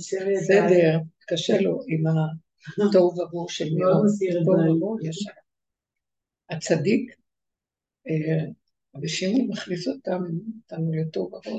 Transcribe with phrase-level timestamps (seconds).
[0.00, 0.98] בסדר,
[1.28, 2.04] קשה לו עם
[2.88, 4.06] התוהו ובוהו של מירון.
[6.50, 7.14] הצדיק,
[8.96, 10.20] רבי אה, מכניס אותם,
[10.62, 11.58] אותנו לתוהו ובוהו.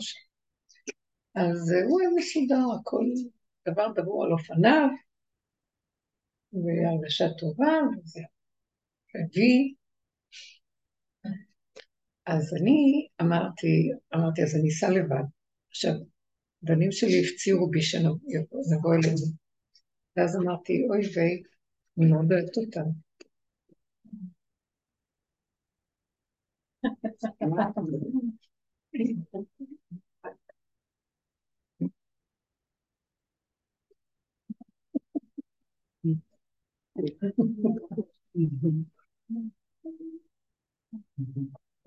[1.35, 3.05] אז הוא היה מסודר, הכל
[3.67, 4.89] דבר דבור על אופניו,
[6.53, 8.21] והרגשה טובה, וזה
[9.15, 9.73] הביא.
[12.25, 15.23] אז אני אמרתי, אמרתי, אז אני אסע לבד.
[15.69, 15.93] עכשיו,
[16.63, 19.25] בנים שלי הפצירו בי שנבוא אלינו.
[20.17, 21.43] ואז אמרתי, אוי ויי,
[21.97, 22.89] אני מאוד אוהבת אותם.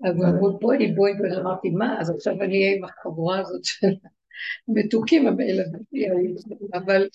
[0.03, 3.87] אז אמרו בואי בואי, ואמרתי מה, אז עכשיו אני אהיה עם החבורה הזאת של
[4.67, 6.35] המתוקים הילדים,
[6.73, 7.07] אבל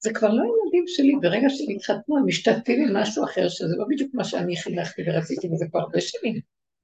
[0.00, 3.84] זה כבר לא הילדים שלי, ברגע שהם התחתנו הם משתתפים עם משהו אחר, שזה לא
[3.88, 6.40] בדיוק מה שאני חינכתי ורציתי, וזה כבר הרבה שנים,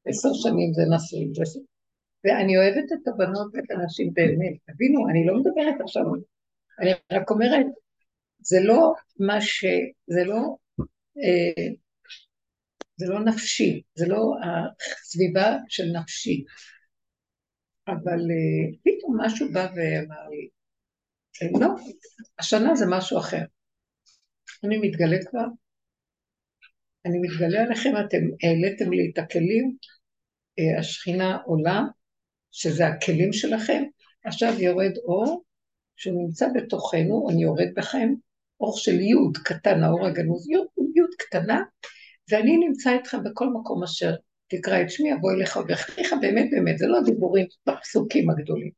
[0.06, 1.32] עשר שנים זה נשוי,
[2.24, 6.02] ואני אוהבת את הבנות ואת הנשים באמת, תבינו, אני לא מדברת עכשיו,
[6.80, 7.66] אני רק אומרת,
[8.38, 9.64] זה לא מה ש...
[10.06, 10.56] זה לא...
[11.18, 11.72] אה,
[12.96, 16.44] זה לא נפשי, זה לא הסביבה של נפשי.
[17.88, 20.48] אבל אה, פתאום משהו בא ואמר לי,
[21.42, 21.68] אה, לא,
[22.38, 23.42] השנה זה משהו אחר.
[24.64, 25.46] אני מתגלה כבר,
[27.06, 29.76] אני מתגלה עליכם, אתם העליתם לי את הכלים,
[30.58, 31.82] אה, השכינה עולה,
[32.52, 33.82] שזה הכלים שלכם,
[34.24, 35.44] עכשיו יורד אור,
[35.96, 38.14] שנמצא בתוכנו, אני יורד בכם,
[38.60, 41.62] אור של יוד קטן, האור הגנוז, יוד, יוד קטנה,
[42.30, 44.14] ואני נמצא איתך בכל מקום אשר
[44.48, 48.70] תקרא את שמי, אבוא אליך ובכניך, באמת באמת, זה לא דיבורים בפסוקים הגדולים.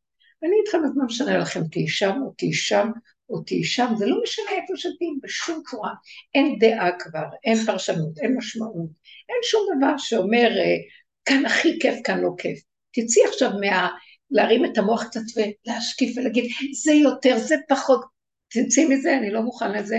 [0.43, 2.89] אני איתכם, אז מה משנה לכם, תהי שם או תהי שם
[3.31, 5.91] או תהי שם, זה לא משנה איפה שתהי בשום צורה.
[6.35, 8.91] אין דעה כבר, אין פרשנות, אין משמעות,
[9.29, 10.77] אין שום דבר שאומר, אה,
[11.25, 12.61] כאן הכי כיף, כאן לא כיף.
[12.93, 13.89] תצאי עכשיו מה...
[14.31, 16.45] להרים את המוח קצת ולהשקיף ולהגיד,
[16.85, 18.05] זה יותר, זה פחות.
[18.49, 19.99] תצאי מזה, אני לא מוכן לזה.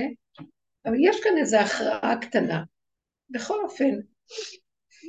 [0.86, 2.64] אבל יש כאן איזו הכרעה קטנה.
[3.30, 3.91] בכל אופן,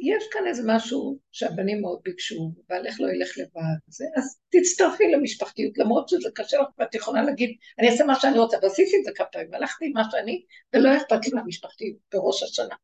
[0.03, 5.79] יש כאן איזה משהו שהבנים מאוד ביקשו, בעלך לא ילך לבד, זה, אז תצטרפי למשפחתיות,
[5.79, 9.11] למרות שזה קשה לך, ואת יכולה להגיד, אני אעשה מה שאני רוצה, ועשיתי את זה
[9.15, 10.43] כמה פעמים, הלכתי עם מה שאני,
[10.75, 12.75] ולא אכפת לי מהמשפחתיות בראש השנה.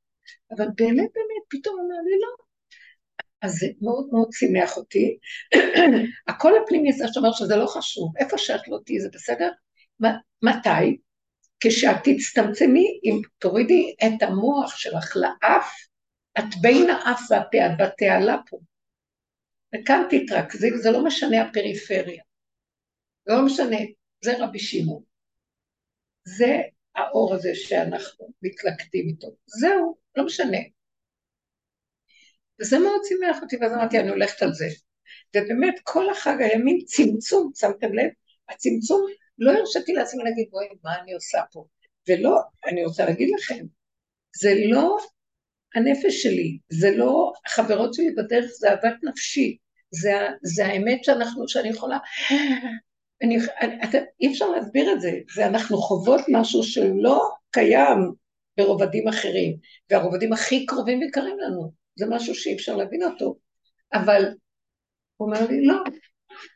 [0.50, 2.44] אבל באמת באמת, פתאום אמר לי לא.
[3.42, 5.19] אז זה מאוד מאוד שימח אותי.
[6.28, 9.50] הקול הפנימי זה שאומר שזה לא חשוב, איפה שאת לא תהיי זה בסדר?
[10.42, 10.97] מתי?
[11.60, 15.72] כשאת תצטמצמי, אם תורידי את המוח שלך לאף,
[16.39, 18.59] את בין האף והפה, את בתעלה פה.
[19.75, 22.22] וכאן תתרכזי, זה לא משנה הפריפריה.
[23.27, 23.77] זה לא משנה,
[24.25, 25.03] זה רבי שמעון.
[26.25, 26.62] זה
[26.95, 29.28] האור הזה שאנחנו מתלכדים איתו.
[29.47, 30.59] זהו, לא משנה.
[32.61, 34.66] וזה מאוד שימח אותי, ואז אמרתי, אני הולכת על זה.
[35.37, 38.11] ובאמת, כל החג היה מין צמצום, שמתם לב?
[38.49, 39.06] הצמצום
[39.39, 41.66] לא הרשיתי לעצמי להגיד, בואי, מה אני עושה פה?
[42.09, 43.65] ולא, אני רוצה להגיד לכם,
[44.37, 44.99] זה לא
[45.74, 49.56] הנפש שלי, זה לא החברות שלי בדרך, זה אהבת נפשי,
[49.90, 50.12] זה,
[50.42, 51.98] זה האמת שאנחנו, שאני יכולה,
[53.22, 58.12] אני, אני, אתה, אי אפשר להסביר את זה, זה אנחנו חוות משהו שלא קיים
[58.56, 59.56] ברובדים אחרים,
[59.90, 63.36] והרובדים הכי קרובים ויקרים לנו, זה משהו שאי אפשר להבין אותו,
[63.92, 64.24] אבל
[65.16, 65.76] הוא אומר לי, לא,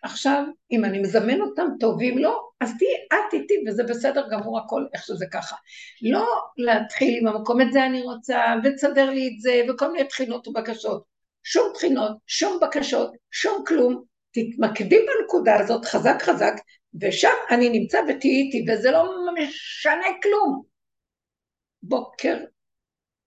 [0.02, 4.58] עכשיו, אם אני מזמן אותם טוב, ואם לא, אז תהיי את איתי, וזה בסדר גמור
[4.58, 5.56] הכל איך שזה ככה.
[6.02, 10.48] לא להתחיל עם המקום, את זה אני רוצה, ותסדר לי את זה, וכל מיני תחינות
[10.48, 11.02] ובקשות.
[11.42, 14.02] שום תחינות, שום בקשות, שום כלום.
[14.30, 16.54] תתמקדי בנקודה הזאת חזק חזק,
[17.00, 20.62] ושם אני נמצא ותהיי איתי, וזה לא משנה כלום.
[21.82, 22.36] בוקר,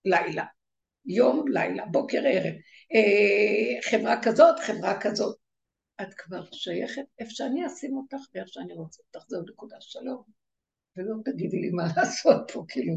[0.06, 0.44] לילה.
[1.06, 2.54] יום, לילה, בוקר, ערב.
[2.94, 5.41] אה, חברה כזאת, חברה כזאת.
[6.02, 10.24] את כבר שייכת איפה שאני אשים אותך ואיך שאני רוצה אותך, זהו נקודה שלום.
[10.98, 12.94] ולא תגידי לי מה לעשות פה, כאילו.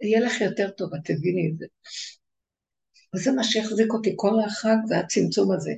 [0.00, 1.66] יהיה לך יותר טוב, את תביני את זה.
[3.14, 5.72] וזה מה שהחזיק אותי כל החג, זה הצמצום הזה.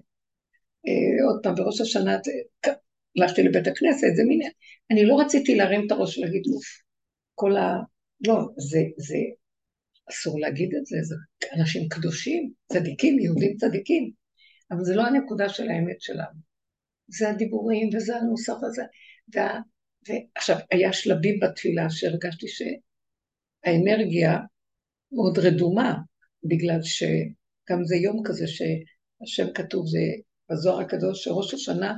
[0.86, 2.18] אה, עוד פעם, בראש השנה
[3.16, 4.40] הלכתי לבית הכנסת, זה מין...
[4.90, 6.64] אני לא רציתי להרים את הראש ולהגיד, אוף,
[7.34, 7.76] כל ה...
[8.26, 9.16] לא, זה, זה,
[10.10, 11.14] אסור להגיד את זה, זה
[11.60, 14.23] אנשים קדושים, צדיקים, יהודים צדיקים.
[14.70, 16.40] אבל זה לא הנקודה של האמת שלנו.
[17.08, 18.82] זה הדיבורים וזה הנוסח הזה.
[19.34, 19.60] וה...
[20.08, 24.38] ועכשיו, היה שלבים בתפילה שהרגשתי שהאנרגיה
[25.12, 25.94] מאוד רדומה,
[26.44, 29.98] בגלל שגם זה יום כזה שהשם כתוב, זה
[30.50, 31.94] בזוהר הקדוש, שראש השנה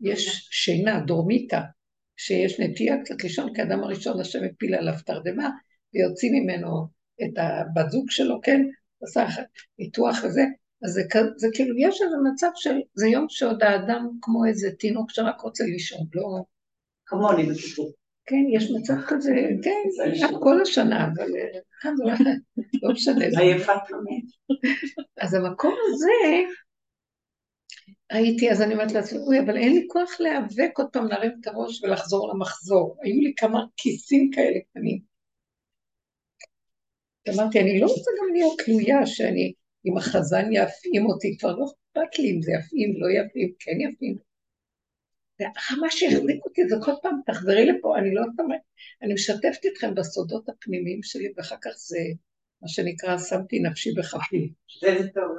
[0.00, 1.60] יש שינה, דורמיתא,
[2.16, 5.50] שיש נטייה קצת לישון, כי האדם הראשון השם הפיל עליו תרדמה,
[5.94, 6.86] ויוצאים ממנו
[7.24, 8.60] את הבת זוג שלו, כן?
[9.02, 9.26] עשה
[9.78, 10.42] ניתוח וזה,
[10.84, 11.02] אז זה,
[11.36, 15.64] זה כאילו, יש איזה מצב של, זה יום שעוד האדם כמו איזה תינוק שרק רוצה
[15.64, 16.44] לישון, לא...
[17.06, 17.92] כמוני בקיצור.
[18.26, 19.30] כן, יש מצב כזה,
[19.62, 22.04] כן, זה כל השנה, אבל אה, כאן זה
[22.82, 23.24] לא משנה.
[23.24, 24.24] עייפה תמיד.
[25.20, 26.10] אז המקום הזה,
[28.10, 31.46] הייתי, אז אני אומרת לעצמי, אוי, אבל אין לי כוח להיאבק עוד פעם, להרים את
[31.46, 32.96] הראש ולחזור למחזור.
[33.02, 35.00] היו לי כמה כיסים כאלה קטנים.
[37.34, 39.52] אמרתי, אני לא רוצה גם להיות תלויה שאני,
[39.86, 44.16] אם החזן יפעים אותי, כבר לא אכפת לי אם זה יפעים, לא יפעים, כן יפעים.
[45.80, 48.60] מה שהחזיק אותי זה כל פעם, תחזרי לפה, אני לא יודעת,
[49.02, 51.98] אני משתפת אתכם בסודות הפנימיים שלי, ואחר כך זה,
[52.62, 54.52] מה שנקרא, שמתי נפשי בכפי.
[54.80, 55.36] זה טוב,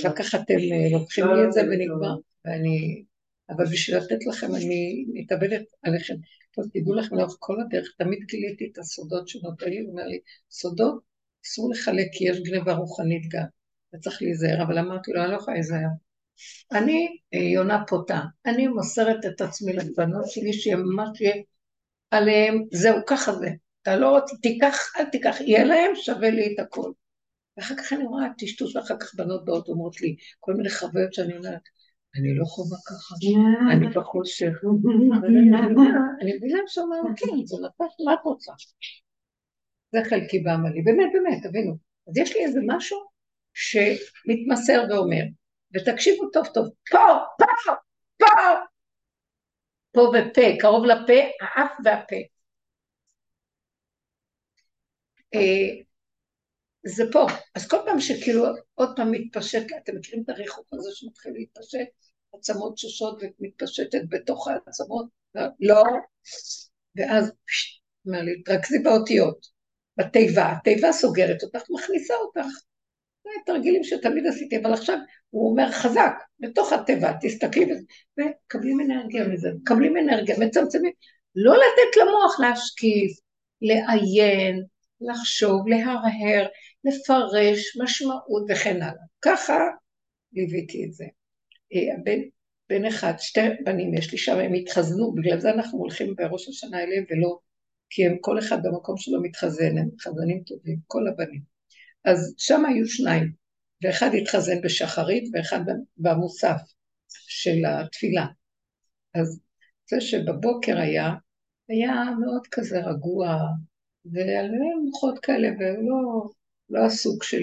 [0.00, 2.14] אחר כך אתם אה, לוקחים לי את זה ונגמר,
[2.44, 3.04] ואני...
[3.50, 6.14] אבל בשביל לתת לכם, אני מתאבדת עליכם.
[6.54, 10.18] טוב, תדעו לכם, לאורך כל הדרך, תמיד גיליתי את הסודות שנותן לי, הוא אומר לי,
[10.50, 11.02] סודות
[11.46, 13.44] אסור לחלק כי יש גניבה רוחנית גם,
[13.94, 15.88] וצריך להיזהר, אבל אמרתי לו, אני לא יכולה להיזהר.
[16.72, 21.34] אני אה, יונה פותה, אני מוסרת את עצמי לבנות שלי, שיהיה ממש יהיה
[22.10, 23.50] עליהם, זהו, ככה זה.
[23.82, 26.90] אתה לא רוצה, תיקח, אל תיקח, יהיה להם, שווה לי את הכל.
[27.56, 31.36] ואחר כך אני רואה טשטוש, ואחר כך בנות באות אומרות לי כל מיני חוויות שאני
[31.36, 31.60] אומרת,
[32.16, 33.14] אני לא חווה ככה,
[33.72, 34.52] אני בחושך.
[36.20, 38.52] אני מבינה שאומר, כן, זה נפש, מה את רוצה?
[39.92, 41.76] זה חלקי בעמלי, באמת, באמת, תבינו.
[42.08, 43.13] אז יש לי איזה משהו
[43.54, 45.22] שמתמסר ואומר,
[45.74, 46.98] ותקשיבו טוב טוב, פה,
[47.38, 47.72] פה,
[48.18, 48.26] פה,
[49.92, 52.16] פה ופה, קרוב לפה, האף והפה.
[55.34, 55.84] אה,
[56.86, 57.26] זה פה.
[57.54, 61.88] אז כל פעם שכאילו עוד פעם מתפשט, אתם מכירים את הריחוק הזה שמתחיל להתפשט?
[62.34, 65.06] עצמות שושות ומתפשטת בתוך העצמות?
[65.60, 65.82] לא.
[66.96, 67.32] ואז,
[68.06, 69.46] אומר לי, תרכזי באותיות,
[69.96, 72.46] בתיבה, התיבה סוגרת אותך, מכניסה אותך.
[73.24, 74.98] זה תרגילים שתמיד עשיתי, אבל עכשיו
[75.30, 77.82] הוא אומר חזק, בתוך התיבה, תסתכלי בזה,
[78.18, 80.92] ומקבלים אנרגיה מזה, מקבלים אנרגיה, מצמצמים,
[81.34, 83.18] לא לתת למוח להשקיף,
[83.62, 84.64] לעיין,
[85.00, 86.46] לחשוב, להרהר,
[86.84, 89.04] לפרש משמעות וכן הלאה.
[89.22, 89.58] ככה
[90.32, 91.04] ליוויתי את זה.
[91.72, 92.20] אה, בן,
[92.68, 96.82] בן אחד, שתי בנים יש לי שם, הם התחזנו, בגלל זה אנחנו הולכים בראש השנה
[96.82, 97.38] אליהם ולא,
[97.90, 101.53] כי הם כל אחד במקום שלו מתחזן, הם חזנים טובים, כל הבנים.
[102.04, 103.32] אז שם היו שניים,
[103.82, 105.60] ואחד התחזן בשחרית ואחד
[105.96, 106.60] במוסף
[107.08, 108.26] של התפילה.
[109.14, 109.40] אז
[109.90, 111.10] זה שבבוקר היה,
[111.68, 113.38] היה מאוד כזה רגוע,
[114.04, 116.28] ועליהם מוחות כאלה, ולא
[116.70, 117.42] לא הסוג של...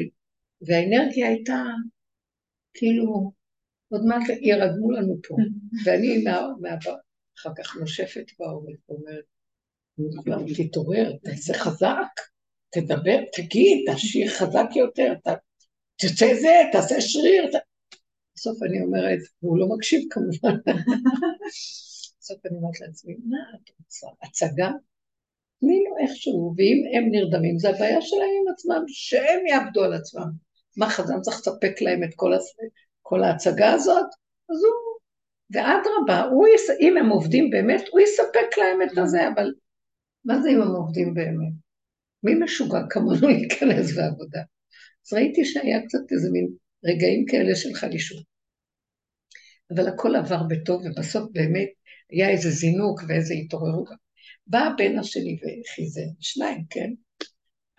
[0.62, 1.64] והאנרגיה הייתה
[2.74, 3.32] כאילו,
[3.90, 5.36] עוד מעט ירדמו לנו פה.
[5.86, 6.70] ואני מה, מה,
[7.38, 9.24] אחר כך נושפת בעורף ואומרת,
[10.58, 12.31] תתעורר, תעשה חזק,
[12.72, 15.28] תדבר, תגיד, תשאיר חזק יותר, ת,
[15.96, 17.48] תצא זה, תעשה שריר.
[17.52, 17.56] ת...
[18.36, 20.58] בסוף אני אומרת, והוא לא מקשיב כמובן.
[22.20, 24.08] בסוף אני אומרת לעצמי, מה את רוצה?
[24.24, 24.70] הצגה?
[25.60, 30.30] תני לו איכשהו, ואם הם נרדמים, זה הבעיה שלהם עם עצמם, שהם יעבדו על עצמם.
[30.78, 32.56] מה חזן צריך לספק להם את כל, הס...
[33.02, 34.06] כל ההצגה הזאת?
[34.50, 34.92] אז הוא...
[35.52, 36.70] ואדרבה, יס...
[36.80, 39.54] אם הם עובדים באמת, הוא יספק להם את הזה, אבל
[40.26, 41.71] מה זה אם הם עובדים באמת?
[42.24, 44.40] מי משוגע כמונו להיכנס לעבודה?
[45.06, 46.48] אז ראיתי שהיה קצת איזה מין
[46.86, 48.24] רגעים כאלה של חלישות.
[49.76, 51.70] אבל הכל עבר בטוב, ובסוף באמת
[52.10, 53.90] היה איזה זינוק ואיזה התעוררות.
[54.48, 56.94] בא הבן השני וחיזר, שניים, כן?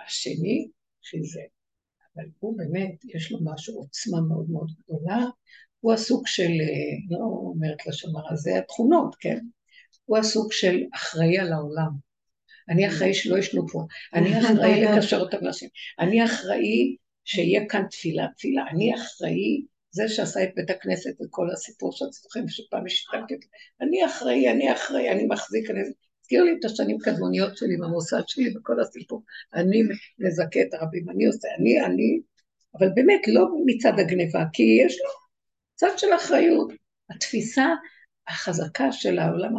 [0.07, 0.69] השני
[1.11, 1.41] חיזר.
[2.17, 5.25] אבל הוא באמת, יש לו משהו, עוצמה מאוד מאוד גדולה.
[5.81, 6.51] הוא הסוג של,
[7.11, 9.39] לא אומרת לשון הרע, זה התכונות, כן?
[10.05, 12.12] הוא הסוג של אחראי על העולם.
[12.69, 18.27] אני אחראי שלא ישנו פה, אני אחראי לקשר אותם לאנשים, אני אחראי שיהיה כאן תפילה,
[18.37, 23.35] תפילה, אני אחראי, זה שעשה את בית הכנסת וכל הסיפור שאתם זוכרים שפעם השתתפתי,
[23.81, 25.81] אני אחראי, אני אחראי, אני מחזיק, אני...
[26.33, 29.23] הזכיר לי את השנים קדמוניות שלי עם המוסד שלי וכל הסיפור.
[29.55, 29.83] אני
[30.19, 32.21] מזכה את הרבים, אני עושה, אני, אני,
[32.79, 35.11] אבל באמת לא מצד הגניבה, כי יש לו
[35.75, 36.73] צד של אחריות.
[37.11, 37.67] התפיסה
[38.29, 39.53] החזקה של העולם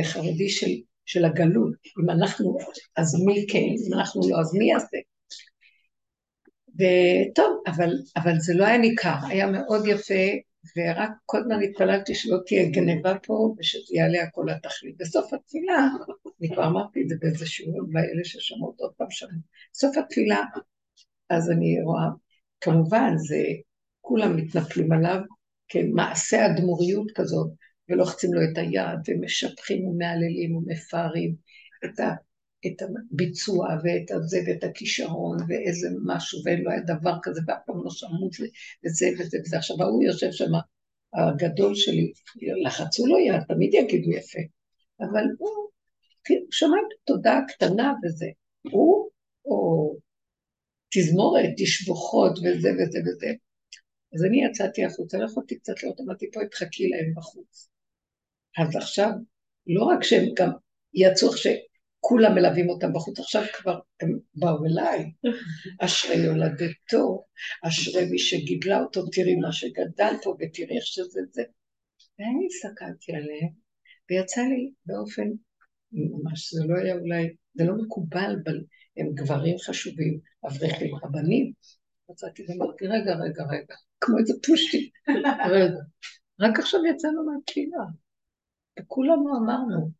[0.00, 0.70] החרדי של,
[1.10, 2.58] של הגלות, אם אנחנו,
[2.96, 4.96] אז מי כן, אם אנחנו לא, אז מי יעשה?
[6.74, 10.24] וטוב, אבל, אבל זה לא היה ניכר, היה מאוד יפה,
[10.76, 14.96] ורק כל הזמן התפללתי שלא תהיה גניבה פה ושזה יעלה הכל לתכלית.
[14.98, 15.88] בסוף התפילה,
[16.40, 19.26] אני כבר אמרתי את זה באיזה שיעור, באלה ששמעות עוד פעם שם,
[19.72, 20.44] בסוף התפילה,
[21.30, 22.06] אז אני רואה,
[22.60, 23.42] כמובן, זה,
[24.00, 25.20] כולם מתנפלים עליו
[25.68, 27.50] כמעשה אדמו"ריות כזאת,
[27.90, 31.34] ולוחצים לו את היד, ומשבחים ומהללים ומפארים
[31.84, 32.14] את, ה,
[32.66, 37.90] את הביצוע ואת הזה ואת הכישרון ואיזה משהו, לו היה דבר כזה, ואף פעם לא
[37.90, 38.30] שמעו
[38.84, 39.56] וזה וזה וזה.
[39.56, 40.52] עכשיו, ההוא יושב שם,
[41.14, 42.12] הגדול שלי,
[42.64, 44.38] לחצו לו יד, תמיד יגידו יפה,
[45.00, 45.50] אבל הוא
[46.50, 48.26] שמע את התודה הקטנה וזה.
[48.70, 49.08] הוא,
[49.44, 49.96] או
[50.94, 53.32] תזמורת, תשבוכות וזה וזה וזה.
[54.14, 57.69] אז אני יצאתי החוצה, לא יכולתי קצת לראות, אמרתי, פה תחכי להם בחוץ.
[58.58, 59.10] אז עכשיו,
[59.66, 60.50] לא רק שהם גם
[60.94, 65.12] יצאו שכולם מלווים אותם בחוץ, עכשיו כבר הם באו אליי.
[65.80, 67.24] אשרי יולדתו,
[67.68, 71.42] אשרי מי שגידלה אותו, תראי מה שגדל פה ותראי איך שזה זה.
[72.18, 73.48] ואני הסתכלתי עליהם,
[74.10, 75.28] ויצא לי באופן,
[75.92, 78.60] ממש, זה לא היה אולי, זה לא מקובל, אבל
[78.96, 81.52] הם גברים חשובים, אברכים, רבנים.
[82.10, 84.90] מצאתי ואמרתי, רגע, רגע, רגע, כמו איזה פושטי,
[85.54, 85.80] רגע.
[86.40, 87.78] רק עכשיו יצאנו מהתפילה.
[88.80, 89.90] וכולנו אמרנו,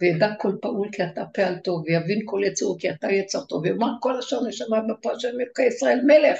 [0.00, 3.92] וידע כל פעול כי אתה פעל טוב, ויבין כל יצור כי אתה יצר טוב, ויאמר
[4.00, 6.38] כל אשר נשמה בפה של מלכי ישראל מלך,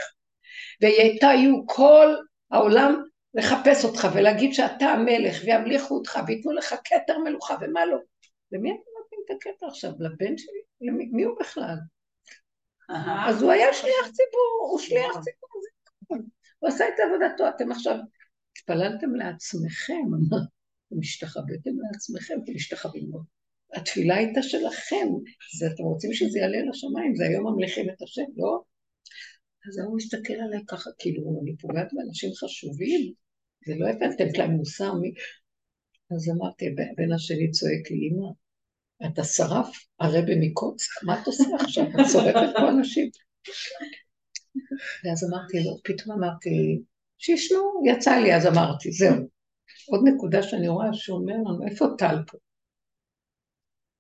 [0.81, 2.15] ויתיו כל
[2.51, 3.03] העולם
[3.35, 7.99] לחפש אותך ולהגיד שאתה המלך, וימליכו אותך, וייתנו לך כתר מלוכה, ומה לא.
[8.53, 9.91] למי אתה נותן את הכתר עכשיו?
[9.99, 10.61] לבן שלי?
[10.81, 11.77] למי, מי הוא בכלל?
[13.27, 15.51] אז הוא היה שליח ציבור, הוא שליח ציבור,
[16.59, 17.97] הוא עשה את עבודתו, אתם עכשיו
[18.59, 20.05] התפללתם לעצמכם,
[20.95, 23.19] אתם השתחוויתם לעצמכם, אתם משתחווים לו.
[23.75, 25.09] התפילה הייתה שלכם,
[25.59, 28.63] זה, אתם רוצים שזה יעלה לשמיים, זה היום ממליכים את השם, לא?
[29.69, 33.13] אז הוא מסתכל עליי ככה, כאילו, אני פוגעת באנשים חשובים,
[33.67, 35.13] ולא הבנתם להם מוסר מי...
[36.17, 38.29] אז אמרתי, הבן השני צועק לי, אמא,
[39.11, 41.85] אתה שרף הרבה מקוץ, מה את עושה עכשיו?
[41.85, 43.11] את שורפת פה אנשים.
[45.05, 46.83] ואז אמרתי לו, פתאום אמרתי,
[47.19, 49.34] שישנו, יצא לי, אז אמרתי, זהו.
[49.89, 52.39] עוד נקודה שאני רואה שהוא אומר לנו, איפה טל פה?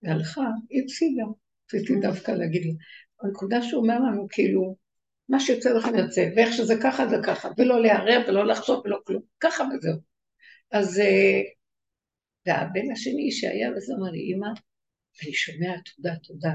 [0.02, 1.25] והלכה, היא הפסידה.
[1.66, 2.73] רציתי דווקא להגיד לה.
[3.23, 4.76] הנקודה שהוא אומר לנו, כאילו,
[5.28, 9.23] מה שיוצא לכם יוצא, ואיך שזה ככה זה ככה, ולא לערער ולא לחשוב ולא כלום,
[9.40, 9.99] ככה וזהו.
[10.73, 11.40] אז, אה,
[12.47, 14.49] והבן השני שהיה וזה אמר לי, אמא,
[15.23, 16.52] אני שומע תודה, תודה.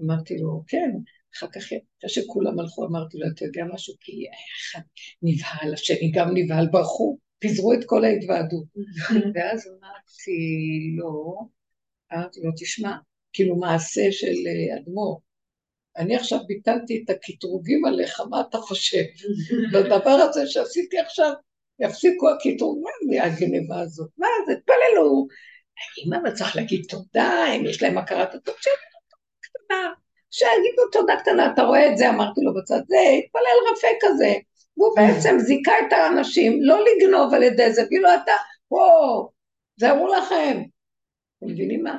[0.00, 0.90] אמרתי לו, כן,
[1.36, 3.94] אחר כך, אחרי שכולם הלכו, אמרתי לו, אתה יודע משהו?
[4.00, 4.24] כי
[4.60, 4.80] אחד
[5.22, 8.64] נבהל, השני גם נבהל, ברחו, פיזרו את כל ההתוועדות.
[9.34, 11.36] ואז אמרתי לו,
[12.12, 12.96] אמרתי לו, תשמע,
[13.32, 15.20] כאילו מעשה של אה, אדמו"ר,
[15.96, 19.02] אני עכשיו ביטלתי את הקטרוגים עליך, מה אתה חושב?
[19.72, 21.32] בדבר הזה שעשיתי עכשיו,
[21.80, 24.10] יפסיקו הקטרוגים, מה הגניבה הזאת?
[24.18, 25.26] מה זה, תפללו,
[26.22, 28.54] אבל צריך להגיד תודה, אם יש להם הכרת הטוב,
[30.30, 34.34] שיגידו תודה קטנה, אתה רואה את זה, אמרתי לו בצד זה, התפלל רפה כזה,
[34.78, 38.32] והוא בעצם זיכה את האנשים, לא לגנוב על ידי זה, כאילו אתה,
[38.70, 39.30] וואו,
[39.76, 40.62] זהו לכם.
[41.38, 41.98] אתם מבינים מה?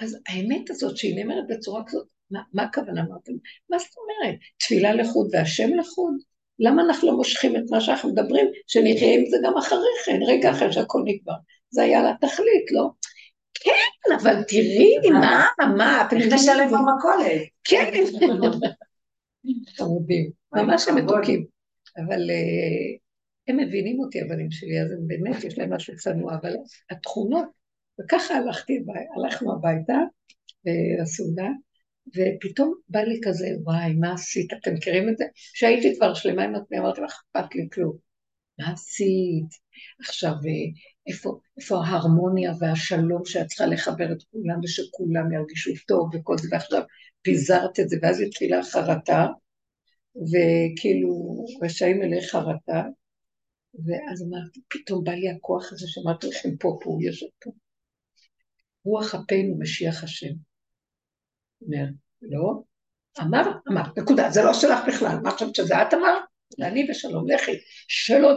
[0.00, 3.32] אז האמת הזאת שהיא נאמרת בצורה כזאת, מה, מה הכוונה אמרתם?
[3.70, 4.38] מה זאת אומרת?
[4.58, 6.14] תפילה לחוד והשם לחוד?
[6.58, 10.50] למה אנחנו לא מושכים את מה שאנחנו מדברים, שנחיה עם זה גם אחרי כן, רגע
[10.50, 11.34] אחרי שהכל נגמר?
[11.70, 12.90] זה היה לה תכלית, לא?
[13.54, 16.34] כן, אבל תראי, מה, מה, אתם יודעים...
[16.34, 17.42] לשלם במכולת.
[17.64, 17.90] כן.
[19.76, 21.57] חמודים, ממש הם מתוקים.
[22.06, 22.96] אבל אה,
[23.48, 26.52] הם מבינים אותי, הבנים שלי, אז הם באמת, יש להם משהו צנוע, אבל
[26.90, 27.46] התכונות,
[28.00, 28.84] וככה הלכתי,
[29.16, 29.98] הלכנו הביתה,
[31.02, 31.48] לסעודה,
[32.08, 34.52] ופתאום בא לי כזה, וואי, מה עשית?
[34.52, 35.24] אתם מכירים את זה?
[35.34, 37.96] שהייתי כבר שלמה עם עצמי, אמרתי לך, אכפת לי כלום.
[38.58, 39.48] מה עשית?
[40.00, 46.38] עכשיו, אה, איפה, איפה ההרמוניה והשלום שאת צריכה לחבר את כולם ושכולם ירגישו טוב וכל
[46.38, 46.82] זה, ועכשיו
[47.22, 49.26] פיזרת את זה, ואז התחילה חרטה,
[50.18, 52.82] וכאילו רשעים אלי חרטה,
[53.86, 57.50] ואז אמרתי, פתאום בא לי הכוח הזה שאמרתי לכם פה, פה, הוא יושב פה.
[58.84, 60.34] רוח אפינו משיח השם.
[61.62, 61.84] אומר,
[62.22, 62.62] לא,
[63.20, 66.22] אמר, אמר, נקודה, זה לא שלך בכלל, מה חושבת שזה את אמרת?
[66.62, 67.52] אני ושלום, לכי,
[67.88, 68.28] שלא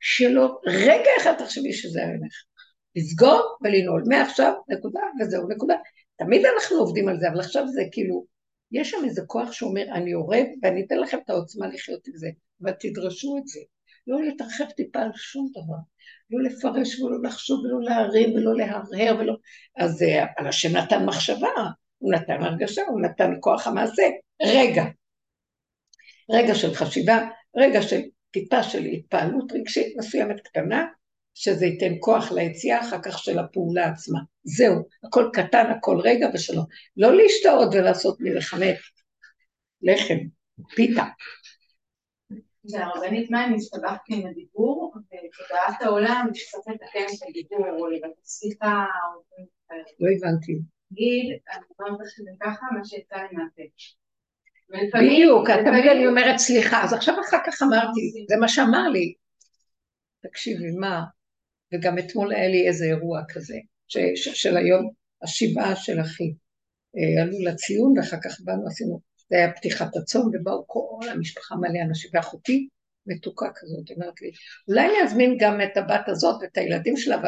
[0.00, 2.30] שלא רגע אחד תחשבי שזה האמת.
[2.96, 4.02] לסגור ולנעול.
[4.08, 5.74] מעכשיו, נקודה, וזהו, נקודה.
[6.16, 8.26] תמיד אנחנו עובדים על זה, אבל עכשיו זה כאילו,
[8.74, 12.28] יש שם איזה כוח שאומר, אני יורד ואני אתן לכם את העוצמה לחיות עם זה,
[12.60, 13.60] ותדרשו את זה.
[14.06, 15.76] לא להתרחב טיפה על שום דבר.
[16.30, 19.34] לא לפרש ולא לחשוב ולא להרים ולא להרהר ולא...
[19.76, 21.48] אז אה, על השם נתן מחשבה,
[21.98, 24.02] הוא נתן הרגשה, הוא נתן כוח המעשה.
[24.42, 24.84] רגע.
[26.30, 28.00] רגע של חשיבה, רגע של
[28.30, 30.86] טיפה של התפעלות רגשית מסוימת קטנה,
[31.34, 34.18] שזה ייתן כוח ליציאה אחר כך של הפעולה עצמה.
[34.44, 36.64] זהו, הכל קטן, הכל רגע ושלום.
[36.96, 38.76] לא להשתאות ולעשות מלחמת
[39.82, 40.18] לחם,
[40.74, 41.04] פיתה.
[42.64, 48.84] זה הרבנית מים, הסתבכתי עם הדיבור, ותודעת העולם משתתפת לתקן את הדיבור, או לבית השיחה,
[49.16, 49.44] או...
[50.00, 50.58] לא הבנתי.
[50.90, 53.62] נגיד, אני אומרת לך שזה ככה, מה שיצא לי מהפה.
[54.98, 59.14] בדיוק, תמיד אני אומרת סליחה, אז עכשיו אחר כך אמרתי, זה מה שאמר לי.
[60.22, 61.02] תקשיבי, מה?
[61.74, 63.58] וגם אתמול היה לי איזה אירוע כזה,
[64.14, 64.90] של היום,
[65.22, 66.32] השבעה של אחי.
[66.96, 69.00] אה, עלו לציון, ואחר כך באנו, עשינו,
[69.30, 72.68] זה היה פתיחת הצום, ובאו כל המשפחה מלא אנשים, ואחותי
[73.06, 74.30] מתוקה כזאת, אומרת לי,
[74.68, 77.22] אולי אני אזמין גם את הבת הזאת ואת הילדים שלה,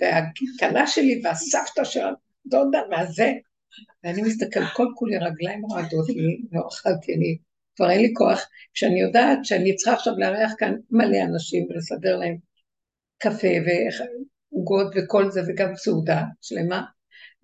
[0.00, 2.00] והכלה שלי והסבתא של
[2.46, 3.32] הדודה והזה,
[4.04, 7.38] ואני מסתכל, כל כולי רגליים רועדות לי, לא אכלתי, אני,
[7.76, 12.36] כבר אין לי כוח, כשאני יודעת שאני צריכה עכשיו לארח כאן מלא אנשים ולסדר להם
[13.18, 16.82] קפה ועוגות וכל זה, וגם סעודה שלמה,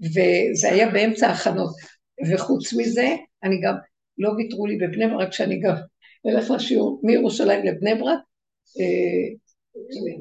[0.00, 1.75] וזה היה באמצע ההכנות.
[2.31, 3.75] וחוץ מזה, אני גם,
[4.19, 5.75] לא ויתרו לי בבני ברק, שאני גם
[6.26, 8.19] אלך לשיעור מירושלים לבני ברק,
[8.81, 9.35] אה,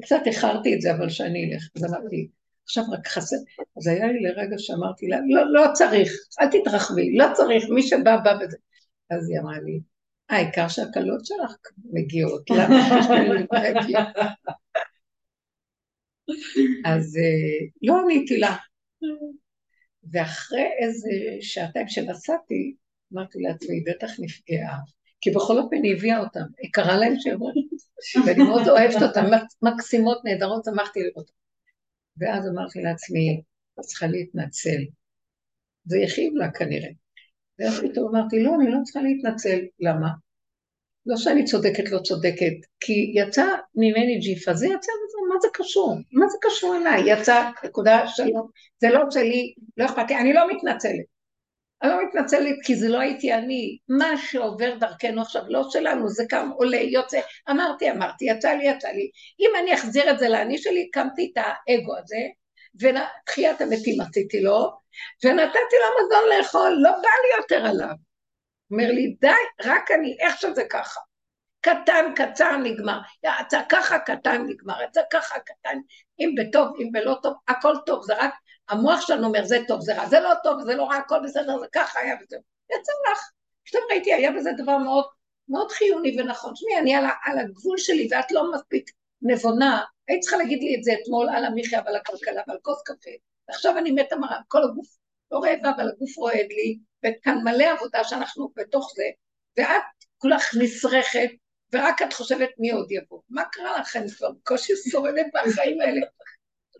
[0.02, 2.28] קצת איחרתי את זה, אבל שאני אלך, אז אמרתי,
[2.64, 3.36] עכשיו רק חסר,
[3.78, 8.16] אז היה לי לרגע שאמרתי לה, לא, לא צריך, אל תתרחבי, לא צריך, מי שבא,
[8.16, 8.56] בא בזה.
[9.10, 9.80] אז היא אמרה לי,
[10.30, 11.56] אה, העיקר שהקלות שלך
[11.92, 12.88] מגיעות, למה?
[16.84, 18.56] אז אה, לא עניתי לה.
[20.12, 22.74] ואחרי איזה שעתיים שנסעתי,
[23.12, 24.78] אמרתי לעצמי, בטח נפגעה.
[25.20, 27.52] כי בכל אופן היא הביאה אותם, היא קראה להם שיבואו,
[28.26, 29.24] ואני מאוד אוהבת אותם,
[29.62, 31.32] מקסימות, נהדרות, שמחתי לראות אותם.
[32.16, 33.42] ואז אמרתי לעצמי,
[33.80, 34.82] צריכה להתנצל.
[35.84, 36.88] זה הכאיב לה כנראה.
[37.58, 39.58] ואז פתאום אמרתי, לא, אני לא צריכה להתנצל.
[39.80, 40.08] למה?
[41.06, 44.92] לא שאני צודקת, לא צודקת, כי יצא ממני ג'יפה, זה יצא,
[45.28, 45.96] מה זה קשור?
[46.12, 47.02] מה זה קשור אליי?
[47.06, 48.48] יצא, נקודה שלום,
[48.80, 51.14] זה לא שלי, לא אכפת לי, אני לא מתנצלת.
[51.82, 56.24] אני לא מתנצלת כי זה לא הייתי אני, מה שעובר דרכנו עכשיו לא שלנו, זה
[56.28, 57.20] קם, עולה, יוצא,
[57.50, 59.10] אמרתי, אמרתי, יצא לי, יצא לי.
[59.40, 62.20] אם אני אחזיר את זה לאני שלי, קמתי את האגו הזה,
[62.80, 64.70] ותחיית המתים עשיתי לו,
[65.24, 67.94] ונתתי לו מזון לאכול, לא בא לי יותר עליו.
[68.70, 69.28] אומר לי, די,
[69.64, 71.00] רק אני, איך שזה ככה.
[71.60, 73.00] קטן, קצר, נגמר.
[73.24, 74.82] יצא ככה, קטן, נגמר.
[74.82, 75.78] יצא ככה, קטן,
[76.18, 78.34] אם בטוב, אם בלא טוב, הכל טוב, זה רק
[78.68, 81.58] המוח שלנו אומר, זה טוב, זה רע, זה לא טוב, זה לא רע, הכל בסדר,
[81.60, 82.40] זה ככה היה וזהו.
[82.70, 83.30] יצא לך.
[83.66, 85.04] פתאום ראיתי, היה בזה דבר מאוד,
[85.48, 86.52] מאוד חיוני ונכון.
[86.54, 88.90] תשמעי, אני על, על הגבול שלי ואת לא מספיק
[89.22, 89.84] נבונה.
[90.08, 93.10] היית צריכה להגיד לי את זה אתמול על המחיה ועל הכלכלה ועל כוס קפה.
[93.48, 94.86] ועכשיו אני מתה מרה, כל הגוף
[95.34, 99.04] לא רעבה, אבל הגוף רועד לי, וכאן מלא עבודה שאנחנו בתוך זה,
[99.58, 99.82] ואת
[100.18, 101.30] כולך נסרכת,
[101.72, 103.20] ורק את חושבת מי עוד יבוא.
[103.30, 104.08] מה קרה לכם?
[104.16, 106.00] כבר בקושי שורדת בחיים האלה.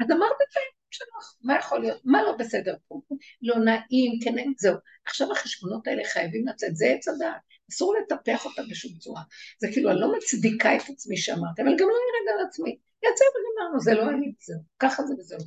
[0.01, 2.01] אז אמרת את זה, שלך, מה יכול להיות?
[2.05, 3.01] מה לא בסדר פה?
[3.43, 4.77] לא נעים, כן, זהו.
[5.07, 7.40] עכשיו החשבונות האלה חייבים לצאת, זה עץ הדעת.
[7.71, 9.23] אסור לטפח אותם בשום צורה.
[9.61, 12.79] זה כאילו, אני לא מצדיקה את עצמי שאמרתי, אבל גם לא ירד על עצמי.
[13.03, 14.61] יצא וגמרנו, זה לא אני, זהו.
[14.79, 15.38] ככה זה וזהו.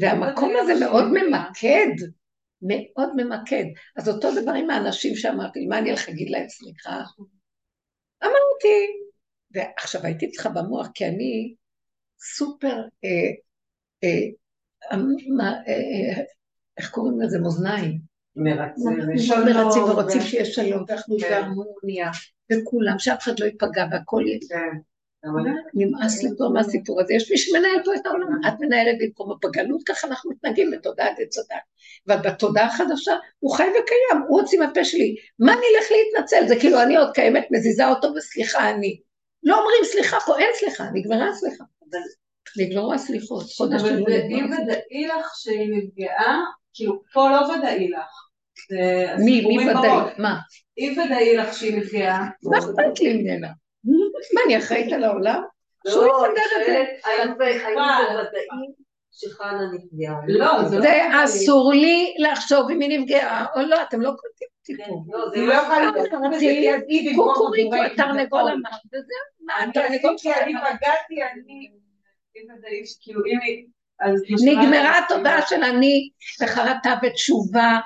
[0.00, 2.06] והמקום הזה מאוד ממקד,
[2.62, 3.64] מאוד ממקד.
[3.96, 7.02] אז אותו דבר עם האנשים שאמרתי, מה אני הולך להגיד להם, סליחה?
[8.22, 8.86] אמרתי,
[9.50, 11.54] ועכשיו הייתי צריכה במוח, כי אני
[12.20, 13.30] סופר אה,
[14.04, 14.96] אה,
[15.36, 16.22] מה, אה, אה,
[16.78, 17.38] איך קוראים לזה?
[17.38, 17.98] מאזניים.
[19.44, 21.32] מרצים ורוצים שיש שלום ואחדות כן.
[21.32, 22.10] והרמוניה,
[22.52, 24.38] וכולם, שאף אחד לא ייפגע והכל יהיה.
[25.74, 29.82] נמאס לי כבר מהסיפור הזה, יש מי שמנהל פה את העולם, את מנהלת במקום הפגלות,
[29.86, 31.58] ככה אנחנו מתנהגים בתודעת עץ הדת.
[32.06, 36.48] ובתודעה החדשה הוא חי וקיים, הוא הוציא מהפה שלי, מה אני אלך להתנצל?
[36.48, 39.00] זה כאילו אני עוד קיימת, מזיזה אותו וסליחה אני.
[39.42, 41.64] לא אומרים סליחה פה, אין סליחה, נגמרה הסליחה.
[42.58, 46.40] נגמרו הסליחות, חודש אבל אי ודאי לך שהיא נפגעה,
[46.74, 48.28] כאילו פה לא ודאי לך.
[49.18, 50.14] מי, מי ודאי?
[50.18, 50.38] מה?
[50.78, 52.28] אי ודאי לך שהיא נפגעה.
[52.42, 53.48] מה אכפת לי ממנה?
[54.34, 55.42] מה, אני אחראית על העולם?
[55.84, 56.84] לא, שהוא יסדר את זה.
[57.04, 58.46] האם זה ודאי
[59.12, 60.20] שחנה נפגעה?
[60.28, 64.76] לא, זה לא אסור לי לחשוב אם היא נפגעה או לא, אתם לא קולטים אותי
[64.76, 64.82] פה.
[64.84, 67.16] כן, לא, זה לא יכול להיות.
[67.16, 71.70] קוקוריקו, התרנגול אמר, וזהו, התרנגול אני פגעתי, אני...
[73.00, 73.20] כאילו,
[74.44, 76.08] נגמרה התודעה של אני
[76.42, 77.78] בחרטה ותשובה,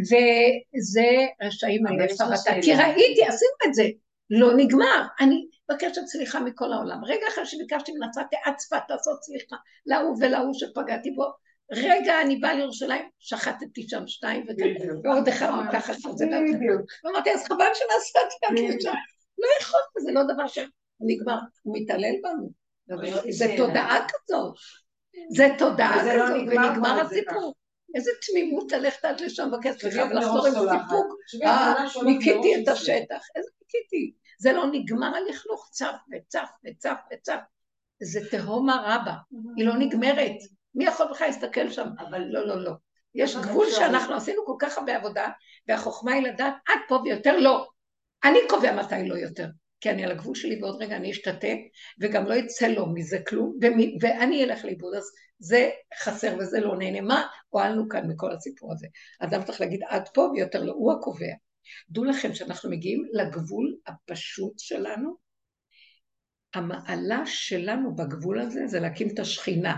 [0.00, 2.52] וזה רשעים על חרטה.
[2.62, 3.84] כי ראיתי, עשינו את זה,
[4.30, 5.02] לא נגמר.
[5.20, 7.04] אני מבקשת סליחה מכל העולם.
[7.04, 11.24] רגע אחרי שביקשתי מנצרתי עצפה לעשות סליחה להוא ולהוא שפגעתי בו,
[11.72, 14.46] רגע אני באה לירושלים, שחטתי שם שתיים
[15.04, 16.26] ועוד אחד מתחת לזה.
[17.04, 18.92] ואמרתי, אז חבל שנסעתי שם.
[19.38, 22.50] לא יכול, זה לא דבר שנגמר, הוא מתעלל בנו.
[23.30, 24.54] זה תודעה כזאת.
[25.30, 27.54] זה תודעה לא כזאת, ונגמר הסיפור.
[27.94, 31.16] איזה תמימות ללכת עד לשם סליחה ולחזור עם סיפוק.
[31.44, 33.20] אה, ניקיתי את השטח.
[33.36, 34.12] איזה ניקיתי?
[34.38, 37.38] זה לא נגמר הלכלוך, צף וצף וצף וצף.
[38.02, 39.14] זה תהום הרבה,
[39.56, 40.36] היא לא נגמרת.
[40.74, 41.88] מי יכול בכלל להסתכל שם?
[41.98, 42.72] אבל לא, לא, לא.
[43.14, 45.28] יש גבול שאנחנו עשינו כל כך הרבה עבודה,
[45.68, 47.68] והחוכמה היא לדעת עד פה ויותר לא.
[48.24, 49.46] אני קובע מתי לא יותר.
[49.80, 51.48] כי אני על הגבול שלי ועוד רגע אני אשתתה,
[52.00, 55.70] וגם לא יצא לו מזה כלום, ומי, ואני אלך לאיבוד, אז זה
[56.02, 57.00] חסר וזה לא נהנה.
[57.00, 58.86] מה הועלנו כאן מכל הסיפור הזה?
[59.20, 61.32] אדם צריך להגיד עד פה ויותר לא, הוא הקובע.
[61.90, 65.16] דעו לכם שאנחנו מגיעים לגבול הפשוט שלנו,
[66.54, 69.76] המעלה שלנו בגבול הזה זה להקים את השכינה.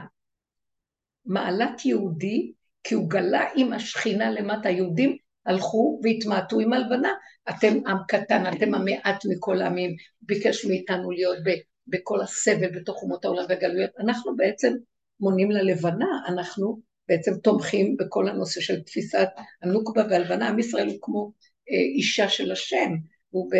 [1.24, 2.52] מעלת יהודי,
[2.84, 4.70] כי הוא גלה עם השכינה למטה.
[4.70, 7.12] יהודים הלכו והתמעטו עם הלבנה.
[7.50, 11.50] אתם עם קטן, אתם המעט מכל העמים, ביקש מאיתנו להיות ב,
[11.86, 13.90] בכל הסבל בתוך אומות העולם והגלויות.
[13.98, 14.72] אנחנו בעצם
[15.20, 19.28] מונים ללבנה, אנחנו בעצם תומכים בכל הנושא של תפיסת
[19.62, 20.48] הנוקבה והלבנה.
[20.48, 21.32] עם ישראל הוא כמו
[21.70, 22.92] אישה של השם,
[23.30, 23.50] הוא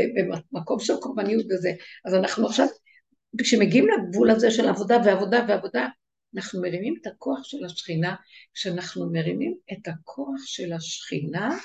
[0.52, 1.72] במקום של קורבניות וזה.
[2.04, 2.66] אז אנחנו עכשיו,
[3.38, 5.86] כשמגיעים לגבול הזה של עבודה ועבודה ועבודה,
[6.34, 8.14] אנחנו מרימים את הכוח של השכינה,
[8.54, 11.58] כשאנחנו מרימים את הכוח של השכינה,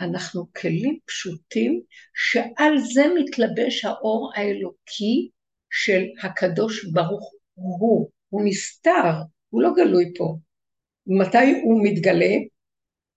[0.00, 1.80] אנחנו כלים פשוטים
[2.14, 5.28] שעל זה מתלבש האור האלוקי
[5.70, 8.10] של הקדוש ברוך הוא.
[8.28, 9.12] הוא נסתר,
[9.48, 10.36] הוא לא גלוי פה.
[11.06, 12.34] מתי הוא מתגלה?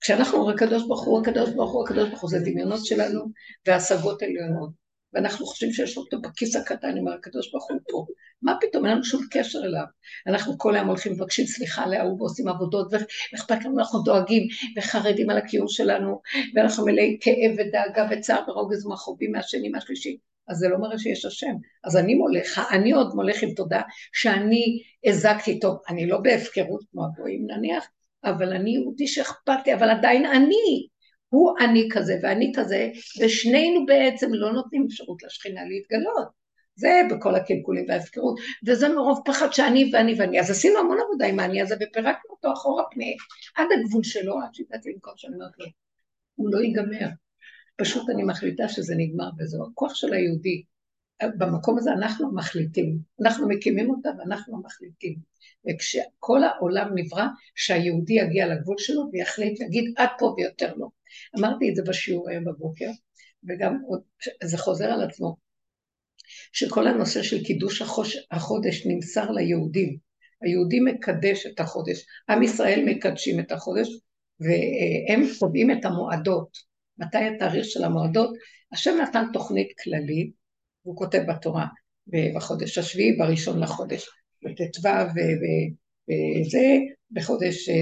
[0.02, 3.26] כשאנחנו אומרים הקדוש ברוך הוא, הקדוש ברוך הוא, הקדוש ברוך הוא, זה דמיונות שלנו
[3.66, 4.88] והשגות עליונות.
[5.14, 8.06] ואנחנו חושבים שיש אותו בכיס הקטן עם הקדוש ברוך הוא פה.
[8.42, 9.84] מה פתאום, אין לנו שום קשר אליו.
[10.28, 15.38] אנחנו כל היום הולכים ומבקשים סליחה להוא ועושים עבודות, ואכפת לנו, אנחנו דואגים וחרדים על
[15.38, 16.22] הקיום שלנו,
[16.56, 20.18] ואנחנו מלאי כאב ודאגה וצער ורוגז מהחובים מהשני מהשלישי.
[20.48, 21.56] אז זה לא מראה שיש השם.
[21.84, 23.82] אז אני מולך, אני עוד מולך עם תודה
[24.14, 27.88] שאני הזקתי טוב, אני לא בהפקרות כמו הגויים נניח,
[28.24, 30.88] אבל אני יהודי שאכפת לי, אבל עדיין אני,
[31.30, 32.90] הוא אני כזה ואני כזה,
[33.22, 36.38] ושנינו בעצם לא נותנים אפשרות לשכינה להתגלות.
[36.76, 40.40] זה בכל הקלקולים וההפקרות, וזה מרוב פחד שאני ואני ואני.
[40.40, 43.16] אז עשינו המון עבודה עם האני הזה ופירקנו אותו אחורה פני,
[43.56, 45.66] עד הגבול שלו, עד שהגעתי למקום שאני אומרת לו,
[46.36, 47.08] הוא לא ייגמר.
[47.76, 49.68] פשוט אני מחליטה שזה נגמר וזהו.
[49.72, 50.64] הכוח של היהודי,
[51.24, 55.20] במקום הזה אנחנו מחליטים, אנחנו מקימים אותה ואנחנו מחליטים.
[55.70, 57.26] וכשכל העולם נברא,
[57.56, 60.88] שהיהודי יגיע לגבול שלו ויחליט להגיד עד פה ויותר לא.
[61.40, 62.90] אמרתי את זה בשיעור היום בבוקר,
[63.48, 64.02] וגם עוד,
[64.44, 65.36] זה חוזר על עצמו,
[66.52, 69.98] שכל הנושא של קידוש החוש, החודש נמסר ליהודים.
[70.42, 73.88] היהודי מקדש את החודש, עם ישראל מקדשים את החודש,
[74.40, 76.58] והם קובעים את המועדות.
[76.98, 78.34] מתי התאריך של המועדות?
[78.72, 80.32] השם נתן תוכנית כללית,
[80.88, 81.66] הוא כותב בתורה,
[82.36, 84.10] בחודש השביעי, בראשון לחודש,
[84.44, 86.78] בט"ו וזה,
[87.12, 87.76] בחודש אה,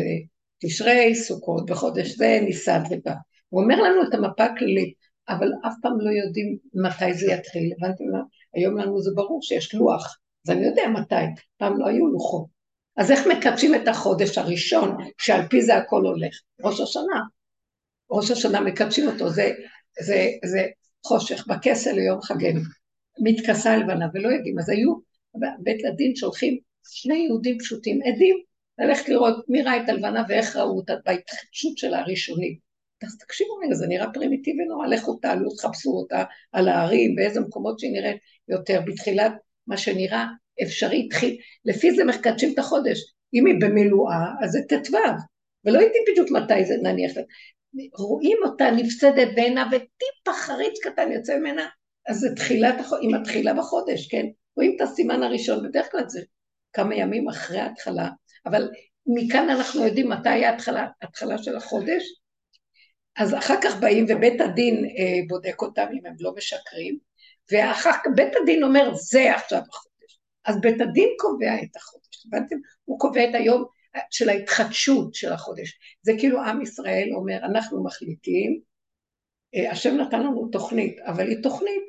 [0.61, 3.13] תשרי, סוכות, בחודש זה, ניסן ובא.
[3.49, 4.93] הוא אומר לנו את המפה הכללית,
[5.29, 7.73] אבל אף פעם לא יודעים מתי זה יתחיל.
[7.77, 8.19] הבנתם מה?
[8.53, 12.45] היום לנו זה ברור שיש לוח, אז אני יודע מתי, פעם לא היו לוחות.
[12.97, 16.35] אז איך מקדשים את החודש הראשון, שעל פי זה הכל הולך?
[16.61, 17.21] ראש השנה.
[18.11, 19.51] ראש השנה מקדשים אותו, זה,
[20.01, 20.65] זה, זה
[21.05, 22.61] חושך, בכסל ליום חגנו.
[23.19, 24.93] מתכסה לבנה ולא יודעים, אז היו
[25.59, 26.57] בית הדין שולחים
[26.89, 28.35] שני יהודים פשוטים, עדים,
[28.79, 32.59] ללכת לראות מי ראה את הלבנה ואיך ראו אותה בהתחדשות שלה הראשונית.
[33.03, 37.79] אז תקשיבו רגע, זה נראה פרימיטיבי נורא, לכו תעלו, תחפשו אותה על ההרים, באיזה מקומות
[37.79, 38.81] שהיא נראית יותר.
[38.85, 39.31] בתחילת
[39.67, 40.25] מה שנראה
[40.63, 42.99] אפשרי, התחיל, לפי זה מחקדשים את החודש.
[43.33, 44.97] אם היא במילואה, אז זה ט"ו,
[45.65, 47.11] ולא יודעים בדיוק מתי זה נניח.
[47.97, 51.65] רואים אותה נפסדת בעינה וטיפה חריץ קטן יוצא ממנה,
[52.07, 54.25] אז זה תחילת, היא מתחילה בחודש, כן?
[54.55, 56.21] רואים את הסימן הראשון, בדרך כלל זה
[56.73, 58.09] כמה ימים אחרי ההתחלה,
[58.45, 58.69] אבל
[59.07, 62.03] מכאן אנחנו יודעים מתי ההתחלה, ההתחלה של החודש,
[63.17, 66.97] אז אחר כך באים ובית הדין אה, בודק אותם אם הם לא משקרים,
[67.51, 70.19] ואחר כך בית הדין אומר זה עכשיו החודש.
[70.45, 72.55] אז בית הדין קובע את החודש, הבנתם?
[72.85, 73.65] הוא קובע את היום
[74.11, 75.79] של ההתחדשות של החודש.
[76.01, 78.59] זה כאילו עם ישראל אומר, אנחנו מחליטים,
[79.71, 81.87] השם נתן לנו תוכנית, אבל היא תוכנית,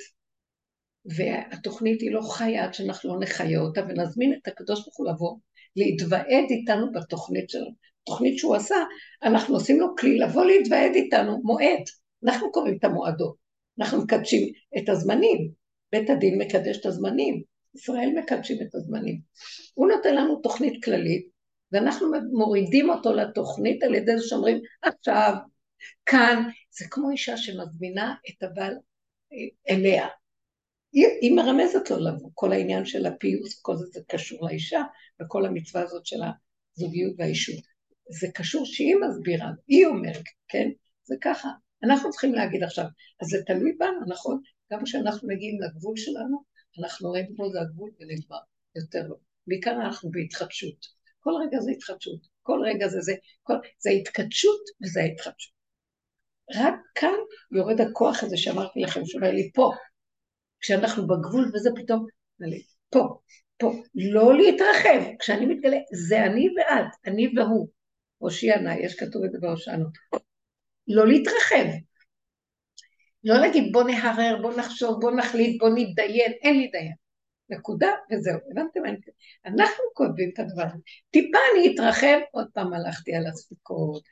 [1.05, 5.37] והתוכנית היא לא חיה עד שאנחנו לא נחיה אותה, ונזמין את הקדוש ברוך הוא לבוא,
[5.77, 7.87] להתוועד איתנו בתוכנית שלנו.
[8.07, 8.77] תוכנית שהוא עשה,
[9.23, 11.83] אנחנו עושים לו כלי לבוא להתוועד איתנו, מועד.
[12.25, 13.37] אנחנו קוראים את המועדות,
[13.79, 15.51] אנחנו מקדשים את הזמנים,
[15.93, 17.43] בית הדין מקדש את הזמנים,
[17.75, 19.21] ישראל מקדשים את הזמנים.
[19.75, 21.29] הוא נותן לנו תוכנית כללית,
[21.73, 25.35] ואנחנו מורידים אותו לתוכנית על ידי זה שאומרים, עכשיו,
[26.07, 28.75] כאן, זה כמו אישה שמזמינה את הבעל
[29.71, 30.09] אליה.
[30.93, 34.83] היא, היא מרמזת לו לבוא, כל העניין של הפיוס, כל זה, זה קשור לאישה,
[35.23, 36.21] וכל המצווה הזאת של
[36.77, 37.65] הזוגיות והאישות.
[38.21, 40.69] זה קשור שהיא מסבירה, היא אומרת, כן?
[41.05, 41.49] זה ככה.
[41.85, 42.85] אנחנו צריכים להגיד עכשיו,
[43.23, 44.41] אז זה תלוי בנו, נכון?
[44.73, 46.45] גם כשאנחנו מגיעים לגבול שלנו,
[46.81, 48.39] אנחנו רואים פה זה הגבול ונגמר,
[48.77, 49.17] יותר לא.
[49.47, 50.87] בעיקר אנחנו בהתחדשות.
[51.21, 53.55] כל רגע זה התחדשות, כל רגע זה זה, כל...
[53.79, 55.56] זה התקדשות וזה ההתחדשות.
[56.55, 57.15] רק כאן
[57.53, 59.71] יורד הכוח הזה שאמרתי לכם, שאומר לי פה,
[60.61, 62.07] כשאנחנו בגבול וזה פתאום,
[62.41, 63.19] לי, פה,
[63.59, 67.69] פה, לא להתרחב, כשאני מתגלה, זה אני ואת, אני והוא,
[68.19, 69.87] הושיע נא, יש כתוב את זה בהושענו,
[70.89, 71.67] לא להתרחב,
[73.25, 77.06] לא להגיד בוא נהרר, בוא נחשוב, בוא נחליט, בוא נתדיין, אין לי דיין.
[77.51, 78.39] נקודה, וזהו.
[78.51, 78.81] הבנתם?
[79.47, 80.83] אנחנו כותבים את הדבר הזה.
[81.11, 84.03] טיפה אני אתרחב, עוד פעם הלכתי על הספקות,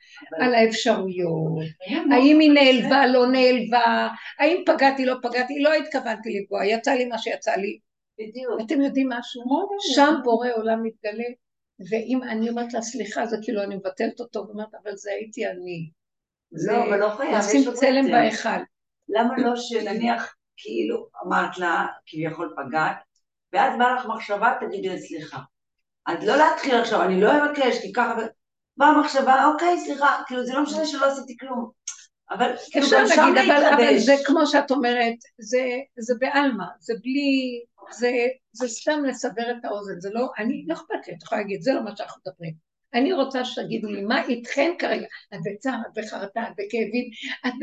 [0.41, 1.63] על האפשרויות,
[2.11, 4.07] האם היא נעלבה, לא נעלבה,
[4.39, 7.79] האם פגעתי, לא פגעתי, לא התכוונתי לפגוע, יצא לי מה שיצא לי.
[8.19, 8.61] בדיוק.
[8.65, 9.43] אתם יודעים משהו?
[9.93, 11.29] שם בורא עולם מתגלה,
[11.89, 15.89] ואם אני אומרת לה סליחה, זה כאילו אני מבטלת אותו, ואומרת, אבל זה הייתי אני.
[16.51, 18.49] לא, אבל לא חייב, עוד צלם בהיכל.
[19.09, 22.95] למה לא שנניח, כאילו, אמרת לה, כביכול פגעת,
[23.53, 25.39] ואז באה לך מחשבה, תגידי לה סליחה.
[26.05, 28.15] אז לא להתחיל עכשיו, אני לא אבקש, כי ככה...
[28.77, 31.71] באה מחשבה, אוקיי, סליחה, כאילו זה לא משנה שלא עשיתי כלום.
[32.29, 33.49] אבל כאילו גם שם להתחדש.
[33.49, 35.63] אבל, אבל זה כמו שאת אומרת, זה,
[35.99, 38.11] זה בעלמא, זה בלי, זה,
[38.51, 41.73] זה סתם לסבר את האוזן, זה לא, אני, לא אכפת לי, את יכולה להגיד, זה
[41.73, 42.64] לא מה שאנחנו מדברים.
[42.95, 45.07] אני רוצה שתגידו לי, מה איתכן כרגע?
[45.33, 47.09] את בצער, את בחרטה, את בכאבים,
[47.47, 47.53] את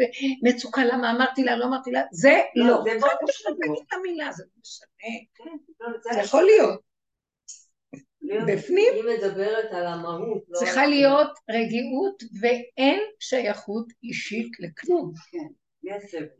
[0.42, 2.82] במצוקה, למה אמרתי לה, לא אמרתי לה, זה לא.
[2.84, 3.08] זה לא
[3.54, 4.86] תגיד את המילה, זה משנה.
[5.34, 6.80] כן, לא, זה יכול להיות.
[8.48, 8.92] בפנים.
[8.94, 10.44] היא מדברת על המהות.
[10.48, 15.12] לא צריכה להיות רגיעות ואין שייכות אישית לכלום.
[15.30, 15.48] כן,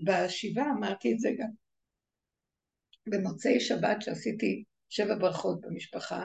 [0.04, 1.48] בשבעה אמרתי את זה גם.
[3.06, 6.24] במוצאי שבת שעשיתי שבע ברכות במשפחה,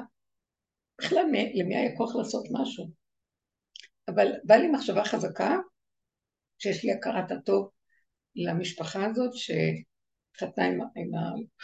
[0.99, 2.89] בכלל למי היה כוח לעשות משהו?
[4.07, 5.57] אבל בא לי מחשבה חזקה,
[6.59, 7.69] שיש לי הכרת הטוב
[8.35, 11.11] למשפחה הזאת, שחתנה עם, עם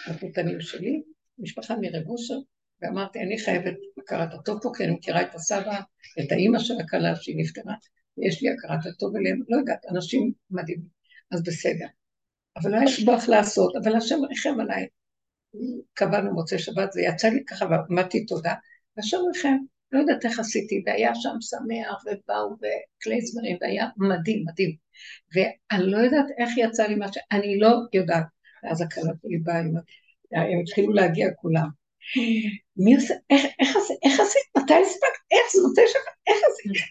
[0.08, 1.02] הפוטנים שלי,
[1.39, 2.36] משפחה מרבושר,
[2.82, 5.80] ואמרתי, אני חייבת הכרת הטוב פה, כי אני מכירה את הסבא,
[6.19, 7.74] את האימא של הכלה שהיא נפטרה,
[8.17, 10.88] ויש לי הכרת הטוב אליהם, לא יודעת, אנשים מדהימים,
[11.32, 11.86] אז בסדר.
[12.58, 14.88] אבל לא היה שבח לעשות, אבל השם ריחם עליי.
[15.93, 18.54] קבענו מוצאי שבת, זה יצא לי ככה, ואמרתי תודה,
[18.98, 19.58] והשם לכם,
[19.92, 24.76] לא יודעת איך עשיתי, והיה שם שמח, ובאו וכלי זמרים, והיה מדהים, מדהים.
[25.36, 27.18] ואני לא יודעת איך יצא לי מה ש...
[27.32, 28.26] אני לא יודעת.
[28.64, 31.68] ואז הכלה שלי באה, הם התחילו להגיע כולם.
[32.78, 36.84] מי עושה, איך, איך, עשית, מתי הספקת, איך זה מוצא שבת, איך עשית?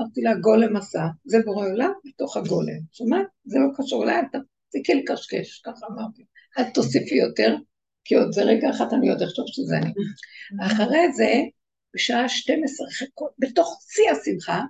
[0.00, 2.80] אמרתי לה, גולם עשה, זה בורא עולם בתוך הגולם.
[2.92, 3.26] שומעת?
[3.44, 6.24] זה לא קשור אליי, תפסיקי לקשקש, ככה אמרתי.
[6.58, 7.56] אל תוסיפי יותר,
[8.06, 9.92] כי עוד ברגע אחד אני עוד אחשוב שזה אני.
[10.66, 11.32] אחרי זה,
[11.94, 12.86] בשעה 12,
[13.38, 14.60] בתוך שיא השמחה,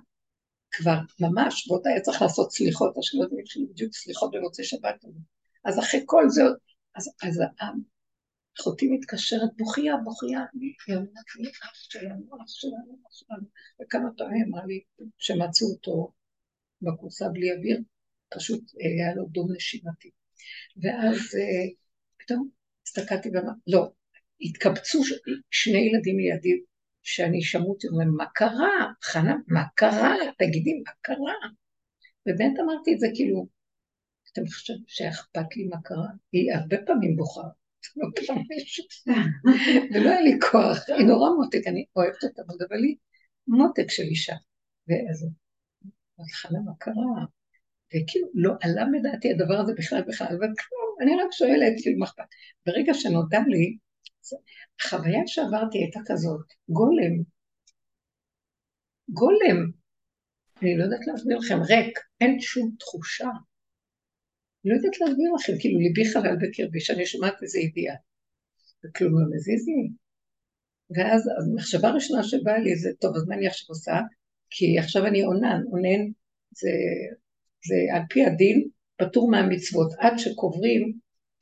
[0.71, 4.95] כבר ממש, ועוד היה צריך לעשות סליחות, השאלות התחילו בדיוק סליחות במוצאי שבת.
[5.65, 6.41] אז אחרי כל זה,
[6.95, 7.41] אז, אז
[8.59, 10.39] אחותי מתקשרת, בוכייה, בוכייה,
[10.87, 13.47] היא אומרת לי, אח שלנו, אח שלנו, אח שלנו,
[13.81, 14.81] וכמה פעמים אמרה לי
[15.17, 16.11] שמצאו אותו
[16.81, 17.79] בקורסה בלי אוויר,
[18.35, 20.09] פשוט אה, היה לו דום נשימתי.
[20.81, 21.67] ואז אה,
[22.17, 22.49] פתאום
[22.87, 23.91] הסתכלתי ואמרתי, לא,
[24.41, 25.01] התקבצו
[25.51, 26.61] שני ילדים לידי,
[27.03, 28.93] שאני שמעתי, אומרים, מה קרה?
[29.03, 30.15] חנה, מה קרה?
[30.37, 31.33] תגידי, מה קרה?
[32.27, 33.47] ובאמת אמרתי את זה כאילו,
[34.31, 36.07] אתם חושבים שאכפת לי מה קרה?
[36.31, 37.41] היא הרבה פעמים בוכה,
[37.97, 38.07] לא
[39.93, 42.95] ולא היה לי כוח, היא נורא מותק, אני אוהבת אותה, אבל היא
[43.47, 44.35] מותק של אישה.
[44.87, 45.27] ואז,
[46.33, 47.25] חנה, מה קרה?
[47.87, 50.47] וכאילו, לא עלה מדעתי הדבר הזה בכלל בכלל, אבל
[51.01, 52.23] אני רק שואלת, כאילו, מה אכפת?
[52.65, 53.77] ברגע שנודע לי,
[54.81, 57.13] החוויה שעברתי הייתה כזאת, גולם.
[59.09, 59.71] גולם.
[60.61, 63.29] אני לא יודעת להסביר לכם, ריק, אין שום תחושה.
[64.65, 67.95] אני לא יודעת להסביר לכם, כאילו ליבי חלל בקרבי, שאני שומעת איזה ידיעה.
[68.85, 69.89] וכלום לא מזיז לי.
[70.95, 73.93] ואז המחשבה הראשונה שבאה לי זה, טוב, אז מה אני עכשיו עושה?
[74.49, 76.11] כי עכשיו אני עונן, עונן
[76.51, 76.69] זה,
[77.67, 79.93] זה על פי הדין פטור מהמצוות.
[79.99, 80.99] עד שקוברים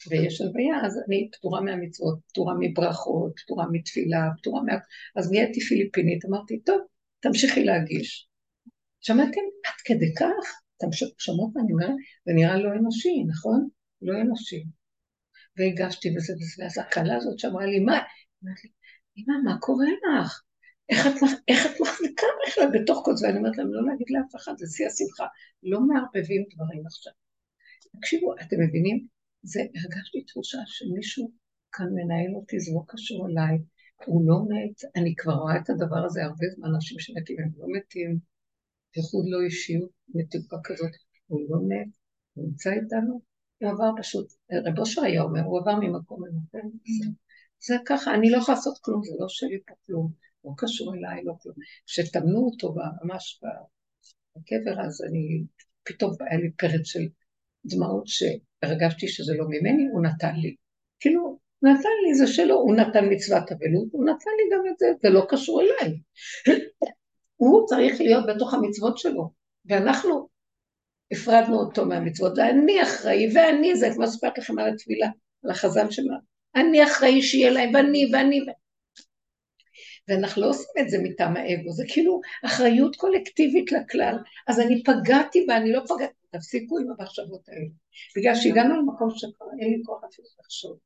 [0.09, 4.73] ויש הלוויה, אז אני פטורה מהמצוות, פטורה מברכות, פטורה מתפילה, פטורה מה...
[5.15, 6.81] אז נהייתי פיליפינית, אמרתי, טוב,
[7.19, 8.27] תמשיכי להגיש.
[9.01, 9.41] שמעתם?
[9.65, 10.61] עד כדי כך?
[10.77, 10.87] אתם
[11.17, 11.95] שמעות מה אני אומרת?
[12.25, 13.69] זה נראה לא אנושי, נכון?
[14.01, 14.63] לא אנושי.
[15.57, 17.99] והגשתי וזה וזה, אז הכלה הזאת שאמרה לי, מה?
[18.43, 18.69] אמרת לי,
[19.17, 20.41] אמא, מה קורה לך?
[20.89, 21.07] איך
[21.65, 23.27] את מחזיקה בכלל בתוך כל זה?
[23.27, 25.25] ואני אומרת להם, לא להגיד לאף אחד, זה שיא השמחה.
[25.63, 27.13] לא מערבבים דברים עכשיו.
[27.97, 29.07] תקשיבו, אתם מבינים?
[29.43, 31.31] זה, הרגשתי תחושה שמישהו
[31.71, 33.57] כאן מנהל אותי, זה לא קשור אליי,
[34.05, 37.67] הוא לא מת, אני כבר רואה את הדבר הזה הרבה זמן, אנשים שמתים הם לא
[37.77, 38.19] מתים,
[38.95, 40.91] ייחוד לא אישיות, מתוקה כזאת,
[41.27, 41.87] הוא לא מת,
[42.33, 43.21] הוא נמצא איתנו,
[43.61, 44.33] הוא עבר פשוט,
[44.65, 46.71] רב אושר היה אומר, הוא עבר ממקום למקום.
[47.59, 50.11] זה ככה, אני לא יכולה לעשות כלום, זה לא שלי פה כלום,
[50.45, 51.55] לא קשור אליי, לא כלום.
[51.85, 53.41] כשטמנו אותו ממש
[54.35, 55.43] בקבר, אז אני,
[55.83, 57.07] פתאום היה לי פרץ של
[57.65, 60.55] דמעות שהרגשתי שזה לא ממני, הוא נתן לי.
[60.99, 64.87] כאילו, נתן לי, זה שלו, הוא נתן מצוות אבלות, הוא נתן לי גם את זה,
[65.03, 65.99] זה לא קשור אליי.
[67.35, 69.29] הוא צריך להיות בתוך המצוות שלו,
[69.65, 70.27] ואנחנו
[71.11, 75.07] הפרדנו אותו מהמצוות, ואני אחראי, ואני, זה כמו סיפרת לכם על התפילה,
[75.43, 76.15] על החזן שלה,
[76.55, 78.39] אני אחראי שיהיה להם, ואני, ואני,
[80.07, 84.17] ואנחנו לא עושים את זה מטעם האגו, זה כאילו אחריות קולקטיבית לכלל.
[84.47, 87.65] אז אני פגעתי בה, אני לא פגעתי, תפסיקו עם המחשבות האלה.
[88.17, 90.77] בגלל שהגענו למקום שכבר אין לי כוח אפילו לחשוב.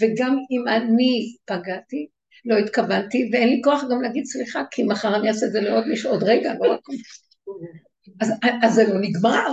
[0.00, 2.08] וגם אם אני פגעתי,
[2.44, 5.86] לא התכוונתי, ואין לי כוח גם להגיד סליחה, כי מחר אני אעשה את זה לעוד
[5.86, 6.80] מישהו, עוד רגע, לא רק...
[8.20, 9.52] אז, אז זה לא נגמר.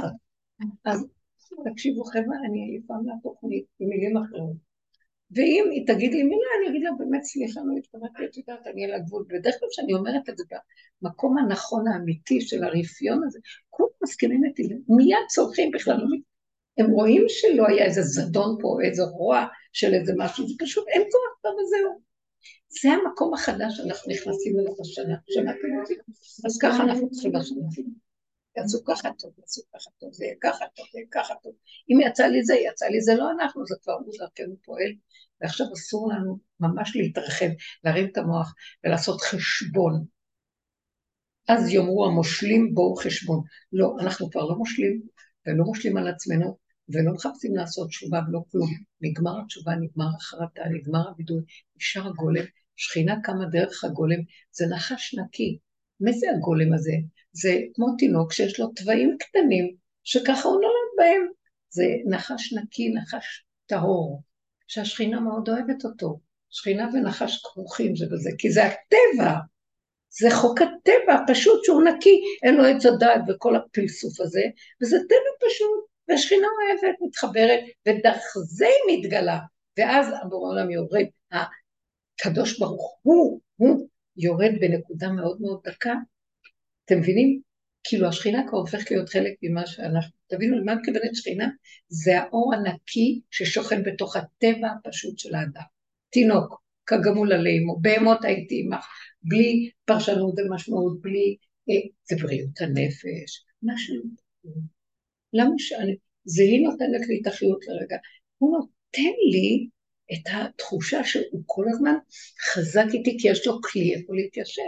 [0.85, 1.05] אז
[1.71, 4.74] תקשיבו חבר'ה, אני עייפה מהתוכנית, במילים אחרות.
[5.31, 8.85] ואם היא תגיד לי מילה, אני אגיד לה באמת סליחה, לא התכוונתי, את יודעת, אני
[8.85, 9.25] על הגבול.
[9.29, 10.43] בדרך כלל כשאני אומרת את זה
[11.01, 15.97] במקום הנכון האמיתי של הרפיון הזה, כולם מסכימים איתי, מיד צורכים בכלל,
[16.77, 21.01] הם רואים שלא היה איזה זדון פה, איזה רוע של איזה משהו, זה פשוט אין
[21.01, 22.01] כוח כבר וזהו.
[22.81, 25.93] זה המקום החדש שאנחנו נכנסים אליו השנה, שמעתם אותי?
[26.45, 27.57] אז ככה אנחנו צריכים לעשות.
[28.57, 31.53] יעשו ככה טוב, יעשו ככה טוב, זה יהיה ככה טוב, זה יהיה ככה טוב.
[31.89, 34.91] אם יצא לי זה, יצא לי זה לא אנחנו, זה כבר הוא דרכנו פועל.
[35.41, 37.49] ועכשיו אסור לנו ממש להתרחב,
[37.83, 40.05] להרים את המוח ולעשות חשבון.
[41.47, 43.41] אז יאמרו המושלים בואו חשבון.
[43.73, 45.01] לא, אנחנו כבר לא מושלים,
[45.47, 46.57] ולא מושלים על עצמנו,
[46.89, 48.69] ולא מחפשים לעשות תשובה ולא כלום.
[49.01, 51.41] נגמר התשובה, נגמר החרטה, נגמר הבידוי,
[51.77, 52.45] נשאר הגולם.
[52.75, 54.19] שכינה קמה דרך הגולם,
[54.51, 55.57] זה נחש נקי.
[55.99, 56.91] מי זה הגולם הזה?
[57.35, 61.27] זה כמו תינוק שיש לו תוואים קטנים, שככה הוא נולד בהם.
[61.69, 64.21] זה נחש נקי, נחש טהור.
[64.67, 66.19] שהשכינה מאוד אוהבת אותו.
[66.49, 69.33] שכינה ונחש כרוכים זה בזה, כי זה הטבע,
[70.09, 74.41] זה חוק הטבע פשוט שהוא נקי, אין לו עץ הדעת וכל הפלסוף הזה,
[74.81, 79.39] וזה טבע פשוט, והשכינה אוהבת, מתחברת, ודרך זה היא מתגלה,
[79.77, 85.93] ואז הבורא העולם יורד, הקדוש ברוך הוא, הוא יורד בנקודה מאוד מאוד דקה,
[86.85, 87.41] אתם מבינים?
[87.83, 91.47] כאילו השכינה כבר הופכת להיות חלק ממה שאנחנו, תבינו למה מתכוונת שכינה?
[91.87, 95.63] זה האור הנקי ששוכן בתוך הטבע הפשוט של האדם.
[96.09, 98.85] תינוק, כגמול עלימו, בהמות הייתי עמך,
[99.23, 101.37] בלי פרשנות ומשמעות, בלי...
[101.69, 101.75] אה,
[102.09, 104.03] זה בריאות הנפש, משהו.
[105.33, 105.95] למה שאני...
[106.25, 107.97] זה היא נותנת לי את החיות לרגע.
[108.37, 109.67] הוא נותן לי
[110.13, 111.93] את התחושה שהוא כל הזמן
[112.53, 114.61] חזק איתי, כי יש לו כלי איפה להתיישב.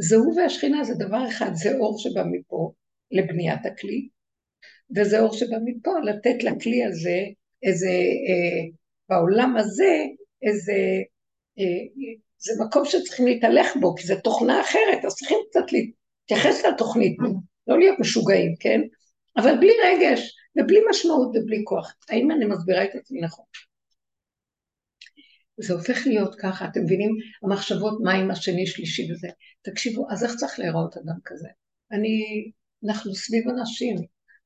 [0.00, 2.72] זה הוא והשכינה, זה דבר אחד, זה אור שבא מפה
[3.10, 4.08] לבניית הכלי,
[4.96, 7.18] וזה אור שבא מפה לתת לכלי הזה
[7.62, 8.68] איזה, אה,
[9.08, 10.04] בעולם הזה,
[10.42, 10.72] איזה,
[11.58, 17.16] אה, זה מקום שצריכים להתהלך בו, כי זו תוכנה אחרת, אז צריכים קצת להתייחס לתוכנית,
[17.66, 18.80] לא להיות משוגעים, כן?
[19.36, 21.94] אבל בלי רגש, ובלי משמעות ובלי כוח.
[22.10, 23.44] האם אני מסבירה את עצמי נכון?
[25.62, 27.16] זה הופך להיות ככה, אתם מבינים?
[27.42, 29.28] המחשבות מה עם השני, שלישי וזה.
[29.62, 31.48] תקשיבו, אז איך צריך להיראות אדם כזה?
[31.92, 32.50] אני,
[32.84, 33.96] אנחנו סביב אנשים,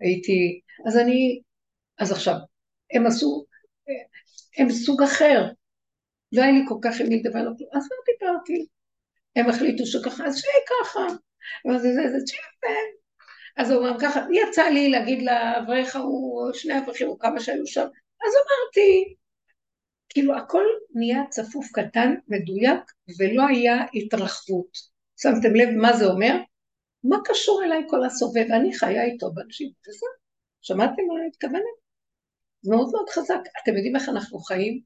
[0.00, 1.40] הייתי, אז אני,
[1.98, 2.34] אז עכשיו,
[2.94, 3.44] הם עשו,
[4.58, 5.44] הם סוג אחר,
[6.32, 7.40] לא היה לי כל כך עם מי לדבר,
[7.74, 8.66] אז לא דיברתי.
[9.36, 11.16] הם החליטו שככה, אז שיהיה ככה.
[11.64, 12.18] ואז זה זה זה.
[13.56, 17.86] אז הוא אמר ככה, יצא לי להגיד לאברך ההוא, שני אברכים או כמה שהיו שם,
[18.26, 19.14] אז אמרתי,
[20.14, 22.80] כאילו הכל נהיה צפוף קטן, מדויק,
[23.18, 24.94] ולא היה התרחבות.
[25.16, 26.34] שמתם לב מה זה אומר?
[27.04, 28.46] מה קשור אליי כל הסובב?
[28.50, 30.08] אני חיה איתו באנשים, וזהו.
[30.62, 31.62] שמעתם מה אני מתכוונת?
[32.62, 33.40] זה מאוד מאוד חזק.
[33.62, 34.80] אתם יודעים איך אנחנו חיים?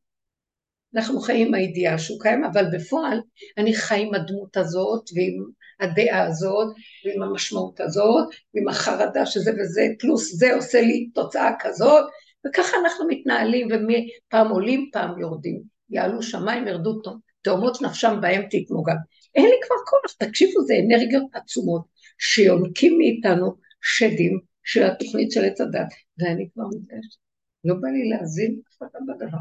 [0.94, 3.20] אנחנו חיים עם הידיעה שהוא קיים, אבל בפועל
[3.58, 5.44] אני חי עם הדמות הזאת, ועם
[5.80, 12.04] הדעה הזאת, ועם המשמעות הזאת, ועם החרדה שזה וזה, פלוס זה עושה לי תוצאה כזאת,
[12.46, 15.62] וככה אנחנו מתנהלים, ופעם עולים, פעם יורדים.
[15.90, 17.00] יעלו שמיים, ירדו
[17.42, 18.96] תאומות נפשם בהם תתמוגג.
[19.34, 21.86] אין לי כבר כוח, תקשיבו, זה אנרגיות עצומות
[22.18, 25.88] שיונקים מאיתנו שדים של התוכנית של עץ הדת,
[26.18, 27.18] ואני כבר מתגשת.
[27.64, 29.38] לא בא לי להזין אף אחד בדבר.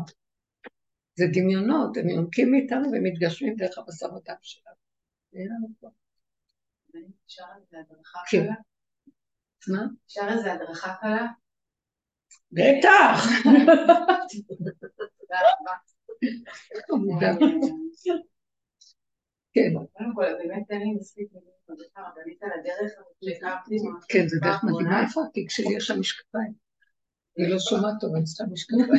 [1.15, 4.75] זה דמיונות, הם יונקים מאיתנו ומתגשמים דרך הבשר ודם שלנו.
[5.33, 5.89] אין לנו כבר.
[7.25, 8.43] אפשר איזה הדרכה כן.
[8.43, 8.53] קלה?
[9.67, 9.85] מה?
[10.07, 11.27] אפשר איזה הדרכה קלה?
[12.51, 13.27] בטח!
[19.53, 21.27] כן, קודם כל, באמת אין לי מספיק
[21.69, 22.91] רבנית על הדרך
[23.23, 23.75] שהכרתי
[24.09, 25.03] כן, זה דרך מדהימה.
[25.03, 25.75] איפה התיק שלי?
[25.77, 26.67] יש שם משקפיים.
[27.37, 28.89] היא לא שומעת טוב, אני סתם משקפיים.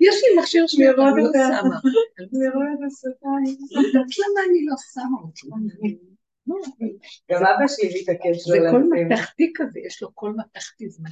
[0.00, 1.76] יש לי מכשיר שאני לא שמה.
[4.18, 5.56] למה אני לא שמה אותו?
[7.30, 9.08] גם אבא שלי מתעקש זה לא קול לשים.
[9.08, 11.02] מתכתי כזה, יש לו קול מתכתי, זה.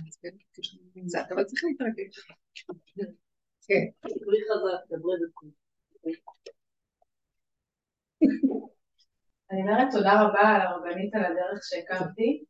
[1.07, 2.26] זה- אבל צריך להתרגש.
[3.68, 3.85] כן.
[4.22, 5.49] דברי חזק, דברי בקול.
[9.51, 12.45] אני אומרת תודה רבה על הרבנית על הדרך שהכרתי.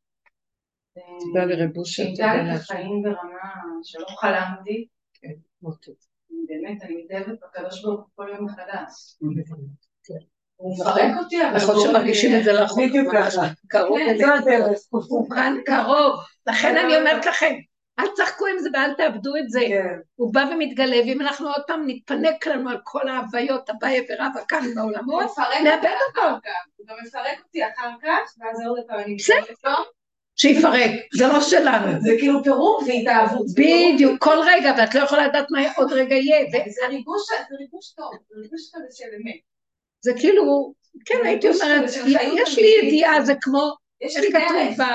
[0.95, 2.61] תודה לרב אושר, שאיתה את.
[2.61, 3.51] החיים ברמה
[3.83, 4.87] שלא חלמתי.
[5.63, 5.93] מוטו.
[6.49, 9.17] באמת, אני מתאהבת בקדוש ברוך הוא כל יום מחדש.
[10.57, 11.57] הוא מפרק אותי, אבל...
[11.57, 12.89] נכון שמרגישים את זה לאחרונה.
[12.89, 13.43] בדיוק ככה.
[13.69, 14.79] קרוב כן, הדרך.
[14.91, 16.21] הוא כאן קרוב.
[16.47, 17.55] לכן אני אומרת לכם,
[17.99, 19.61] אל תשחקו עם זה ואל תאבדו את זה.
[19.69, 19.99] כן.
[20.15, 24.75] הוא בא ומתגלה, ואם אנחנו עוד פעם נתפנק לנו על כל ההוויות, אביי ורבא כאן
[24.75, 25.31] בעולמות,
[25.65, 26.29] נאבד אותו.
[26.77, 29.75] הוא גם מפרק אותי אחר כך, ואז עוד פעם אני בסדר.
[30.37, 32.01] שיפרק, זה לא שלנו.
[32.01, 33.47] זה כאילו פירוק והתאהבות.
[33.57, 36.47] בדיוק, כל רגע, ואת לא יכולה לדעת מה עוד רגע יהיה.
[36.47, 39.54] ו- זה ריגוש, זה ריגוש טוב, זה ריגוש כזה של אמת.
[40.05, 40.73] זה כאילו,
[41.05, 41.91] כן, הייתי אומרת,
[42.35, 42.75] יש לי.
[42.83, 44.87] ידיעה, זה כמו, יש לי כתוב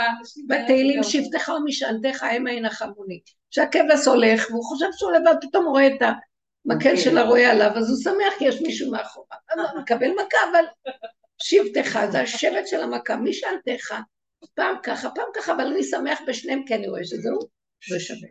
[0.47, 1.03] בתהילים.
[1.03, 3.19] שבטך ומשענתך המה ינחמוני.
[3.51, 6.01] שהכבש הולך, והוא חושב שהוא לבד, פתאום הוא רואה את
[6.65, 9.37] המקל של הרועה עליו, אז הוא שמח כי יש מישהו מאחוריו.
[9.53, 10.93] הוא מקבל מכה, אבל
[11.41, 13.93] שבטך, זה השבט של המכה, משענתך,
[14.53, 17.39] פעם ככה, פעם ככה, אבל אני שמח בשניהם, כי אני רואה שזהו,
[17.89, 18.29] זה שווה.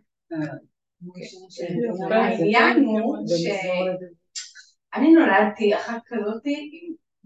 [2.11, 3.17] העניין הוא
[4.99, 6.71] שאני נולדתי אחת כזאתי,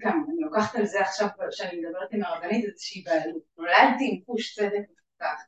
[0.01, 4.55] גם אני לוקחת על זה עכשיו שאני מדברת עם הרבנית איזושהי בעלות, נולדתי עם חוש
[4.55, 5.43] צדק מפותח,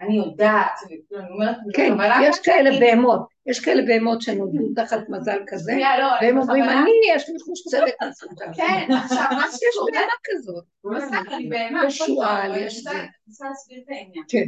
[0.00, 5.76] אני יודעת, אני אומרת, כן, יש כאלה בהמות, יש כאלה בהמות שנולדו תחת מזל כזה,
[5.76, 8.52] לא, אני והם אומרים, אני, יש לי חוש צדק מסודר.
[8.56, 10.64] כן, עכשיו מה יש שקורה, בהמה כזאת.
[11.34, 12.90] אני בהמה, יש שועל, יש אני זה.
[12.90, 14.24] אני רוצה להסביר את העניין.
[14.28, 14.46] כן.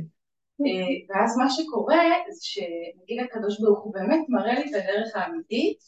[0.66, 5.78] אה, ואז מה שקורה זה שנגיד הקדוש ברוך הוא באמת מראה לי את הדרך האמיתית,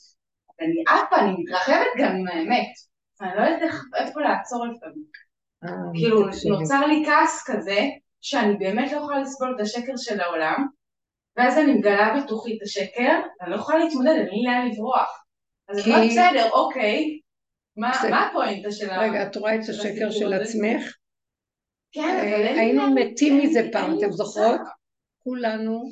[0.61, 2.67] ואני עפה, אני מתרחבת גם עם האמת.
[3.21, 5.05] אני לא יודעת איפה לעצור לפעמים.
[5.65, 6.57] אה, כאילו תקשיבי.
[6.57, 7.79] נוצר לי כעס כזה,
[8.21, 10.67] שאני באמת לא יכולה לסבול את השקר של העולם,
[11.37, 15.25] ואז אני מגלה בתוכי את השקר, ואני לא יכולה להתמודד, אין לי לאן לברוח.
[15.69, 17.19] אז אני כי- אומרת, בסדר, אוקיי,
[17.77, 18.11] מה בסדר.
[18.11, 18.99] מה הפואנטה של ה...
[19.01, 20.33] רגע, את רואה את השקר של?
[20.33, 20.97] עצמך?
[21.93, 24.11] כן, אבל אין לי היינו מתים מזה פעם, אתם.
[24.13, 24.61] זוכרות?
[25.25, 25.89] כולנו אה,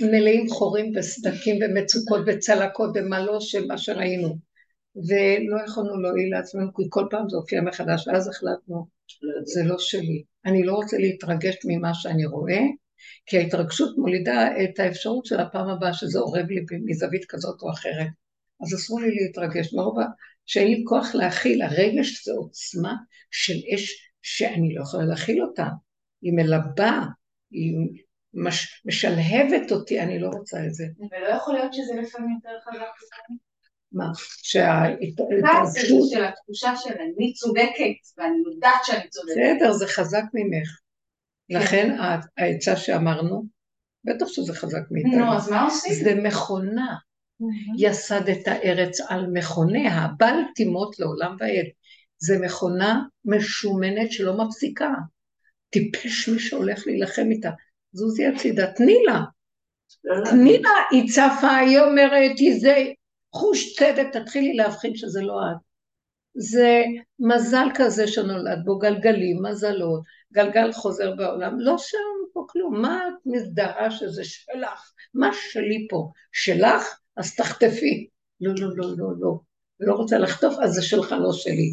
[0.00, 4.38] מלאים חורים וסדקים ומצוקות וצלקות ומה לא מה שראינו.
[4.96, 8.86] ולא יכולנו להועיל לעצמנו, כי כל פעם זה הופיע מחדש, ואז החלטנו,
[9.44, 10.22] זה לא שלי.
[10.46, 12.60] אני לא רוצה להתרגש ממה שאני רואה,
[13.26, 18.08] כי ההתרגשות מולידה את האפשרות של הפעם הבאה שזה אורב לי מזווית כזאת או אחרת.
[18.62, 19.98] אז אסור לי להתרגש, מרוב
[20.46, 22.94] שאין לי כוח להכיל, הרגש זה עוצמה
[23.30, 25.66] של אש שאני לא יכולה להכיל אותה.
[26.22, 27.02] היא מלבה,
[27.50, 27.74] היא
[28.36, 30.84] מש, משלהבת אותי, אני לא רוצה את זה.
[31.12, 33.16] ולא יכול להיות שזה לפעמים יותר חזק.
[33.92, 34.10] מה?
[34.42, 39.32] שההתרגשות, של התחושה של אני צודקת, ואני יודעת שאני צודקת.
[39.36, 40.68] בסדר, זה חזק ממך.
[41.50, 43.44] לכן ה- העצה שאמרנו,
[44.04, 45.16] בטח שזה חזק מאיתנו.
[45.24, 46.04] נו, אז מה עושים?
[46.04, 46.94] זה מכונה.
[47.78, 51.66] יסד את הארץ על מכוניה, בל תימות לעולם ועד.
[52.18, 54.90] זה מכונה משומנת שלא מפסיקה.
[55.70, 57.50] טיפש מי שהולך להילחם איתה.
[57.96, 59.20] זוזי הצידה, תני לה.
[60.30, 62.84] תני לה, היא צפה, היא אומרת, היא זה,
[63.34, 65.56] חוש צדק, תתחילי להבחין שזה לא את.
[66.34, 66.82] זה
[67.18, 73.26] מזל כזה שנולד בו, גלגלים, מזלות, גלגל חוזר בעולם, לא שלנו פה כלום, מה את
[73.26, 74.92] מזדהה שזה שלך?
[75.14, 76.10] מה שלי פה?
[76.32, 76.98] שלך?
[77.16, 78.08] אז תחטפי.
[78.40, 79.38] לא, לא, לא, לא, לא.
[79.80, 81.72] לא רוצה לחטוף, אז זה שלך, לא שלי.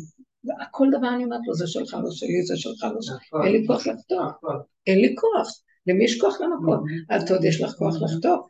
[0.71, 3.43] כל דבר אני אומרת לו, זה שלך, לא שלי, זה שלך, לא שלי.
[3.45, 4.51] אין לי כוח לחטוף,
[4.87, 5.47] אין לי כוח.
[5.87, 6.85] למי יש כוח למקום?
[7.15, 8.47] את עוד יש לך כוח לחטוף.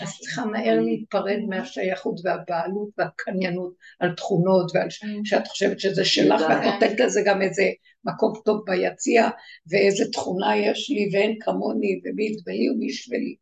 [0.00, 6.40] אז צריכה מהר להיפרד מהשייכות והבעלות והקניינות על תכונות ועל ש- שאת חושבת שזה שלך
[6.40, 7.62] ואת נותנת לזה גם איזה
[8.04, 9.28] מקום טוב ביציע
[9.70, 13.36] ואיזה תכונה יש לי ואין כמוני ומי יתבלי ומי ישבלי.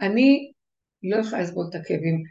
[0.00, 0.52] אני
[1.02, 2.22] לא יכולה לסבול את הכאבים,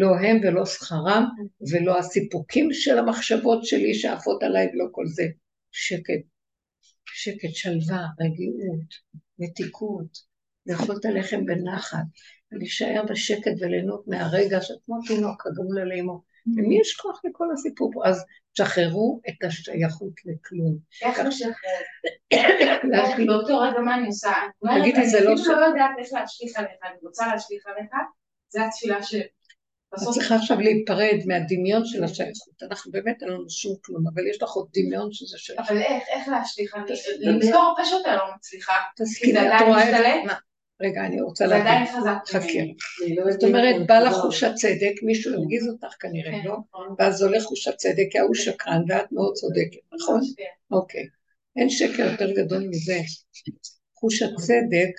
[0.00, 1.24] לא הם ולא שכרם
[1.72, 5.24] ולא הסיפוקים של המחשבות שלי שעפות עליי ולא כל זה.
[5.72, 6.20] שקט,
[7.04, 8.94] שקט, שלווה, רגיעות,
[9.38, 10.18] מתיקות,
[10.66, 12.04] לאכול את הלחם בנחת,
[12.52, 16.22] ולהישאר בשקט וליהנות מהרגע שכמו תינוק הגמול לאמו.
[16.46, 18.08] למי יש כוח לכל הסיפור פה?
[18.08, 20.78] אז תשחררו את השייכות לכלום.
[21.02, 21.54] איך לשחרר?
[23.26, 24.32] באותו רגע מה אני עושה?
[24.80, 27.90] תגידי, זה לא אני אפילו לא יודעת איך להשליך עליך, אני רוצה להשליך עליך,
[28.48, 29.14] זו התפילה ש...
[29.94, 32.62] את בסוף, צריכה עכשיו להיפרד מהדמיון של השייכות.
[32.62, 35.70] אנחנו באמת אין לנו שום כלום, אבל יש לך עוד דמיון שזה שלך.
[35.70, 36.76] אבל איך, איך להשליך?
[37.20, 38.72] לזכור פשוט אני לא מצליחה.
[38.96, 40.24] תסכימי, זה את עדיין רואה את משתלט?
[40.26, 40.34] מה?
[40.82, 42.00] רגע, אני רוצה זה עדיין להגיד.
[42.00, 42.16] חזק.
[42.26, 42.74] חכי.
[43.04, 44.12] אני לא זאת אומרת, בא זה לך.
[44.12, 46.56] חוש הצדק, מישהו הרגיז אותך כנראה, כן, לא?
[46.68, 46.94] נכון.
[46.98, 50.20] ואז עולה חוש הצדק, כי ההוא שקרן ואת מאוד צודקת, נכון?
[50.36, 50.76] כן.
[50.76, 51.04] אוקיי.
[51.56, 52.98] אין שקר יותר גדול מזה.
[53.94, 54.90] חוש הצדק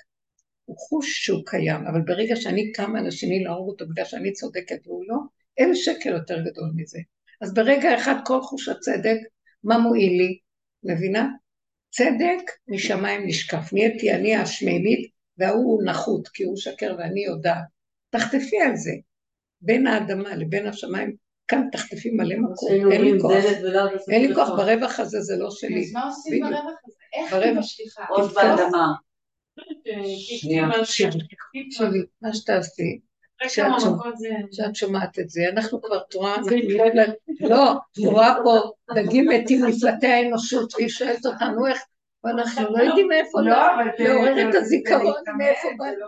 [0.66, 4.88] הוא חוש שהוא קיים, אבל ברגע שאני קמה על השני להרוג אותו בגלל שאני צודקת
[4.88, 5.18] והוא לא,
[5.58, 7.00] אין שקר יותר גדול מזה.
[7.42, 9.18] אז ברגע אחד כל חוש הצדק,
[9.64, 10.38] מה מועיל לי?
[10.84, 11.30] מבינה?
[11.90, 13.74] צדק משמיים נשקף.
[13.74, 17.64] נהייתי אני השמימית וההוא נחות כי הוא שקר ואני יודעת.
[18.10, 18.92] תחטפי על זה.
[19.62, 21.16] בין האדמה לבין השמיים,
[21.48, 23.32] כאן תחטפי מלא מקום, אין לי כוח.
[24.12, 24.50] אין לי כוח.
[24.50, 25.86] ברווח הזה, זה לא שלי.
[25.86, 26.44] אז מה עושים.
[26.44, 26.98] ברווח הזה?
[27.14, 27.34] איך.
[27.34, 28.06] אני משליכה?
[28.10, 28.94] עוד באדמה.
[30.40, 30.68] שנייה.
[31.68, 33.00] תקשיבי, מה שתעשי,
[34.52, 36.36] כשאת שומעת- את זה, אנחנו כבר תרועה,
[37.40, 37.74] לא,
[38.06, 38.60] רואה פה
[38.96, 41.82] דגים מתים מפלטי האנושות, והיא שואלת אותנו איך,
[42.24, 45.86] ואנחנו לא יודעים מאיפה לא, אבל זה- לעורר את הזיכרון, מאיפה זה בא.
[46.00, 46.08] לא-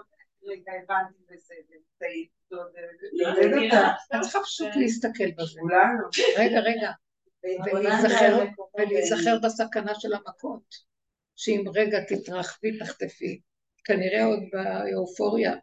[0.52, 1.78] רגע, הבנתי בסדר.
[3.66, 3.88] אותה.
[4.16, 5.60] את צריכה פשוט להסתכל בזה.
[5.60, 6.04] כולנו.
[6.38, 6.92] רגע, רגע,
[8.78, 10.76] ולהיזכר בסכנה של המכות,
[11.38, 13.42] שאם רגע תתרחבי, תחטפי.
[13.84, 15.54] כנראה עוד באופוריה.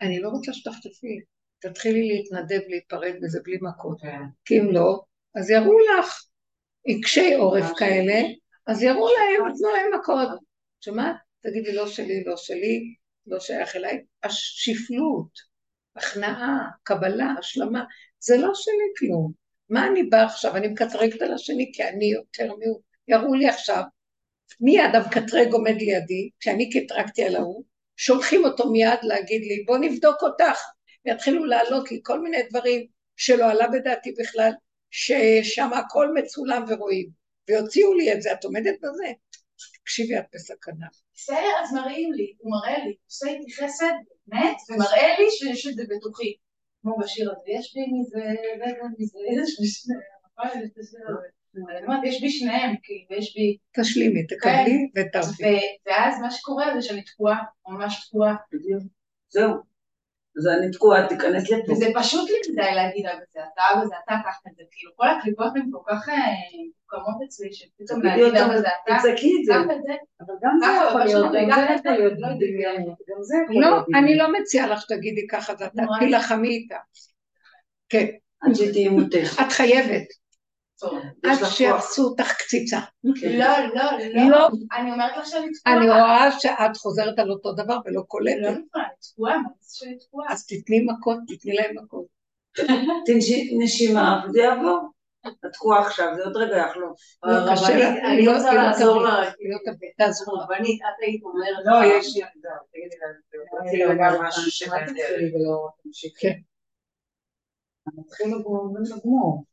[0.00, 1.20] אני לא רוצה שתחטפי,
[1.58, 4.00] תתחילי להתנדב להיפרד מזה בלי מכות.
[4.44, 5.00] כי אם לא,
[5.34, 6.24] אז יראו לך
[6.84, 8.20] עיקשי עורף כאלה,
[8.66, 10.28] אז יראו להם, יתנו להם מכות.
[10.80, 11.16] שמעת?
[11.40, 12.94] תגידי, לא שלי, לא שלי,
[13.26, 14.04] לא שייך אליי.
[14.22, 15.38] השפלות,
[15.96, 17.84] הכנעה, קבלה, השלמה,
[18.18, 19.32] זה לא שלי כלום.
[19.68, 20.56] מה אני באה עכשיו?
[20.56, 22.80] אני מקטרגת על השני כי אני יותר מיהו.
[23.08, 23.82] יראו לי עכשיו,
[24.60, 27.64] מיד המקטרג עומד לידי, כשאני קטרגתי על ההוא,
[27.96, 30.60] שולחים אותו מיד להגיד לי, בוא נבדוק אותך.
[31.04, 32.86] ויתחילו לעלות לי כל מיני דברים
[33.16, 34.50] שלא עלה בדעתי בכלל,
[34.90, 37.08] ששם הכל מצולם ורואים.
[37.48, 39.12] ויוציאו לי את זה, את עומדת בזה?
[39.82, 40.86] תקשיבי, את בסכנה.
[41.14, 43.92] בסדר, אז מראים לי, הוא מראה לי, עושה איתי חסד,
[44.26, 46.36] באמת, ומראה לי שיש את זה בתוכי.
[46.82, 48.24] כמו בשיר הזה, יש בי מזה,
[48.98, 49.66] מזה, יש בי
[51.56, 53.56] אני אומרת, יש בי שניהם, כאילו, יש בי...
[53.80, 55.60] תשלימי, תקבלי ותרפי.
[55.86, 57.38] ואז מה שקורה זה שאני תקועה,
[57.68, 58.34] ממש תקועה.
[59.28, 59.72] זהו.
[60.38, 61.72] אז אני תקועה, תיכנס לפה.
[61.72, 64.92] וזה פשוט לי מדי להגיד, אבא זה אתה, אבא זה אתה, קח את זה, כאילו,
[64.96, 66.14] כל הקליפות הן כל כך אה,
[66.80, 69.54] מוקמות אצלי, שפתאום להגיד, אבא זה אתה, תצעקי את זה.
[70.20, 72.94] אבל גם זה יכול אבל להיות, שלא גם זה יכול להיות לא דמיון.
[73.08, 74.16] גם זה יכול לא, להיות אני.
[74.16, 76.76] לא מציעה לך שתגידי ככה, זה אתה תילחמי איתה.
[77.88, 78.06] כן,
[78.40, 79.40] עד שתהיי מותך.
[79.46, 80.21] את חייבת.
[81.24, 81.44] עד.
[81.44, 82.78] שיעשו אותך קציצה.
[83.04, 83.12] לא,
[83.74, 83.82] לא,
[84.14, 84.30] לא.
[84.30, 85.76] לא, אני אומרת לך שאני תקועה.
[85.76, 89.76] אני רואה שאת חוזרת על אותו דבר ולא לא קולטת, תקועה, אני תקועה, מה זה
[89.78, 90.32] שאני תקועה?
[90.32, 92.06] אז תתני מכות, תתני להם מכות.
[93.06, 94.80] תנשי נשימה, וזה יעבור.
[95.26, 96.98] את תקועה עכשיו, זה עוד רגע יחלוף.
[97.24, 99.20] לא, קשה לה, אני לא- רוצה לא לעזור לה.
[99.20, 99.58] לא
[99.98, 100.42] תעזרו לה.
[100.44, 101.64] רבנית, את היית אומרת...
[101.64, 102.50] לא, לה- יש ילדה.
[102.72, 104.42] תגידי לה, רציתי לא יודעת, משהו.
[104.86, 106.28] תתחילי ולא תמשיכי.
[106.28, 106.38] כן.
[107.98, 109.44] נתחיל לגמור.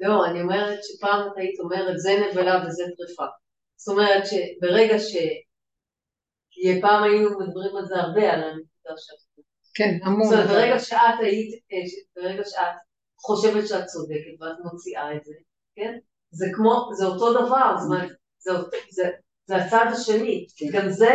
[0.00, 3.30] לא, אני אומרת שפעם את היית אומרת זה נבלה וזה טרפה.
[3.76, 5.16] זאת אומרת שברגע ש...
[6.50, 9.44] כי פעם היינו מדברים על זה הרבה, על הנקודה שאת...
[9.74, 10.24] כן, המון.
[10.24, 11.78] זאת אומרת, ברגע שאת היית, אה,
[12.16, 12.76] ברגע שאת
[13.20, 15.34] חושבת שאת צודקת ואת מוציאה את זה,
[15.76, 15.98] כן?
[16.30, 18.50] זה כמו, זה אותו דבר, זאת אומרת, זה,
[18.90, 19.10] זה,
[19.46, 20.46] זה הצד השני.
[20.72, 21.14] גם זה,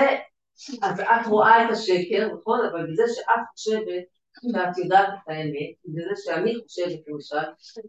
[0.81, 2.59] אז את רואה את השקר, נכון?
[2.71, 4.03] אבל בזה שאת חושבת
[4.41, 7.35] שאת יודעת את האמת, בזה שאני חושבת למשל,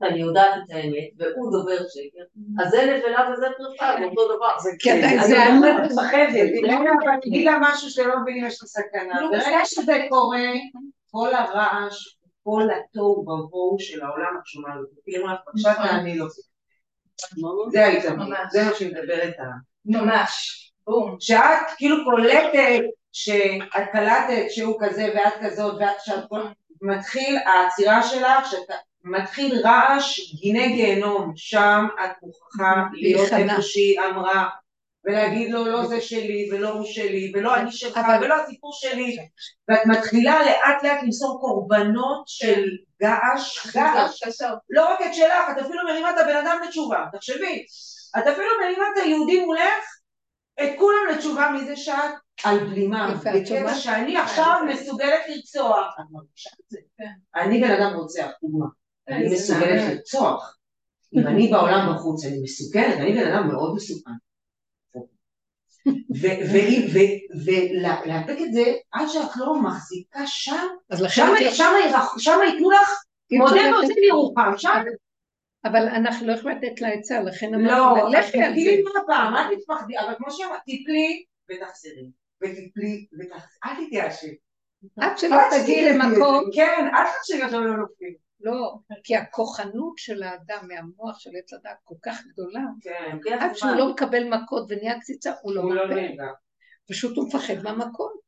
[0.01, 2.25] שאני יודעת את האמת, והוא דובר שקר,
[2.63, 4.53] אז זה נבלה וזה טרפה, זה אותו דבר.
[5.27, 5.87] זה אני אני.
[5.87, 6.51] מפחדת.
[6.63, 9.21] רגע, אבל אני אגיד לה משהו שאתם לא מבינים, יש לה סכנה.
[9.21, 10.53] נו, ברגע שזה קורה,
[11.11, 15.01] כל הרעש, כל התוהו ובוהו של העולם, את שומעת אותו.
[15.05, 16.27] כאילו, עכשיו תעני לו.
[17.73, 18.39] זה ההתאמן, ממש.
[18.51, 19.53] זה מה שהיא מדברת עליו.
[19.85, 20.61] ממש.
[20.87, 21.17] בום.
[21.21, 22.83] שאת כאילו קולטת
[23.15, 26.41] שאת קלטת שהוא כזה ואת כזאת ואת שאת כל...
[26.83, 33.33] מתחיל העצירה שלך, שאתה מתחיל רעש גיני גיהנום, שם את מוכרחה להיות.
[33.33, 34.49] איפה שהיא אמרה
[35.05, 39.17] ולהגיד לו לא זה שלי ולא הוא שלי ולא אני שלך אבל- ולא הסיפור שלי
[39.69, 42.65] ואת מתחילה לאט לאט למסור קורבנות של
[43.03, 44.23] געש, געש.
[44.71, 47.65] לא רק את שלך, את אפילו מרימה את הבן אדם לתשובה, תחשבי,
[48.19, 49.85] את אפילו מרימה את היהודי מולך,
[50.63, 53.75] את כולם לתשובה מזה שאת על בלימה, בקטע?
[53.75, 57.41] שאני עכשיו מסוגלת לרצוח, את מרגישה את זה, כן.
[57.41, 58.67] אני בן אדם רוצח, דוגמה,
[59.09, 59.93] אני מסוגלת.
[59.93, 60.57] לרצוח,
[61.15, 64.11] אם אני בעולם בחוץ, אני מסוכנת, אני בן אדם מאוד מסוכן,
[67.45, 70.67] ולאפק את זה עד שאת לא מחזיקה שם.
[72.19, 72.91] שם ייתנו לך
[73.33, 74.83] מודה ועושים ירוחם, שם
[75.65, 78.61] אבל אנחנו לא יכולים לתת לה עצה, לכן לא, אז לכי על זה.
[78.61, 82.11] תתני מה פעם, אל תתפחדי, אבל כמו שאמרת, תתלי ותחזרי,
[82.45, 83.07] ותחזרי,
[83.65, 84.37] אל תתייאשי.
[85.01, 85.93] עד שלא תגיעי.
[85.93, 88.15] למקום, כן, אל תחשבי עכשיו לא נופלים.
[88.41, 88.75] לא,
[89.05, 93.93] כי הכוחנות של האדם מהמוח של עץ הדת כל כך גדולה, כן, עד שהוא לא
[93.93, 95.87] מקבל מכות ונהיה קציצה, הוא לא הוא לא.
[95.87, 96.25] נרגע.
[96.91, 98.21] פשוט הוא מפחד מהמכות.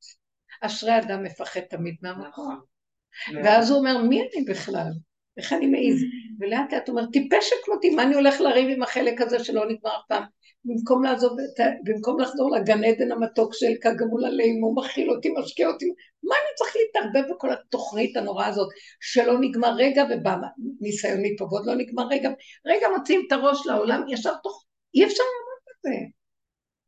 [0.60, 2.28] אשרי אדם מפחד תמיד מהמכות.
[2.28, 3.44] נכון.
[3.44, 4.90] ואז הוא אומר, מי אני בכלל?
[5.36, 6.02] איך אני מעז?
[6.40, 9.90] ולאט לאט הוא אומר, טיפשת כמותי, מה אני הולך לריב עם החלק הזה שלא נגמר
[9.96, 10.22] אף פעם?
[10.66, 11.36] במקום לעזוב,
[11.84, 15.86] במקום לחזור לגן עדן המתוק של כגמול עליהם, הוא מכיל אותי, משקיע אותי,
[16.22, 18.68] מה אני צריך להתערבב בכל התוכנית הנוראה הזאת,
[19.00, 20.36] שלא נגמר רגע ובא
[20.80, 22.30] ניסיון ועוד לא נגמר רגע,
[22.66, 24.64] רגע מוציאים את הראש לעולם, ישר תוך,
[24.94, 26.06] אי אפשר לעמוד בזה.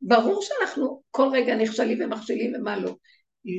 [0.01, 2.95] ברור שאנחנו כל רגע נכשלים ומכשילים ומה לא.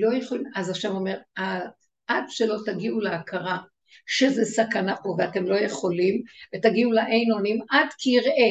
[0.00, 1.68] לא יכולים, אז השם אומר, "ע-
[2.06, 3.58] עד שלא תגיעו להכרה
[4.06, 6.22] שזה סכנה פה ואתם לא יכולים,
[6.54, 8.50] ותגיעו לעין אונים, עד כי יראה,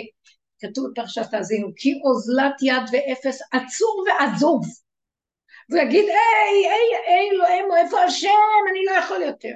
[0.60, 4.62] כתוב בפרשת האזינו, כי אוזלת יד ואפס עצור ועזוב.
[5.70, 8.30] והוא יגיד, היי, היי, היי, אלוהים, איפה השם,
[8.72, 9.54] אני לא יכול יותר.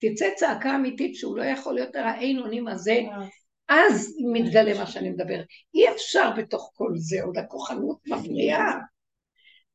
[0.00, 3.00] תצא צעקה אמיתית שהוא לא יכול יותר, האין אונים הזה,
[3.68, 5.40] אז מתגלה מה שאני מדבר.
[5.74, 8.78] אי אפשר בתוך כל זה, עוד הכוחנות מפריעה.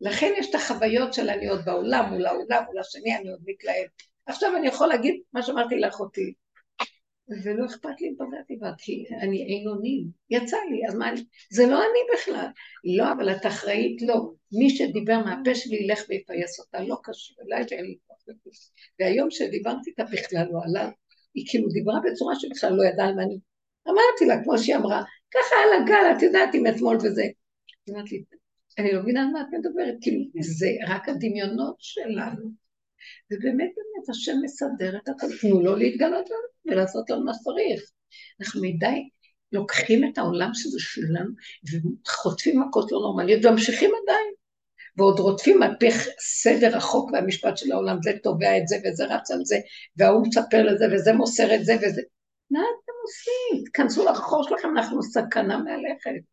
[0.01, 3.87] לכן יש את החוויות של אני עוד בעולם, מול העולם, מול השני, אני עוד מתלהב.
[4.25, 6.33] עכשיו אני יכול להגיד מה שאמרתי לאחותי,
[7.29, 10.07] ולא אכפת לי אם פגעתי בה, כי אני אין אונים.
[10.29, 11.11] יצא לי, אז מה.
[11.51, 12.47] זה לא אני בכלל.
[12.97, 14.31] לא, אבל את אחראית, לא.
[14.51, 18.59] מי שדיבר מהפה שלי ילך ויפייס אותה, לא קשור אליי ואין לי כוח לזה.
[18.99, 20.89] והיום שדיברתי איתה בכלל לא עלה,
[21.33, 23.39] היא כאילו דיברה בצורה שבכלל לא ידעה על מה אני...
[23.87, 27.23] אמרתי לה, כמו שהיא אמרה, ככה על הגל, את יודעת, עם אתמול וזה.
[27.85, 28.23] היא אמרת לי,
[28.79, 32.62] אני לא מבינה על מה את מדברת, כאילו, זה רק הדמיונות שלנו.
[33.31, 37.91] ובאמת באמת השם מסדר את הכל, תנו לו להתגלות לנו ולעשות לנו מה שצריך.
[38.41, 39.09] אנחנו מדי
[39.51, 41.29] לוקחים את העולם שזה שלנו
[42.05, 44.33] וחוטפים מכות לא נורמליות וממשיכים עדיין.
[44.97, 45.87] ועוד רודפים על פי
[46.19, 49.59] סדר החוק והמשפט של העולם, זה תובע את זה וזה רץ על זה,
[49.97, 52.01] וההוא מספר לזה וזה מוסר את זה וזה.
[52.51, 53.63] מה אתם עושים?
[53.73, 56.32] תכנסו לחור שלכם, אנחנו סכנה מהלכת.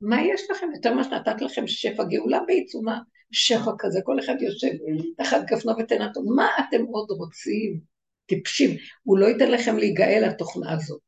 [0.00, 0.66] מה יש לכם?
[0.74, 2.98] יותר מה שנתת לכם שפע גאולה בעיצומה,
[3.32, 4.70] שפע כזה, כל אחד יושב
[5.16, 7.80] תחת גפנו ותנתו, מה אתם עוד רוצים?
[8.26, 8.70] טיפשים.
[9.02, 11.00] הוא לא ייתן לכם להיגאל לתוכנה הזאת.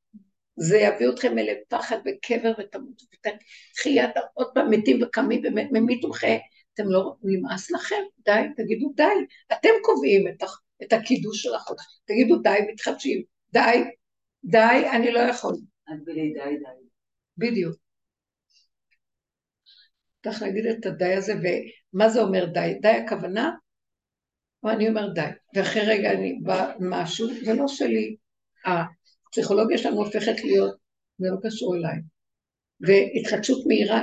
[0.57, 6.38] זה יביא אתכם אלה פחד וקבר ותמות ותחיית עוד פעם מתים וקמים באמת ממית ומחיה.
[6.74, 8.03] אתם לא, נמאס לכם?
[8.24, 9.03] די, תגידו די.
[9.53, 10.43] אתם קובעים את,
[10.82, 11.84] את הקידוש של החודש.
[12.05, 13.22] תגידו די, מתחדשים.
[13.53, 13.84] די,
[14.45, 15.55] די, אני לא יכול.
[15.86, 16.86] עד בלי די די.
[17.38, 17.82] בדיוק.
[20.25, 22.75] צריך להגיד את הדי הזה, ומה זה אומר די?
[22.83, 23.51] די הכוונה?
[24.62, 28.16] או אני אומר די, ואחרי רגע אני בא משהו, זה לא שלי.
[28.64, 30.77] הפסיכולוגיה שלנו הופכת להיות,
[31.18, 31.97] זה לא קשור אליי.
[32.81, 34.03] והתחדשות מהירה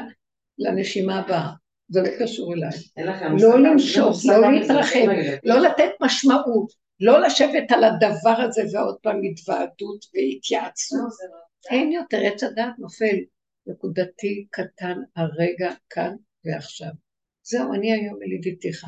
[0.57, 1.49] לנשימה הבאה,
[1.89, 2.69] זה לא קשור אליי.
[3.39, 3.59] לא.
[3.59, 4.99] למשוך, לא להתרחב.
[5.43, 10.99] לא לתת משמעות, לא לשבת על הדבר הזה ועוד פעם התוועדות והתייעצות.
[10.99, 11.77] לא, לא.
[11.77, 13.15] אין יותר, עץ הדעת נופל
[13.69, 16.15] נקודתי, קטן, הרגע, כאן
[16.45, 16.89] ועכשיו.
[17.43, 18.85] זהו, אני היום ילידיתיך.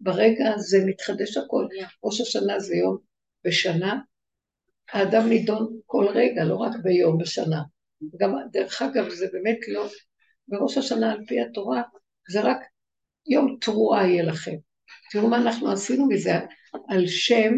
[0.00, 1.66] ברגע הזה מתחדש הכל.
[2.04, 2.98] ראש השנה זה יום
[3.44, 4.00] בשנה,
[4.92, 7.62] האדם נידון כל רגע, לא רק ביום בשנה.
[8.20, 9.88] גם, דרך אגב, זה באמת לא,
[10.48, 11.82] בראש השנה על פי התורה,
[12.30, 12.58] זה רק
[13.26, 14.56] יום תרועה יהיה לכם.
[15.10, 16.34] תראו מה אנחנו עשינו מזה,
[16.88, 17.52] על שם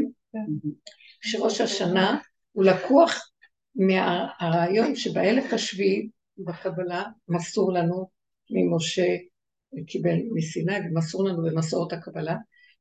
[1.23, 2.19] שראש השנה
[2.53, 3.31] הוא לקוח
[3.75, 6.09] מהרעיון שבאלף השביעי
[6.45, 8.09] בקבלה מסור לנו
[8.51, 9.17] ממשה
[9.87, 12.37] קיבל מסיני ומסור לנו במסורת הקבלה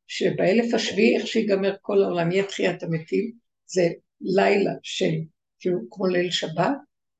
[0.07, 3.32] שבאלף השביעי איך שיגמר כל העולם יהיה תחיית המתים
[3.66, 3.88] זה
[4.22, 5.12] לילה של
[5.60, 6.78] כאילו כמו ליל שבת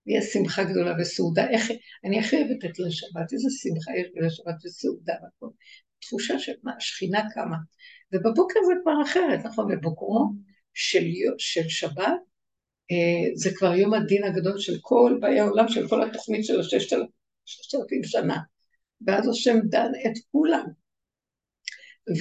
[0.08, 1.50] ויש שמחה גדולה וסעודה.
[1.50, 1.72] איך
[2.06, 5.48] אני הכי אוהבת את ליל שבת איזה שמחה יש בליל שבת וסעודה והכל.
[6.00, 6.72] תחושה של מה
[7.34, 7.58] קמה.
[8.14, 9.68] ובבוקר זה כבר אחרת נכון?
[9.72, 10.26] בבוקרו
[10.74, 11.06] של,
[11.38, 12.29] של שבת
[13.34, 16.98] זה כבר יום הדין הגדול של כל באי העולם, של כל התוכנית של הששת
[17.76, 18.38] אלפים שנה.
[19.08, 20.66] ואז השם דן את כולם.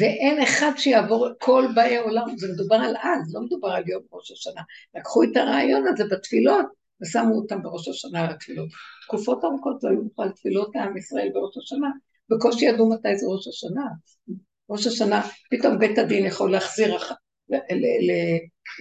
[0.01, 4.31] ואין אחד שיעבור כל באי העולם, זה מדובר על אז, לא מדובר על יום ראש
[4.31, 4.63] השנה.
[4.95, 6.67] לקחו את הרעיון הזה בתפילות
[7.03, 8.69] ושמו אותם בראש השנה על התפילות.
[9.07, 11.89] תקופות ארוכות לא היו בכלל תפילות לעם ישראל בראש השנה,
[12.31, 13.87] בקושי ידעו מתי זה ראש השנה.
[14.71, 16.99] ראש השנה, פתאום בית הדין יכול להחזיר,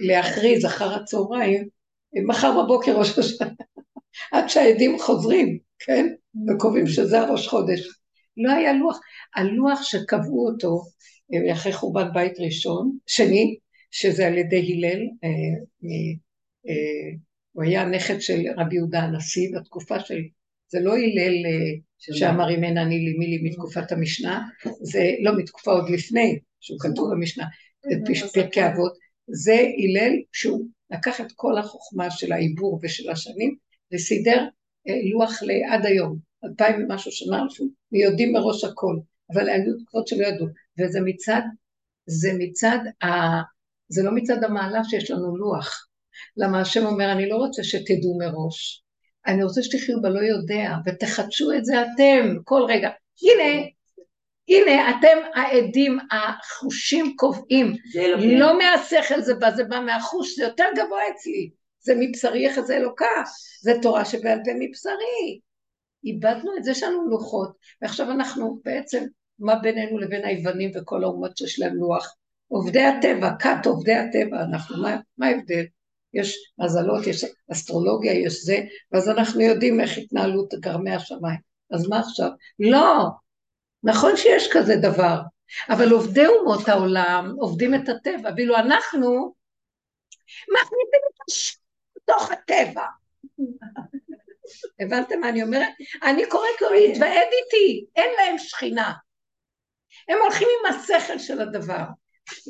[0.06, 1.68] להכריז אחר הצהריים,
[2.26, 3.48] מחר בבוקר ראש השנה,
[4.32, 6.06] עד שהעדים חוזרים, כן?
[6.48, 7.80] וקובעים שזה הראש חודש.
[8.36, 9.00] לא היה לוח.
[9.36, 10.82] הלוח שקבעו אותו
[11.34, 13.56] אה, אחרי חורבן בית ראשון, שני,
[13.90, 15.28] שזה על ידי הלל, אה,
[16.68, 17.16] אה,
[17.52, 20.18] הוא היה נכד של רבי יהודה הנשיא בתקופה של,
[20.68, 21.34] זה לא הלל
[21.98, 24.42] שאמר אם אין אני לי מי לי מתקופת המשנה,
[24.82, 27.44] זה לא מתקופה עוד לפני, שהוא כתוב במשנה,
[28.34, 28.92] פרקי אבות,
[29.26, 33.56] זה הלל שהוא לקח את כל החוכמה של העיבור ושל השנים
[33.94, 34.44] וסידר
[35.12, 37.42] לוח לעד היום, אלפיים ומשהו שנה,
[37.92, 38.96] ויודעים מראש הכל,
[39.32, 40.46] אבל היו תקופות שלא ידעו,
[40.78, 41.40] וזה מצד,
[42.06, 43.08] זה מצד, ה,
[43.88, 45.88] זה לא מצד המעלה שיש לנו לוח.
[46.36, 48.84] למה השם אומר, אני לא רוצה שתדעו מראש,
[49.26, 52.90] אני רוצה שתחיו בלא יודע, ותחדשו את זה אתם, כל רגע.
[53.22, 53.66] הנה,
[54.48, 57.76] הנה, אתם העדים, החושים קובעים.
[58.38, 61.50] לא מהשכל זה בא, זה בא מהחוש, זה יותר גבוה אצלי.
[61.80, 63.06] זה מבשרי יחזה אלוקה,
[63.62, 65.40] זה תורה שבעל פה מבשרי.
[66.04, 69.04] איבדנו את זה יש לנו לוחות, ועכשיו אנחנו בעצם,
[69.38, 72.14] מה בינינו לבין היוונים וכל האומות שיש להם לוח?
[72.48, 75.64] עובדי הטבע, כת עובדי הטבע, אנחנו, מה, מה ההבדל?
[76.14, 78.58] יש מזלות, יש אסטרולוגיה, יש זה,
[78.92, 81.38] ואז אנחנו יודעים איך התנהלות גרמי השמיים.
[81.70, 82.30] אז מה עכשיו?
[82.58, 83.08] לא,
[83.88, 85.18] נכון שיש כזה דבר,
[85.68, 89.34] אבל עובדי אומות העולם עובדים את הטבע, ואילו אנחנו
[90.52, 91.58] מכניסים את השם
[91.96, 92.86] בתוך הטבע.
[94.80, 95.68] הבנתם מה אני אומרת?
[96.02, 98.92] אני קוראת לו להתוועד איתי, אין להם שכינה.
[100.08, 101.84] הם הולכים עם השכל של הדבר,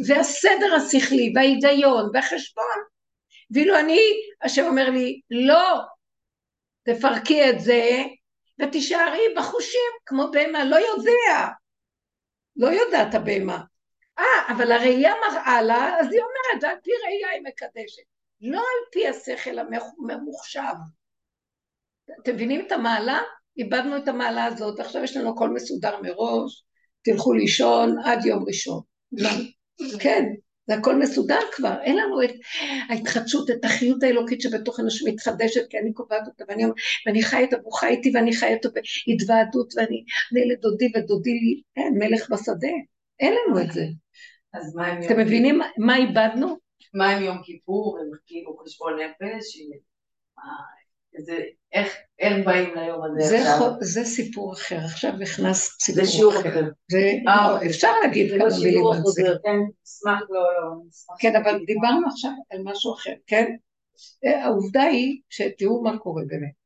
[0.06, 2.78] והסדר השכלי, וההיגיון, והחשבון,
[3.50, 4.00] ואילו אני,
[4.42, 5.80] השם אומר לי, לא,
[6.82, 8.02] תפרקי את זה,
[8.62, 11.48] ותישארי בחושים כמו בהמה, לא יודע,
[12.56, 13.60] לא יודעת הבהמה.
[14.18, 18.02] אה, אבל הראייה מראה לה, אז היא אומרת, על פי ראייה היא מקדשת.
[18.40, 20.74] לא על פי השכל הממוחשב.
[22.22, 23.20] אתם מבינים את המעלה?
[23.56, 26.64] איבדנו את המעלה הזאת, עכשיו יש לנו הכל מסודר מראש,
[27.02, 28.80] תלכו לישון עד יום ראשון.
[30.00, 30.24] כן,
[30.68, 32.30] זה הכל מסודר כבר, אין לנו את
[32.88, 36.64] ההתחדשות, את החיות האלוקית שבתוך אנשים מתחדשת, כי אני קובעת אותה, ואני,
[37.06, 41.62] ואני חי את אבו חי איתי, ואני חי אותו בהתוועדות, ואני אני לדודי ודודי לי,
[41.76, 42.68] אין, מלך בשדה,
[43.20, 43.84] אין לנו את זה.
[44.54, 46.58] אז מה עם יום אתם מבינים מה איבדנו?
[46.94, 49.56] מה עם יום כיפור, הם כאילו חשבון נפש,
[51.18, 51.36] זה,
[51.72, 53.72] איך, איך באים ליום הזה זה עכשיו?
[53.80, 56.06] זה סיפור אחר, עכשיו נכנס סיפור אחר.
[56.06, 56.70] זה שיעור אחר.
[56.90, 59.22] זה, אה, לא, אפשר להגיד כמה מילים על זה.
[59.22, 61.16] כן, נשמח לא, לא, נשמח.
[61.18, 63.56] כן, אבל דיברנו עכשיו על משהו אחר, כן?
[64.24, 66.58] אה, העובדה היא שתראו מה קורה באמת.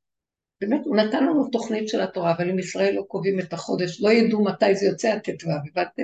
[0.60, 4.12] באמת, הוא נתן לנו תוכנית של התורה, אבל אם ישראל לא קובעים את החודש, לא
[4.12, 6.02] ידעו מתי זה יוצא הט"ו, הבנתם?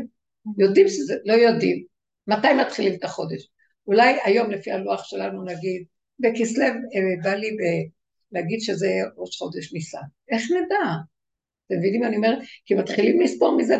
[0.58, 1.84] יודעים שזה, לא יודעים.
[2.26, 3.48] מתי מתחילים את החודש?
[3.86, 5.84] אולי היום לפי הלוח שלנו נגיד,
[6.18, 7.56] בכסלו אה, בא לי
[8.32, 9.98] להגיד שזה ראש חודש ניסן.
[10.32, 10.92] איך נדע?
[11.66, 12.38] אתם מבינים מה אני אומרת?
[12.64, 13.76] כי מתחילים לספור מזה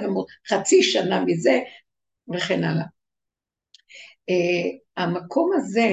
[0.49, 1.61] חצי שנה מזה
[2.35, 2.85] וכן הלאה.
[4.31, 5.89] Uh, המקום הזה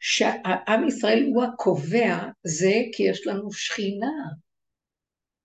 [0.00, 4.12] שהעם ישראל הוא הקובע זה כי יש לנו שכינה.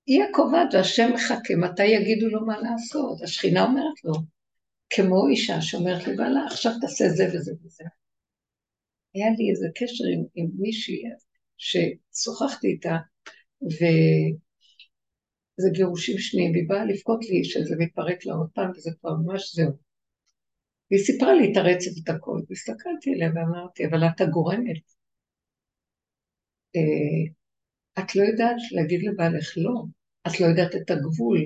[0.06, 3.22] היא הקובעת והשם מחכה מתי יגידו לו מה לעשות.
[3.22, 4.14] השכינה אומרת לו,
[4.90, 7.84] כמו אישה שאומרת לבעלה עכשיו תעשה זה וזה וזה.
[9.14, 11.04] היה לי איזה קשר עם, עם מישהי
[11.58, 12.98] ששוחחתי איתה,
[13.62, 14.40] וזה
[15.74, 19.72] גירושים שניים, והיא באה לבכות לי שזה מתפרק לה עוד פעם, וזה כבר ממש זהו.
[20.92, 24.82] והיא סיפרה לי את הרצף את הכל, והסתכלתי עליה ואמרתי, אבל את הגורמת.
[26.76, 27.32] אה,
[28.00, 29.84] את לא יודעת להגיד לבעלך לא,
[30.28, 31.40] את לא יודעת את הגבול,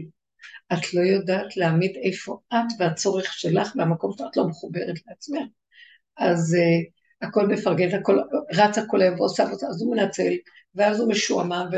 [0.74, 5.48] את לא יודעת להעמיד איפה את והצורך שלך והמקום שאת לא מחוברת לעצמך.
[6.18, 8.20] אז uh, הכל מפרגן, הכל
[8.54, 10.34] רץ הכל היום ועושה ועושה, אז הוא מנצל,
[10.76, 11.70] ואז הוא משועמם,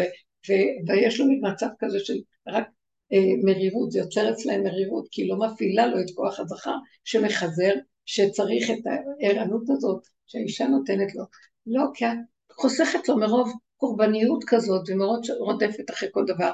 [0.87, 2.13] ויש לו מין מצב כזה של
[2.47, 2.67] רק
[3.13, 7.73] אה, מרירות, זה יוצר אצלהם מרירות, כי היא לא מפעילה לו את כוח הזכר שמחזר,
[8.05, 8.87] שצריך את
[9.21, 11.23] הערנות הזאת שהאישה נותנת לו.
[11.67, 12.17] לא, כי את
[12.51, 16.51] חוסכת לו מרוב קורבניות כזאת, ומרוב רודפת אחרי כל דבר.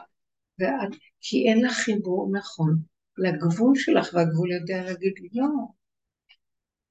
[0.59, 2.75] ואת, כי אין לך חיבור נכון
[3.17, 5.47] לגבול שלך, והגבול יודע להגיד לי, לא,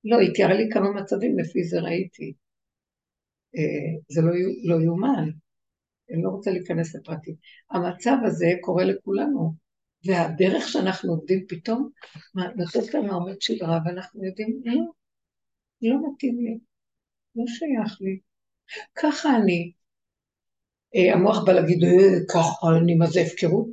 [0.09, 2.33] לא, היא תיארה לי כמה מצבים, לפי זה ראיתי.
[3.57, 4.33] אה, זה לא,
[4.65, 5.31] לא יאומן,
[6.11, 7.35] אני לא רוצה להיכנס לפרטים.
[7.71, 9.55] המצב הזה קורה לכולנו,
[10.07, 11.91] והדרך שאנחנו עובדים פתאום,
[12.35, 14.75] לתת לנו עומד שדרה, ואנחנו יודעים, לא,
[15.83, 16.59] לא מתאים לי,
[17.37, 18.19] לא שייך לי,
[18.95, 19.73] ככה אני.
[20.97, 23.67] אה, המוח בא להגיד, אה, ככה אני, מה זה הפקרות?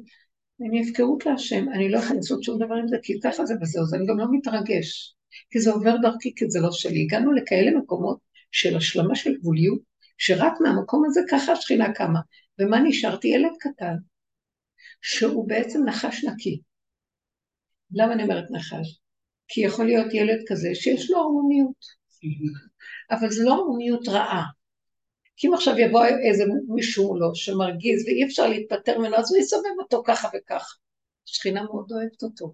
[0.70, 3.84] אני הפקרות להשם, אני לא יכולה לעשות שום דבר עם זה, כי ככה זה וזהו,
[3.84, 5.15] אז אני גם לא מתרגש.
[5.52, 7.02] כי זה עובר דרכי, כי זה לא שלי.
[7.02, 8.18] הגענו לכאלה מקומות
[8.52, 9.80] של השלמה של גבוליות,
[10.18, 12.20] שרק מהמקום הזה ככה השכינה קמה.
[12.60, 13.28] ומה נשארתי?
[13.28, 13.96] ילד קטן,
[15.02, 16.62] שהוא בעצם נחש נקי.
[17.92, 19.00] למה אני אומרת נחש?
[19.48, 21.86] כי יכול להיות ילד כזה שיש לו הרמוניות,
[23.12, 24.44] אבל זו לא הרמוניות רעה.
[25.38, 29.80] כי אם עכשיו יבוא איזה מישהו לו שמרגיז ואי אפשר להתפטר ממנו, אז הוא יסובב
[29.80, 30.74] אותו ככה וככה.
[31.28, 32.54] השכינה מאוד אוהבת אותו.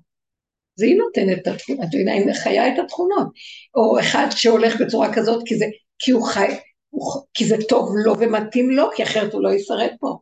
[0.76, 3.28] זה היא נותנת את התכונות, את מבינה, היא חיה את התכונות.
[3.76, 5.66] או אחד שהולך בצורה כזאת כי זה,
[6.00, 6.48] כי הוא חי,
[6.90, 10.18] הוא, כי זה טוב לו ומתאים לו, כי אחרת הוא לא ישרד פה.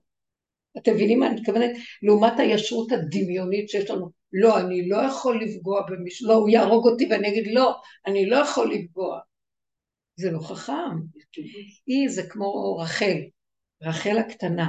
[0.77, 1.71] אתם מבינים מה אני מתכוונת?
[2.01, 7.07] לעומת הישרות הדמיונית שיש לנו, לא, אני לא יכול לפגוע במישהו, לא, הוא יהרוג אותי
[7.09, 7.75] ואני אגיד, לא,
[8.07, 9.19] אני לא יכול לפגוע.
[10.15, 10.99] זה לא חכם.
[11.87, 13.17] היא זה כמו רחל,
[13.83, 14.67] רחל הקטנה.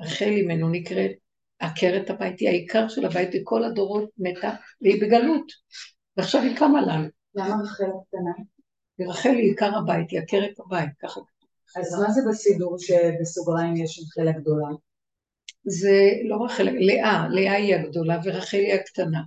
[0.00, 1.10] רחל אימנו נקראת
[1.58, 4.50] עקרת הבית, היא העיקר של הבית, וכל הדורות מתה,
[4.80, 5.52] והיא בגלות.
[6.16, 7.08] ועכשיו היא קמה לנו.
[7.34, 8.44] למה רחל הקטנה?
[8.98, 11.20] ורחל היא עיקר הבית, היא עקרת הבית, ככה.
[11.76, 14.68] אז מה זה בסידור שבסוגריים יש רחל הגדולה?
[15.64, 19.22] זה לא רחל, לאה, לאה היא הגדולה ורחל היא הקטנה.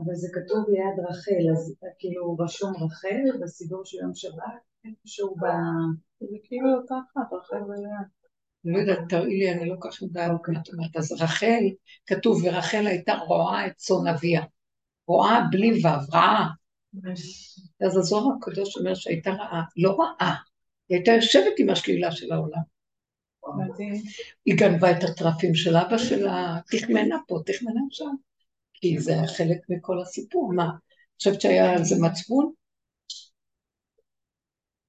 [0.00, 5.44] אבל זה כתוב ליד רחל, אז כאילו רשום רחל בסידור של יום שבת, איפשהו ב...
[6.20, 8.23] זה כאילו אותה אחת, רחל ולאה.
[8.64, 10.96] לא יודעת, תראי לי, אני לא כל כך יודעת מה את אומרת.
[10.96, 11.64] אז רחל,
[12.06, 14.42] כתוב, ורחל הייתה רואה את צאן אביה.
[15.06, 16.48] רואה בלי וו, רעה.
[17.80, 20.34] אז הזוהר הקדוש אומר שהייתה רעה, לא רעה,
[20.88, 22.60] היא הייתה יושבת עם השלילה של העולם.
[24.44, 28.14] היא גנבה את הטרפים של אבא שלה, תכמנה פה, תכמנה שם.
[28.74, 30.52] כי זה היה חלק מכל הסיפור.
[30.52, 30.70] מה,
[31.18, 32.52] חושבת שהיה על זה מצפון?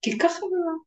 [0.01, 0.84] כי ככה לא.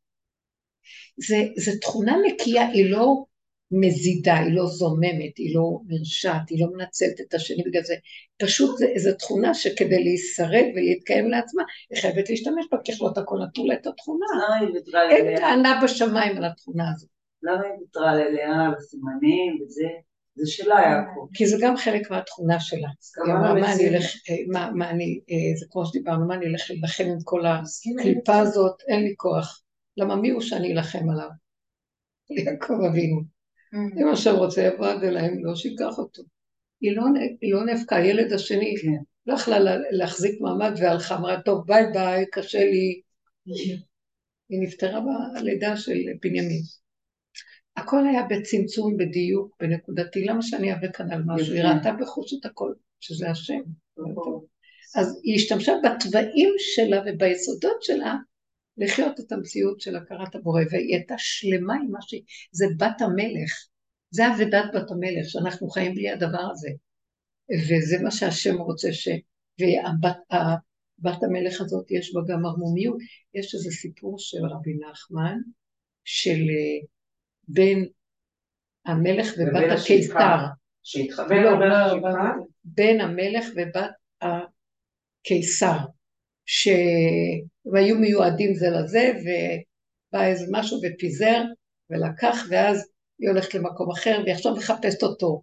[1.17, 3.25] זה, זה תכונה נקייה, היא לא
[3.71, 7.95] מזידה, היא לא זוממת, היא לא מרשעת, היא לא מנצלת את השני בגלל זה.
[8.43, 13.75] פשוט זו תכונה שכדי להישרד ולהתקיים לעצמה, היא חייבת להשתמש בה, ככלות הכל נתנו לה
[13.75, 14.27] את התכונה.
[15.11, 17.09] אין טענה בשמיים על התכונה הזאת.
[17.43, 19.89] למה היא ויתרה ללאה, על הסימנים וזה?
[20.35, 21.27] זה שלה יעקב.
[21.35, 22.89] כי זה גם חלק מהתכונה שלה.
[23.25, 24.15] היא אמרה, מה אני אלך,
[24.49, 25.21] מה, מה אני,
[25.61, 29.63] זה כמו שדיברנו, מה אני אלך להילחם עם כל הקליפה הזאת, אין לי כוח.
[29.99, 31.29] למה מי הוא שאני אלחם עליו?
[32.47, 33.21] יעקב אבינו.
[33.75, 36.23] אם השם רוצה יבוא עד אליי, אם לא שיקח אותו.
[36.81, 37.03] היא לא,
[37.41, 38.75] היא לא נאבקה, הילד השני
[39.27, 39.59] לא יכלה
[39.91, 43.01] להחזיק מעמד והלכה, אמרה, טוב, ביי ביי, קשה לי.
[44.49, 45.01] היא נפטרה
[45.35, 46.63] בלידה של בנימין.
[47.77, 50.25] הכל היה בצמצום, בדיוק, בנקודתי.
[50.25, 51.55] למה שאני אאבק כאן על משהו?
[51.55, 53.61] היא ראתה בחוש את הכל, שזה השם.
[54.97, 58.17] אז היא השתמשה בתוואים שלה וביסודות שלה
[58.79, 62.23] לחיות את המציאות של הכרת הבורא, והיא הייתה שלמה עם מה שהיא,
[62.53, 63.67] זה בת המלך,
[64.11, 66.71] זה אבדת בת המלך, שאנחנו חיים בלי הדבר הזה.
[67.69, 69.09] וזה מה שהשם רוצה ש...
[69.61, 72.97] ובת המלך הזאת יש בה גם הרמומיות.
[73.35, 75.39] יש איזה סיפור של רבי נחמן,
[76.05, 76.41] של
[77.49, 77.89] בין
[78.87, 80.37] המלך ובת הקיסר.
[80.83, 81.55] שהתחבר
[82.65, 83.91] בין המלך ובת
[85.25, 85.77] הקיסר,
[87.75, 91.43] שהיו מיועדים זה לזה, ובא איזה משהו ופיזר
[91.91, 92.89] ולקח, ואז
[93.19, 95.43] היא הולכת למקום אחר, והיא עכשיו מחפשת אותו.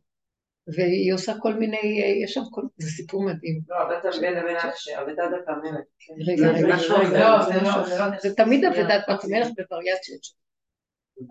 [0.67, 3.61] והיא עושה כל מיני, יש שם כל, זה סיפור מדהים.
[3.67, 4.65] לא, אבדת בן המלך,
[5.01, 5.85] אבדת בת המלך.
[6.27, 10.37] רגע, רגע, זה תמיד אבדת בת המלך בווריאציות שלו.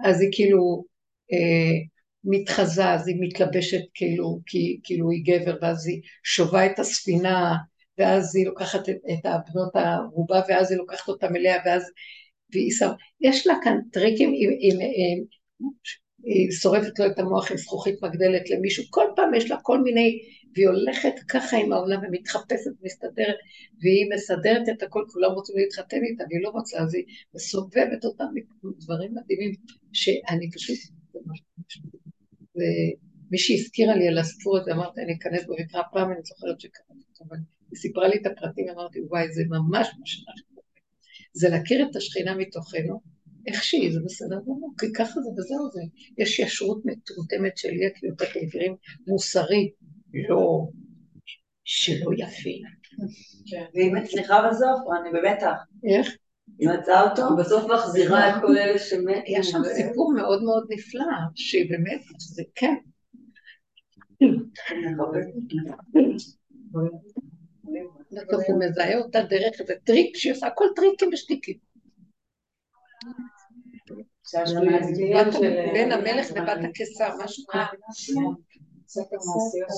[0.05, 0.85] אז היא כאילו
[1.33, 1.79] אה,
[2.25, 4.41] מתחזה, אז היא מתלבשת כאילו,
[4.85, 7.55] כאילו היא גבר, ואז היא שובה את הספינה,
[7.99, 11.83] ואז היא לוקחת את, את הבנות הערובה, ואז היא לוקחת אותם אליה, ואז...
[12.53, 12.91] והיא שם...
[13.21, 15.25] יש לה כאן טריקים, היא, היא, היא,
[16.25, 20.19] היא שורפת לו את המוח עם זכוכית מגדלת למישהו, כל פעם יש לה כל מיני,
[20.55, 23.37] והיא הולכת ככה עם העולם ומתחפשת ומסתדרת,
[23.81, 28.25] והיא מסדרת את הכל, כולם רוצים להתחתן איתה, והיא לא רוצה, אז היא מסובבת אותם
[28.79, 29.53] דברים מדהימים,
[29.93, 30.79] שאני פשוט...
[32.57, 37.05] ומישהי הזכירה לי על הסיפור הזה, אמרתי, אני אכנס בו ויקרא פעם, אני זוכרת שקראתי
[37.11, 37.37] אותו, אבל
[37.71, 40.55] היא סיפרה לי את הפרטים, אמרתי, וואי, זה ממש מה שאנחנו
[41.33, 43.01] זה להכיר את השכינה מתוכנו,
[43.47, 45.83] איך שהיא, זה בסדר גמור, כי ככה זה וזהו זה.
[46.19, 49.73] יש ישרות מטומטמת של יקיות העברים מוסרי,
[50.29, 50.69] לא,
[51.65, 52.51] שלא יפה.
[53.75, 55.57] והיא מצליחה בסוף, אני במתח.
[55.85, 56.17] איך?
[56.59, 57.37] היא מצאה אותו?
[57.39, 59.21] בסוף מחזירה את כל אלה שמתו.
[59.27, 61.05] היה שם סיפור מאוד מאוד נפלא,
[61.35, 62.75] שהיא באמת, זה כן.
[68.13, 71.59] בסוף הוא מזהה אותה דרך איזה טריק, שהיא עושה הכל טריקים ושטיקים.
[75.73, 77.61] בין המלך ובת הקיסר, משהו כזה.
[78.89, 79.71] ספר מעשיות,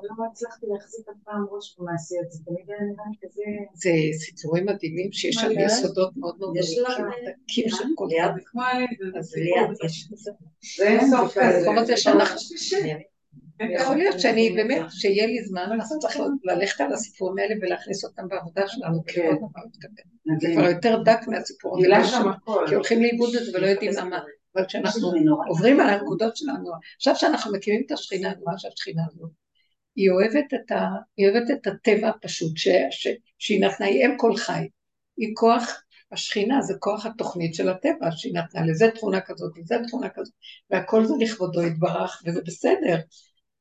[0.00, 3.42] אני לא הצלחתי להחזיק אף פעם ראש במעשיות, זה תמיד היה נראה לי כזה...
[3.74, 8.30] זה סיפורים מדהימים שיש שם יסודות מאוד מאוד עמוקים של כל אחד.
[10.76, 11.66] זה אין סוף כזה.
[13.60, 18.68] יכול להיות שאני באמת, שיהיה לי זמן, צריך ללכת על הסיפורים האלה ולהכניס אותם בעבודה
[18.68, 20.38] שלנו, כי עוד דבר מתקדם.
[20.40, 21.82] זה כבר יותר דק מהסיפור.
[22.68, 24.18] כי הולכים לאיבוד את זה ולא יודעים למה.
[24.54, 25.12] אבל כשאנחנו
[25.48, 29.30] עוברים על הנקודות שלנו, עכשיו שאנחנו מקימים את השכינה, מה שהשכינה הזאת,
[29.96, 30.80] היא אוהבת את, ה,
[31.16, 33.08] היא אוהבת את הטבע הפשוט ש, ש,
[33.38, 34.68] שהיא נתנה, היא אם כל חי.
[35.16, 35.82] היא כוח,
[36.12, 40.34] השכינה זה כוח התוכנית של הטבע שהיא נתנה, לזה תכונה כזאת, לזה תכונה כזאת,
[40.70, 42.98] והכל זה לכבודו יתברך, וזה בסדר.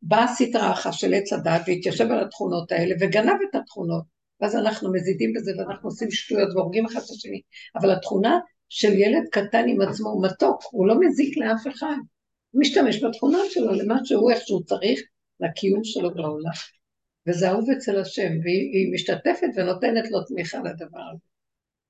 [0.01, 4.03] בא הסטרא אחא של עץ הדת והתיישב על התכונות האלה וגנב את התכונות,
[4.41, 7.41] ואז אנחנו מזידים בזה ואנחנו עושים שטויות והורגים אחד את השני,
[7.75, 8.39] אבל התכונה
[8.69, 11.95] של ילד קטן עם עצמו הוא מתוק, הוא לא מזיק לאף אחד,
[12.51, 15.01] הוא משתמש בתכונות שלו למה שהוא איך שהוא צריך
[15.39, 16.51] לקיום שלו בעולם.
[17.27, 21.25] וזה אהוב אצל השם, והיא היא משתתפת ונותנת לו תמיכה לדבר הזה.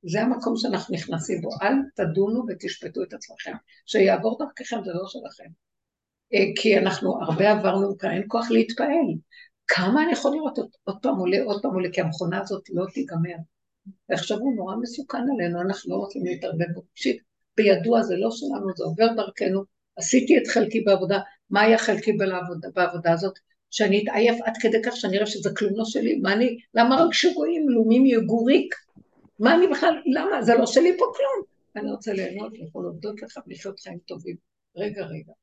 [0.04, 3.54] זה המקום שאנחנו נכנסים בו, אל תדונו ותשפטו את עצמכם,
[3.86, 5.69] שיעבור דרככם זה לא שלכם.
[6.34, 9.14] אה, כי אנחנו הרבה עברנו כאן, אין כוח להתפעל.
[9.68, 13.36] כמה אני יכול לראות עוד, פעם עולה, עוד פעם עולה, כי המכונה הזאת לא תיגמר.
[14.10, 16.82] ועכשיו הוא נורא מסוכן עלינו, אנחנו לא רוצים להתערבב בו.
[16.98, 17.22] אישית,
[17.58, 19.64] בידוע זה לא שלנו, זה עובר דרכנו.
[19.96, 21.20] עשיתי את חלקי בעבודה,
[21.50, 23.40] מה היה חלקי בעבודה, בעבודה הזאת?
[23.72, 27.14] שאני אתעייף עד כדי כך שאני אראה שזה כלום לא שלי, מה אני, למה רק
[27.14, 28.76] שרואים לומים יגוריק?
[29.40, 30.42] מה אני בכלל, למה?
[30.42, 31.46] זה לא שלי פה כלום.
[31.76, 34.36] אני רוצה ליהנות, יכול להודות לך ולחיות חיים טובים.
[34.76, 35.34] רגע, רגע.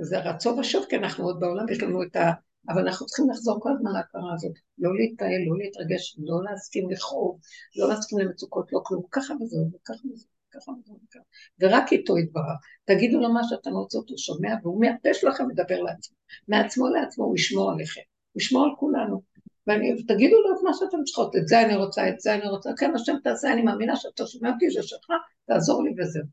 [0.00, 2.30] זה הרצון ושוב, כי אנחנו עוד בעולם, יש לנו את ה...
[2.68, 4.52] אבל אנחנו צריכים לחזור כל הזמן להכרה הזאת.
[4.78, 7.38] לא להתפעל, לא להתרגש, לא להסכים לכאוב,
[7.76, 9.02] לא להסכים למצוקות, לא כלום.
[9.10, 11.24] ככה וזהו, וככה וזהו, וככה וזהו, וככה.
[11.60, 12.58] ורק איתו יתברך.
[12.84, 16.16] תגידו לו מה שאתם רוצות, הוא שומע, והוא מהפה שלכם מדבר לעצמו.
[16.48, 18.00] מעצמו לעצמו הוא ישמור עליכם.
[18.32, 19.22] הוא ישמור על כולנו.
[19.66, 22.70] ואני, תגידו לו את מה שאתם צריכות, את זה אני רוצה, את זה אני רוצה,
[22.78, 25.06] כן, השם תעשה, אני מאמינה שאתה שומע אותי, זה שלך,
[25.46, 26.24] תעזור לי וזהו.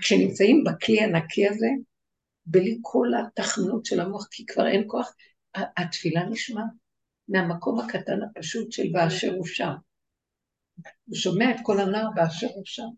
[0.00, 1.66] כשנמצאים בכלי הנקי הזה,
[2.46, 5.14] בלי כל התחמנות של המוח, כי כבר אין כוח,
[5.54, 6.62] התפילה נשמע
[7.28, 9.72] מהמקום הקטן הפשוט של באשר הוא שם.
[11.06, 12.88] הוא שומע את כל הנער באשר הוא שם.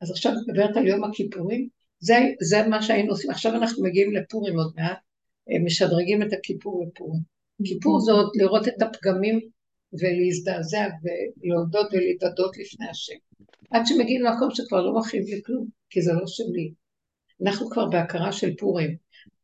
[0.00, 4.12] אז עכשיו את מדברת על יום הכיפורים, זה, זה מה שהיינו עושים, עכשיו אנחנו מגיעים
[4.12, 4.98] לפורים עוד מעט,
[5.50, 7.20] אה, משדרגים את הכיפור לפורים.
[7.64, 9.40] כיפור זה עוד לראות את הפגמים
[9.92, 13.14] ולהזדעזע ולהודות ולהתוודות לפני השם.
[13.70, 16.72] עד שמגיעים למקום שכבר לא מכאיב לי כלום, כי זה לא שלי.
[17.42, 18.96] אנחנו כבר בהכרה של פורים.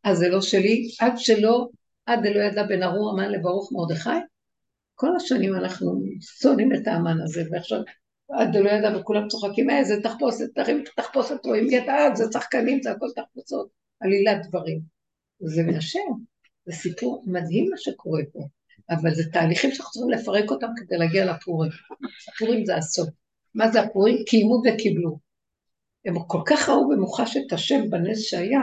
[0.05, 1.69] אז זה לא שלי, עד שלא,
[2.07, 4.11] עד דלא ידע בן ארור המן לברוך מרדכי,
[4.95, 7.79] כל השנים אנחנו שונאים את האמן הזה, ועכשיו
[8.31, 12.83] עד דלא ידע וכולם צוחקים, אה, זה תחפושת, תרים את התחפושת, רואים ידעת, זה צחקנים,
[12.83, 13.69] זה הכל תחפושות,
[14.01, 14.81] עלילת דברים.
[15.41, 16.11] זה מהשם,
[16.67, 18.41] זה סיפור מדהים מה שקורה פה,
[18.91, 21.71] אבל זה תהליכים שאנחנו צריכים לפרק אותם כדי להגיע לפורים.
[22.29, 23.09] הפורים זה הסוף.
[23.55, 24.25] מה זה הפורים?
[24.27, 25.26] קיימו וקיבלו.
[26.07, 28.61] הם כל כך ראו במוחש את השם בנס שהיה,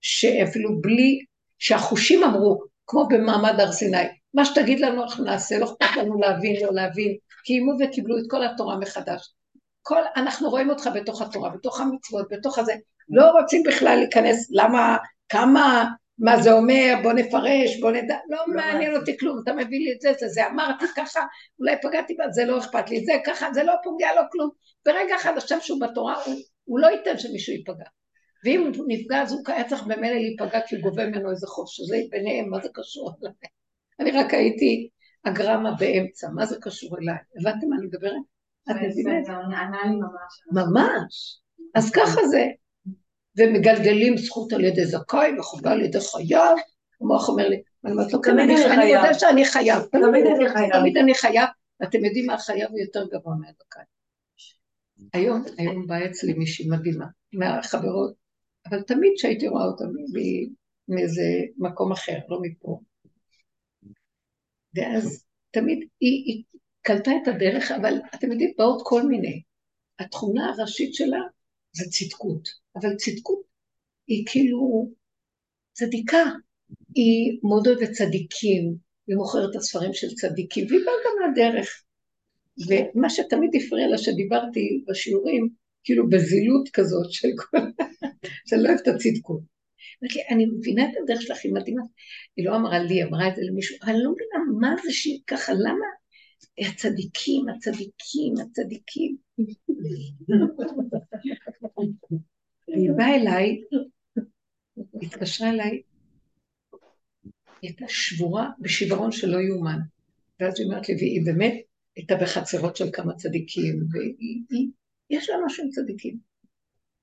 [0.00, 1.18] שאפילו בלי,
[1.58, 6.56] שהחושים אמרו, כמו במעמד הר סיני, מה שתגיד לנו אנחנו נעשה, לא אכפת לנו להבין,
[6.62, 9.34] לא להבין, קיימו וקיבלו את כל התורה מחדש.
[9.82, 12.72] כל, אנחנו רואים אותך בתוך התורה, בתוך המצוות, בתוך הזה,
[13.08, 14.96] לא רוצים בכלל להיכנס, למה,
[15.28, 15.84] כמה,
[16.18, 20.00] מה זה אומר, בוא נפרש, בוא נדע, לא מעניין אותי כלום, אתה מביא לי את
[20.00, 21.20] זה, זה, זה, אמרתי ככה,
[21.58, 24.50] אולי פגעתי בה, זה לא אכפת לי, זה ככה, זה לא פוגע לו כלום.
[24.86, 26.34] ברגע אחד השם שהוא בתורה, הוא,
[26.68, 27.84] הוא לא ייתן שמישהו ייפגע.
[28.44, 31.64] ואם הוא נפגע, אז הוא היה צריך במילא להיפגע כי הוא גובה ממנו איזה חוב,
[31.68, 33.32] שזה ביניהם, מה זה קשור אליי?
[34.00, 34.88] אני רק הייתי
[35.24, 37.16] הגרמה באמצע, מה זה קשור אליי?
[37.40, 38.12] הבנתם מה אני מדברת?
[38.70, 39.24] את מבינה?
[39.24, 40.42] זה ענה לי ממש.
[40.52, 41.40] ממש.
[41.74, 42.46] אז ככה זה.
[43.38, 46.56] ומגלגלים זכות על ידי זכאי וחובה על ידי חייב.
[47.00, 49.02] המוח אומר לי, אני אומרת לו, תמיד אני חייב.
[49.04, 49.82] יודע שאני חייב.
[49.92, 50.72] תמיד אני חייב.
[50.72, 51.48] תמיד אני חייב.
[51.80, 53.97] ואתם יודעים מה החייב הוא יותר גבוה מהזכאי.
[55.12, 58.14] היום, היום באה אצלי מישהי מדהימה, מהחברות,
[58.66, 59.84] אבל תמיד כשהייתי רואה אותה
[60.88, 61.22] מאיזה
[61.58, 62.80] מקום אחר, לא מפה.
[64.74, 66.44] ואז תמיד היא, היא
[66.82, 69.42] קלטה את הדרך, אבל אתם יודעים, באות כל מיני.
[69.98, 71.18] התכונה הראשית שלה
[71.72, 73.42] זה צדקות, אבל צדקות
[74.06, 74.90] היא כאילו
[75.72, 76.24] צדיקה,
[76.94, 78.76] היא מודדת צדיקים,
[79.06, 81.82] היא מוכרת את הספרים של צדיקים, והיא באה גם לדרך.
[82.66, 85.48] ומה שתמיד הפריע לה שדיברתי בשיעורים,
[85.84, 87.58] כאילו בזילות כזאת של כל...
[88.46, 89.40] שאני לא אוהבת את הצדקות.
[90.02, 91.82] אמרתי לי, אני מבינה את הדרך שלך, היא מדהימה.
[92.36, 95.52] היא לא אמרה לי, אמרה את זה למישהו, אני לא מבינה מה זה שהיא ככה,
[95.52, 95.86] למה
[96.58, 99.16] הצדיקים, הצדיקים, הצדיקים.
[102.66, 103.60] היא באה אליי,
[105.02, 105.82] התקשרה אליי,
[107.62, 109.78] היא הייתה שבורה בשיוורון שלא יאומן.
[110.40, 111.54] ואז היא אומרת לי, והיא באמת
[111.98, 114.68] הייתה בחצרות של כמה צדיקים, והיא, היא,
[115.10, 116.18] יש לה משהו עם צדיקים.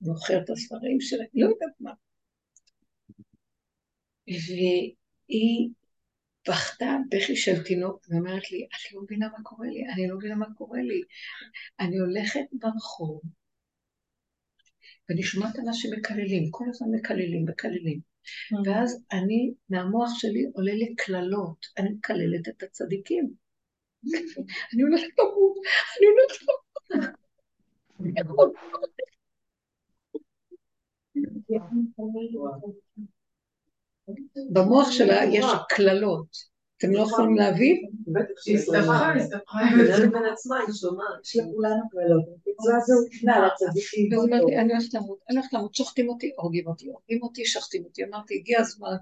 [0.01, 1.91] מוכרת את הספרים שלה, לא יודעת מה.
[4.27, 5.69] והיא
[6.49, 10.35] בכתה בכי של תינוק, ואומרת לי, את לא מבינה מה קורה לי, אני לא מבינה
[10.35, 11.01] מה קורה לי.
[11.79, 13.21] אני הולכת ברחוב,
[15.09, 17.99] ואני שומעת אנשים מקללים, כל הזמן מקללים, מקללים.
[18.65, 23.44] ואז אני, מהמוח שלי עולה לי קללות, אני מקללת את הצדיקים.
[24.73, 25.57] אני הולכת למות,
[25.97, 26.65] אני הולכת למות.
[34.53, 36.54] במוח שלה יש קללות.
[36.86, 37.89] אתם לא יכולים להבין?
[38.53, 39.57] הסתבכה, הסתבכה.
[40.11, 41.25] בין עצמה, היא שומעת.
[41.25, 42.25] יש לכולנו קללות.
[43.45, 44.13] לצדיקים.
[44.13, 47.83] ואז אמרתי, אני הולכת למות, אני הולכת למות, שוחטים אותי, הורגים אותי, הורגים אותי, שוחטים
[47.83, 48.03] אותי.
[48.03, 48.95] אמרתי, הגיע הזמן.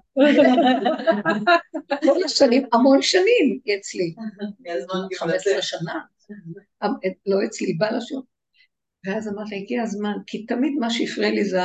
[2.04, 4.14] כל השנים, המון שנים היא אצלי.
[5.18, 6.00] 15 שנה.
[7.26, 8.22] לא אצלי, בא לשון.
[9.06, 11.62] ואז אמרתי, הגיע הזמן, כי תמיד מה שהפריע לי זה,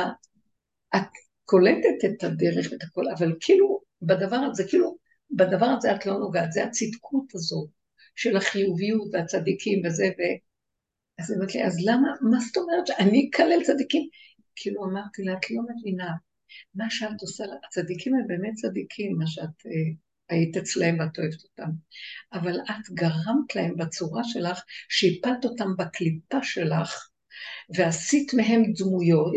[0.96, 1.08] את
[1.44, 4.96] קולטת את הדרך ואת הכל, אבל כאילו, בדבר הזה, כאילו,
[5.36, 7.68] בדבר הזה את לא נוגעת, זה הצדקות הזו
[8.16, 10.20] של החיוביות והצדיקים וזה, ו...
[11.18, 14.08] אז היא אומרת לי, אז למה, מה זאת אומרת שאני אקלל צדיקים?
[14.56, 16.10] כאילו אמרתי לה, את לא מבינה,
[16.74, 19.92] מה שאת עושה, הצדיקים הם באמת צדיקים, מה שאת אה,
[20.28, 21.70] היית אצלהם ואת אוהבת אותם,
[22.32, 27.08] אבל את גרמת להם בצורה שלך, שהפלת אותם בקליפה שלך,
[27.76, 29.32] ועשית מהם דמויות,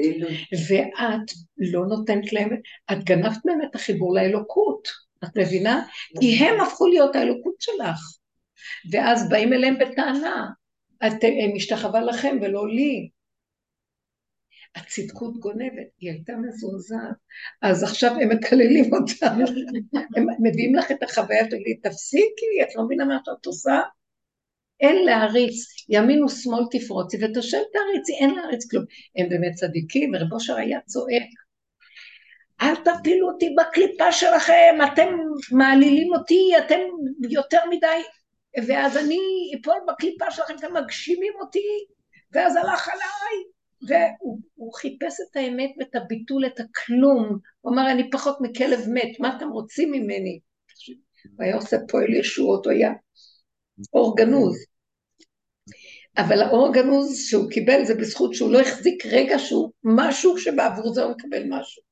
[0.69, 2.49] ואת לא נותנת להם,
[2.91, 4.87] את גנבת מהם את החיבור לאלוקות.
[5.23, 5.85] את מבינה?
[6.19, 7.99] כי הם הפכו להיות האלוקות שלך.
[8.91, 10.47] ואז באים אליהם בטענה,
[11.55, 13.09] משתחווה לכם ולא לי.
[14.75, 17.15] הצדקות גונבת, היא הייתה מזועזעת,
[17.61, 19.27] אז עכשיו הם מקללים אותה,
[20.15, 23.81] הם מביאים לך את החוויה שלי, תפסיקי, את לא מבינה מה שאת עושה?
[24.79, 25.53] אין להריץ,
[25.89, 28.85] ימין ושמאל תפרוצי, ואת השם תריצי, אין להריץ כלום.
[29.15, 31.29] הם באמת צדיקים, ורב אושר היה צועק,
[32.61, 35.07] אל תפילו אותי בקליפה שלכם, אתם
[35.51, 36.79] מעלילים אותי, אתם
[37.29, 38.01] יותר מדי,
[38.67, 39.19] ואז אני
[39.61, 41.85] אפול בקליפה שלכם, אתם מגשימים אותי,
[42.31, 43.43] ואז הלך עליי.
[43.87, 47.37] והוא חיפש את האמת ואת הביטול, את הכלום.
[47.61, 50.39] הוא אמר, אני פחות מכלב מת, מה אתם רוצים ממני?
[51.37, 52.91] הוא היה עושה פועל ישועות, הוא היה
[53.93, 54.55] אור גנוז.
[56.17, 61.03] אבל האור הגנוז שהוא קיבל זה בזכות שהוא לא החזיק רגע שהוא משהו שבעבור זה
[61.03, 61.83] הוא מקבל משהו.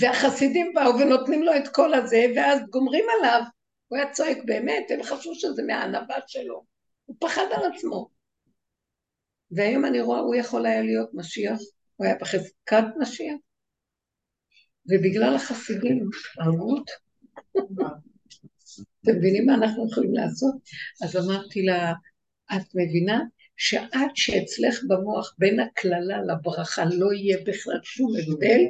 [0.00, 3.42] והחסידים באו ונותנים לו את כל הזה, ואז גומרים עליו,
[3.88, 6.64] הוא היה צועק באמת, הם חשבו שזה מהענווה שלו,
[7.04, 8.08] הוא פחד על עצמו.
[9.50, 11.58] והיום אני רואה, הוא יכול היה להיות משיח,
[11.96, 13.36] הוא היה בחזקת משיח,
[14.86, 16.90] ובגלל החסידים, ערבות,
[19.04, 20.54] אתם מבינים מה אנחנו יכולים לעשות?
[21.04, 21.92] אז אמרתי לה,
[22.56, 23.20] את מבינה
[23.56, 28.60] שעד שאצלך במוח בין הקללה לברכה לא יהיה בכלל שום הבדל,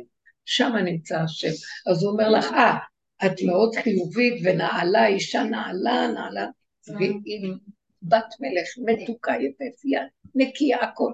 [0.51, 1.53] שם נמצא השם.
[1.91, 2.79] אז הוא אומר לך, אה,
[3.27, 6.47] את מאוד חיובית ונעלה, אישה נעלה, נעלה,
[6.89, 7.59] ועם
[8.03, 10.03] בת מלך, מתוקה, יפהפייה,
[10.35, 11.13] נקייה, הכל.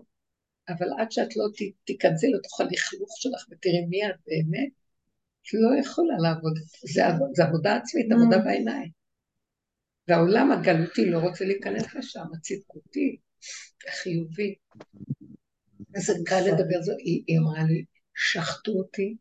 [0.68, 1.44] אבל עד שאת לא
[1.84, 4.68] תיכנסי לתוך הלכלוך שלך ותראי מי את באמת,
[5.42, 6.52] את לא יכולה לעבוד.
[6.82, 8.90] זה, זה עבודה עצמית, עבודה בעיניים.
[10.08, 13.16] והעולם הגלותי לא רוצה להיכנס לשם, הצדקותי,
[13.88, 14.54] החיובי.
[15.94, 17.84] איזה קל לדבר, היא אמרה לי,
[18.14, 19.16] שחטו אותי,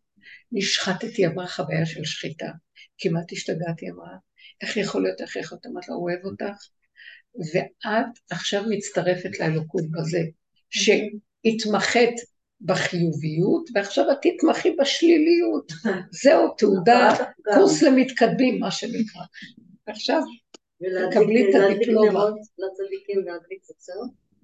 [0.56, 2.51] נשחטתי, אמרה חוויה של שחיטה.
[2.97, 4.16] כמעט השתגעתי, אמרה,
[4.62, 6.68] איך יכול להיות, איך יכול להיות, אמרת לה, הוא אוהב אותך,
[7.53, 10.22] ואת עכשיו מצטרפת לאלוקות בזה,
[10.70, 12.16] שהתמחית
[12.62, 15.72] בחיוביות, ועכשיו את תתמחי בשליליות.
[16.23, 17.15] זהו, תעודה,
[17.53, 19.22] קורס למתקדמים, מה שנקרא.
[19.88, 20.22] עכשיו,
[21.11, 22.26] תקבלי את הדיפלומה.
[22.57, 23.94] לצדיקים להדליק קצר?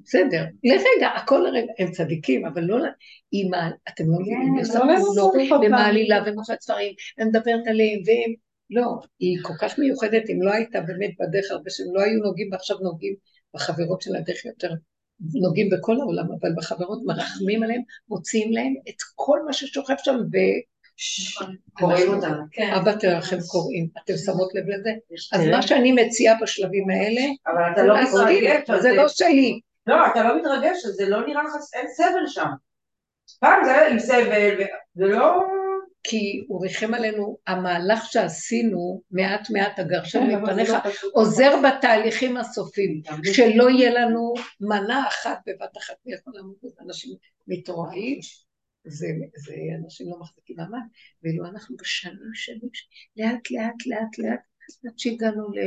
[0.05, 2.77] בסדר, לרגע, הכל לרגע, הם צדיקים, אבל לא,
[3.31, 5.33] היא מעל, אתם לא מבינים, היא עושה פעולות,
[5.65, 8.33] ומעלילה, ומוכרת ספרים, ומדברת עליהם, והם,
[8.69, 8.87] לא,
[9.19, 12.77] היא כל כך מיוחדת, אם לא הייתה באמת בדרך הרבה שהם לא היו נוגעים, ועכשיו
[12.77, 13.15] נוגעים
[13.53, 14.71] בחברות של הדרך יותר,
[15.33, 20.37] נוגעים בכל העולם, אבל בחברות מרחמים עליהם, מוציאים להם את כל מה ששוכב שם, ו...
[21.73, 22.71] קוראים אותם, כן.
[22.73, 24.89] אבא תרחם קוראים, אתם שמות לב לזה?
[25.33, 29.59] אז מה שאני מציעה בשלבים האלה, אבל אתה לא מתרגש, זה לא שלי.
[29.87, 32.47] לא, אתה לא מתרגש, זה לא נראה לך, אין סבל שם.
[33.39, 35.43] פעם זה היה עם סבל, זה לא...
[36.03, 40.71] כי הוא ריחם עלינו, המהלך שעשינו, מעט מעט הגרשם מפניך,
[41.13, 43.01] עוזר בתהליכים הסופיים,
[43.33, 46.55] שלא יהיה לנו מנה אחת בבת אחת, מי יכול לעמוד?
[46.85, 47.11] אנשים
[47.47, 48.19] מתעוררים,
[48.83, 49.53] זה, זה
[49.83, 50.81] אנשים לא מחזיקים מעמד,
[51.23, 52.69] ואילו אנחנו בשנים שנים,
[53.17, 54.39] לאט לאט לאט לאט,
[54.85, 55.59] עד שהגענו ל...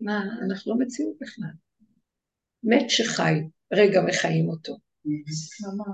[0.00, 1.67] מה, אנחנו לא מציאות בכלל.
[2.62, 3.34] מת שחי,
[3.72, 4.76] רגע מחיים אותו.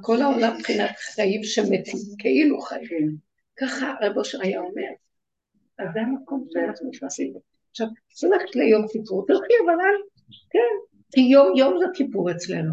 [0.02, 3.16] כל העולם מבחינת חיים שמתים, כאילו חיים.
[3.56, 4.90] ככה רב אושר היה אומר,
[5.78, 7.34] אז זה המקום שאנחנו נכנסים.
[7.70, 7.86] עכשיו,
[8.22, 10.02] הולכת ליום כיפור, תלכי אבל אל,
[10.50, 12.72] כן, יום יום זה כיפור אצלנו.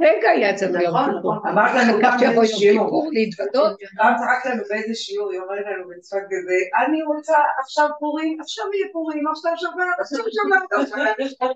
[0.00, 1.34] רגע היה אצלנו יום נכון, כיפור.
[1.34, 1.50] נכון.
[1.50, 2.84] אמרת לנו באיזה יום שיעור.
[2.86, 7.88] כיפור להתוודות, פעם צחקת לנו באיזה שיעור, היא אומרת לנו בצפת כזה, אני רוצה עכשיו
[8.00, 11.52] פורים, עכשיו יהיה פורים, עכשיו שבת, עכשיו שבת.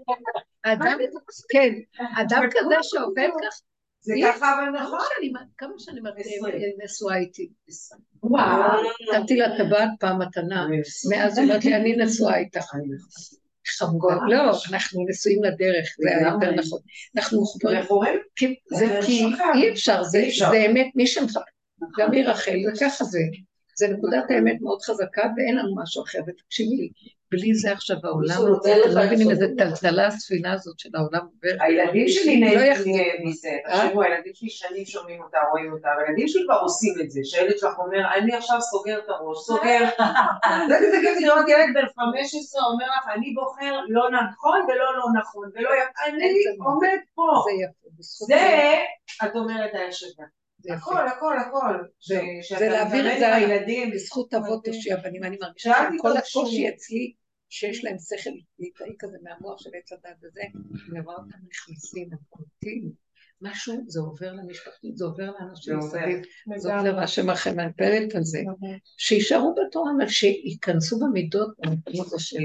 [0.62, 0.98] אדם,
[1.52, 1.72] כן,
[2.20, 3.60] אדם כזה שעובד ככה,
[4.00, 4.98] זה ככה אבל כמה נכון.
[5.58, 6.54] כמה שאני עשרים.
[6.84, 7.48] נשואה איתי.
[8.22, 8.82] וואו.
[9.14, 10.66] נתתי לה טבעת פעם מתנה,
[11.10, 12.66] מאז היא אומרת לי, אני נשואה איתך.
[13.68, 14.14] חמודה.
[14.28, 16.50] לא, אנחנו נשואים לדרך, זה היה יותר.
[16.50, 16.78] נכון.
[17.16, 17.80] אנחנו מחוברים,
[18.70, 19.24] זה זה כי.
[19.54, 20.24] אי אפשר, זה.
[20.50, 21.40] זה אמת, מי שמחבר,
[21.98, 23.18] גם היא רחל, וככה זה.
[23.78, 26.88] זה נקודת האמת מאוד חזקה, ואין לנו משהו אחר, ותקשיבי לי,
[27.30, 29.30] בלי זה עכשיו העולם, נותן אתם לא מבינים.
[29.30, 31.26] איזה טלטלה הספינה הזאת של העולם.
[31.60, 33.26] הילדים שלי לא נהנים.
[33.26, 33.48] מזה?
[33.66, 37.58] תחשבו, הילדים שלי שנים שומעים אותה, רואים אותה, והילדים שלי כבר עושים את זה, שהילד
[37.58, 39.80] שלך אומר, אני עכשיו סוגר את הראש, סוגר,
[40.68, 45.04] זה כזה כזה לראות ילד בן 15 אומר לך, אני בוחר לא נכון ולא לא
[45.20, 46.32] נכון, ולא יפה, אני.
[46.64, 47.22] עומד פה,
[48.00, 48.74] זה
[49.24, 50.45] את אומרת זה יפה.
[50.70, 51.74] הכל, הכל, הכל,
[52.58, 53.36] זה להעביר את זה הלאה.
[53.36, 56.68] הילדים, בזכות אבות תושיע בנים, אני מרגישה שכל הקושי.
[56.68, 57.12] אצלי,
[57.48, 60.40] שיש להם שכל ליטאי כזה מהמוח של עץ הדת וזה,
[60.90, 62.90] אני רואה אותם נכנסים, הם קולטים.
[63.40, 65.78] משהו, זה עובר למשפחתית, זה עובר לאנשים.
[65.78, 66.22] מסביב,
[66.56, 68.42] זה עובר השם לכם, אני מתפללת על זה.
[68.98, 72.44] שיישארו בתורה, אבל שייכנסו במידות במקום הזה של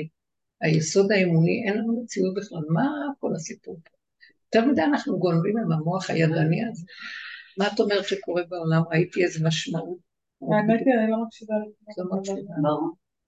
[0.61, 2.89] היסוד האמוני, אין לנו מציאות בכלל, מה
[3.19, 3.97] כל הסיפור פה?
[4.45, 6.85] יותר מדי אנחנו גונבים עם המוח הידני הזה.
[7.61, 8.81] מה את אומרת שקורה בעולם?
[8.91, 9.97] ראיתי איזה משמעות.
[10.41, 11.53] האמת היא, אני לא מקשיבה
[11.97, 12.17] לא.
[12.17, 12.39] מקשיבה.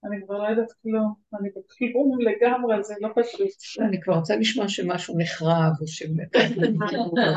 [0.05, 1.13] אני כבר לא יודעת כלום.
[1.39, 3.81] אני בכיוון לגמרי, זה לא פשוט.
[3.87, 6.03] אני כבר רוצה לשמוע שמשהו נחרב, או ש...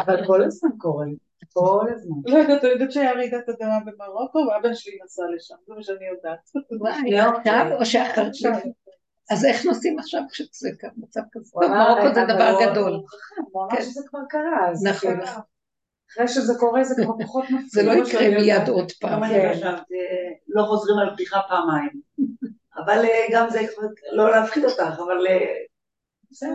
[0.07, 1.07] אבל כל הזמן קורה,
[1.53, 2.17] כל הזמן.
[2.27, 6.07] לא יודעת, אני יודעת שהיה רעידת אדמה במרוקו, ואבא שלי נסע לשם, זה מה שאני
[6.17, 6.51] יודעת.
[6.81, 8.53] וואי, עכשיו או שאחר עכשיו.
[9.31, 11.51] אז איך נוסעים עכשיו כשזה מצב כזה?
[11.57, 12.93] מרוקו זה דבר הוא- גדול.
[13.53, 13.81] הוא אמר.
[13.83, 15.17] שזה כבר קרה, אז נכון.
[16.11, 17.69] אחרי שזה קורה זה כבר פחות מפחיד.
[17.71, 18.29] זה לא יקרה.
[18.29, 19.13] מיד עוד פעם.
[19.13, 19.53] גם אני כן.
[19.55, 19.95] חשבתי,
[20.49, 21.91] לא חוזרים על בדיחה פעמיים.
[22.85, 23.61] אבל אה, גם זה,
[24.13, 25.55] לא להפחיד אותך, אבל אה,
[26.31, 26.51] בסדר,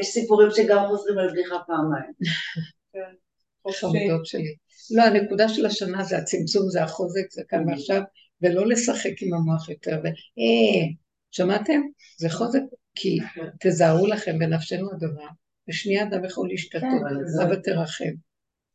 [0.00, 2.12] יש סיפורים שגם חוזרים על בדיחה פעמיים.
[3.62, 3.80] חופשי.
[3.80, 4.54] חמודות שלי.
[4.90, 8.02] לא, הנקודה של השנה זה הצמצום, זה החוזק, זה כאן ועכשיו,
[8.42, 9.96] ולא לשחק עם המוח יותר.
[10.04, 10.88] אה,
[11.30, 11.80] שמעתם?
[12.18, 12.60] זה חוזק,
[12.94, 13.18] כי
[13.60, 15.28] תזהרו לכם בנפשנו הדבר,
[15.68, 17.02] ושנייה אדם יכול להשתתות,
[17.42, 18.12] אבא תרחם,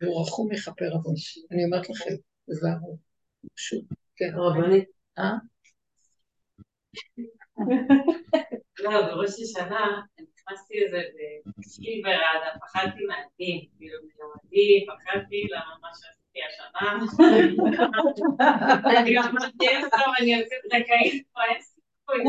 [0.01, 0.21] והוא
[0.51, 1.13] יכפר עוון.
[1.51, 2.13] אני אומרת לכם,
[2.49, 2.97] תזהרו.
[3.55, 4.31] פשוט, כן.
[4.35, 4.89] רבנית.
[5.17, 5.33] אה?
[8.79, 11.01] לא, בראש השנה נכנסתי לזה
[11.57, 16.87] בשביל ברעדה, פחדתי מהדין, כאילו מלמדים, פחדתי למה מה שעשיתי השנה.
[18.99, 22.19] אני אמרתי, אין טוב, אני יוצאת זכאית פה, אין סיכוי.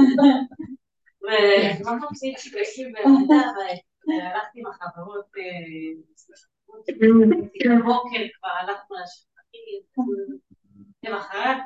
[1.22, 3.50] ומה חושבת בשביל ברעדה,
[4.08, 5.26] והלכתי עם החברות,
[6.68, 9.80] בבוקר כבר הלכנו לשחקים,
[11.02, 11.56] למחרת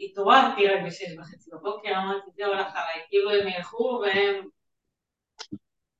[0.00, 4.48] התעוררתי רק בשש וחצי בבוקר, אמרתי, זה הולך עליי, כאילו הם ילכו והם...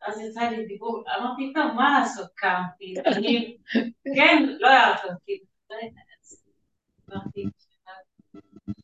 [0.07, 3.57] אז יצא לי דיבור, אמרתי, טוב, מה לעשות, קמתי, אני...
[4.17, 5.45] כן, לא היה לך, כאילו,
[7.13, 7.45] אמרתי,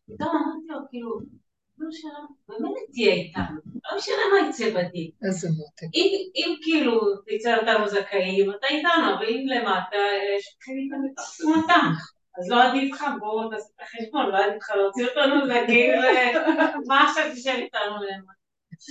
[0.07, 1.21] פתאום אמרתי לו, כאילו,
[1.83, 2.19] לא משנה,
[2.49, 3.61] באמת תהיה איתנו,
[3.91, 5.11] לא משנה מה יצא בדין.
[5.25, 5.87] איזה מותק.
[6.35, 9.97] אם, כאילו תצא אותנו זכאים, אתה איתנו, אבל אם למטה,
[10.39, 11.87] יש לכם איתנו את עצמתם.
[12.39, 15.93] אז לא עדיף לך, בואו תעשה את החשבון, לא עדיף לך להוציא אותנו זכאים,
[16.87, 18.43] מה עכשיו תשב איתנו למטה?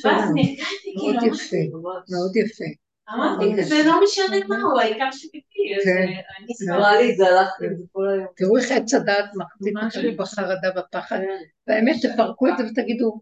[0.04, 1.58] ואז נרגעתי, מאוד כאילו, יפה,
[2.12, 2.81] מאוד יפה.
[3.16, 5.10] אמרתי, זה לא משנה מה הוא, העיקר
[5.80, 5.98] אז כן.
[5.98, 6.16] אני.
[6.68, 7.24] נראה לי, זה
[7.78, 8.28] זה כל היום.
[8.36, 11.20] תראו איך עץ הדעת מחזיק אותנו בחרדה בפחד.
[11.68, 13.22] והאמת, תפרקו את זה ותגידו,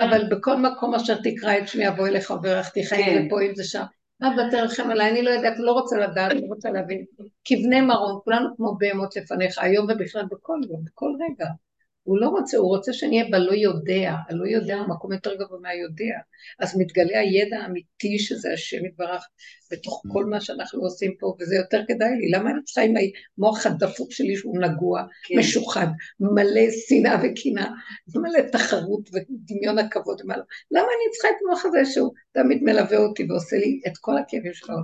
[0.00, 3.22] אבל בכל מקום אשר תקרא את שמי אבוא אליך וברכתיך, אם כן.
[3.22, 3.82] זה פה, אם זה שם.
[4.22, 7.04] אבא תרחם עליי, אני לא יודעת, לא רוצה לדעת, לא רוצה להבין.
[7.44, 11.46] כבני מרון, כולנו כמו בהמות לפניך, היום ובכלל בכל יום, בכל רגע.
[12.08, 16.18] הוא לא רוצה, הוא רוצה שנהיה בלא יודע, הלא יודע הוא מקום יותר גבוה מהיודע.
[16.58, 19.24] אז מתגלה הידע האמיתי שזה השם יתברך
[19.72, 22.30] בתוך כל מה שאנחנו עושים פה, וזה יותר כדאי לי.
[22.30, 22.94] למה אני צריכה עם
[23.38, 25.38] המוח הדפוק שלי שהוא נגוע, כן.
[25.38, 25.86] משוחד,
[26.20, 27.70] מלא שנאה וקנאה,
[28.16, 30.42] מלא תחרות ודמיון הכבוד ומה לא.
[30.70, 34.54] למה אני צריכה את המוח הזה שהוא תמיד מלווה אותי ועושה לי את כל הכאבים
[34.54, 34.76] שלו?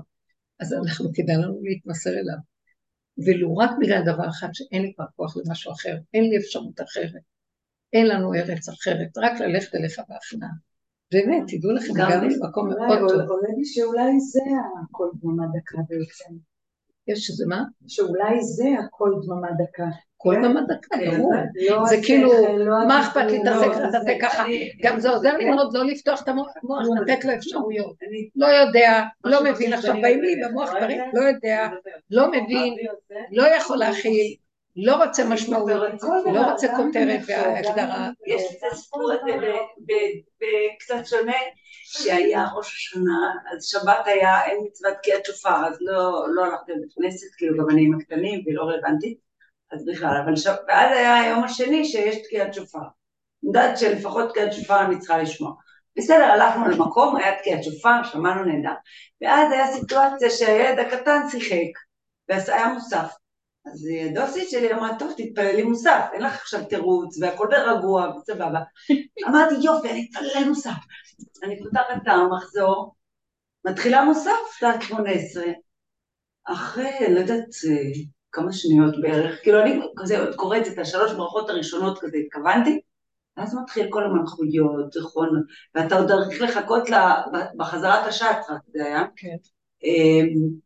[0.61, 2.54] אז אנחנו, כדאי לנו להתמסר אליו.
[3.19, 7.23] ולו רק בגלל דבר אחד שאין לי כבר כוח למשהו אחר, אין לי אפשרות אחרת,
[7.93, 10.51] אין לנו ארץ אחרת, רק ללכת אליך בהכנעה.
[11.13, 13.31] באמת, תדעו לכם, גם אולי מאוד טוב.
[13.31, 14.41] עולה לי שאולי זה
[14.83, 16.35] הכל דממה דקה בעצם.
[17.09, 17.63] יש איזה מה?
[17.89, 19.87] שאולי זה הכל דממה דקה.
[20.17, 21.33] כל דממה דקה, כן, ברור.
[21.69, 24.45] לא זה כאילו, לא מה אכפת לי, תעשה לא, ככה, תעשה ככה.
[24.83, 26.49] גם זה עוזר לי מאוד לא לפתוח את המוח,
[27.07, 27.97] לתת לו אפשרויות.
[28.37, 30.37] לא יודע, לא מבין, עכשיו באים לי.
[30.45, 31.01] במוח דברים?
[31.15, 31.69] לא יודע,
[32.11, 32.77] לא מבין,
[33.33, 34.35] לא יכול להכיל,
[34.77, 38.11] לא רוצה משמעויות, לא רוצה כותרת והגדרה.
[38.27, 41.37] יש את הסיפור הזה ב- ב- בקצת שונה,
[41.85, 46.93] שהיה ראש השנה, אז שבת היה, אין מצוות תקיעת שופר, אז לא, לא הלכתי לבית
[46.97, 49.19] כנסת, כאילו גם אני עם הקטנים והיא לא רלוונטית,
[49.73, 50.47] אז בכלל, אבל ש...
[50.47, 52.79] ואז היה היום השני שיש תקיעת שופר.
[52.79, 55.53] אני יודעת שלפחות תקיעת שופר אני צריכה לשמוע.
[55.97, 58.75] בסדר, הלכנו למקום, היה תקיעת שופר, שמענו נהדר.
[59.21, 61.79] ואז היה סיטואציה שהילד הקטן שיחק,
[62.29, 63.15] והיה מוסף.
[63.67, 68.61] אז הדוסית שלי אמרה, טוב, תתפללי מוסף, אין לך עכשיו תירוץ, והכל ברגוע, וסבבה.
[69.29, 70.71] אמרתי, יופי, אני אתפלל מוסף.
[71.43, 72.95] אני פותחת את המחזור,
[73.65, 75.45] מתחילה מוסף, שעת 18.
[76.45, 77.93] אחרי, לא יודעת, אה,
[78.33, 82.81] כמה שניות בערך, כאילו אני כזה עוד קוראת את השלוש ברכות הראשונות כזה, התכוונתי,
[83.37, 85.43] ואז מתחיל כל המלכויות, זיכרון,
[85.75, 87.23] ואתה עוד צריך לחכות לה,
[87.57, 89.05] בחזרת השעת, זה היה.
[89.17, 89.37] כן.
[89.85, 90.65] אמ,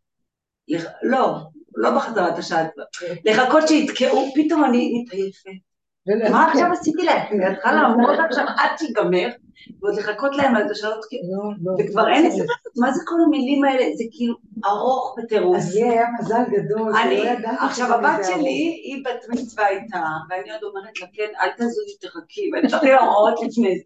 [1.02, 1.38] לא,
[1.78, 2.70] לא בחזרת השעת,
[3.24, 5.50] לחכות שיתקעו, פתאום אני מתעייפת.
[6.30, 7.46] מה עכשיו עשיתי לעצמי?
[7.46, 9.28] אני צריכה לעמוד עכשיו עד שיגמר,
[9.80, 10.98] ועוד לחכות להם על תקעו.
[11.32, 11.72] לא, לא.
[11.78, 12.30] וכבר אין לי
[12.76, 13.84] מה זה כל המילים האלה?
[13.96, 14.34] זה כאילו
[14.66, 15.56] ארוך בטירוף.
[15.56, 20.62] אז לי היה מזל גדול, ידעתי עכשיו הבת שלי, היא בת מצווה איתה, ואני עוד
[20.62, 23.84] אומרת לה, כן, אל תזוזי, תחכי, ואני צריכה לה הוראות לפני זה.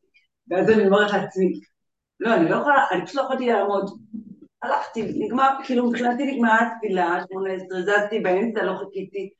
[0.50, 1.60] ואז אני אומרת לעצמי,
[2.20, 3.90] לא, אני לא יכולה, אני פשוט לא יכולתי לעמוד.
[4.62, 9.30] הלכתי, נגמר, כאילו מבחינתי נגמרה התפילה, 18, זזתי באמצע, לא חיכיתי,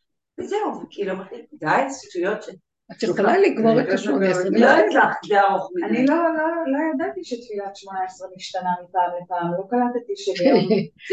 [0.40, 2.48] וזהו, וכאילו אמרתי, די, שטויות ש...
[2.92, 4.44] את יכולה לגמור את השמונה עשרה.
[4.50, 6.06] לא הצלחתי, זה ארוך אני מדי.
[6.06, 10.68] לא, לא, לא ידעתי שתפילת שמונה עשרה משתנה מפעם לפעם, לא קלטתי שביום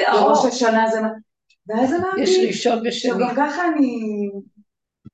[0.09, 0.45] ארוך.
[0.45, 1.01] השנה זה...
[1.01, 1.09] מה-
[1.67, 3.11] ואז יש אמרתי, ראשון ושני.
[3.11, 4.01] שגם ככה אני...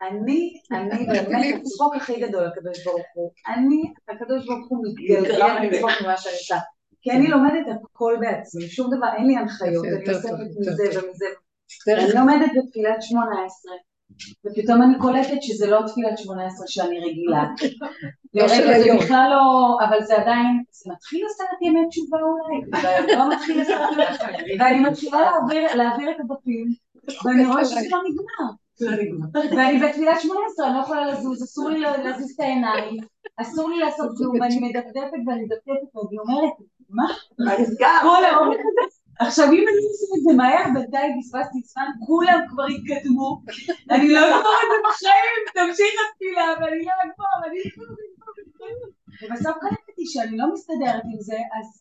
[0.02, 3.32] אני, אני באמת, הצחוק הכי גדול לקדוש ברוך הוא.
[3.48, 6.58] אני, הקדוש ברוך הוא מתגלגל לצחוק ממה שאני עושה.
[7.06, 10.84] כי אני לומדת הכל בעצמי, שום דבר, אין לי הנחיות, אני אוספת מזה.
[10.84, 11.26] ומזה.
[11.88, 13.74] אני לומדת בתפילת שמונה עשרה,
[14.46, 17.44] ופתאום אני קולטת שזה לא תפילת שמונה עשרה שאני רגילה.
[18.34, 19.06] לא של לרגע זה.
[19.06, 23.90] בכלל לא, אבל זה עדיין, זה מתחיל עשרת ימי תשובה אולי, אבל לא מתחיל עשרת
[23.94, 26.68] ימי, ואני מתחילה להעביר- להעביר את הדפים,
[27.26, 28.52] ואני רואה שזה לא נגמר.
[29.58, 32.98] ואני בתפילת שמונה עשרה, אני לא יכולה לזוז, אסור לי להזיז את העיניים,
[33.38, 34.92] אסור לי לעשות כלום, ואני מדפדפת
[35.28, 36.54] ואני מדפדפת, ואני אומרת,
[36.96, 37.08] מה?
[37.40, 37.98] מה נסגר?
[38.04, 38.96] הזה?
[39.20, 43.42] עכשיו אם אני עושה את זה מהר, בינתיים פספסתי זמן, כולם כבר התקדמו,
[43.92, 48.90] אני לא אגמור את זה בחיים, תמשיך התפילה, ואני לא אגמור, אני אני אגמור.
[49.22, 51.38] ובסוף קלטתי שאני לא מסתדרת עם זה,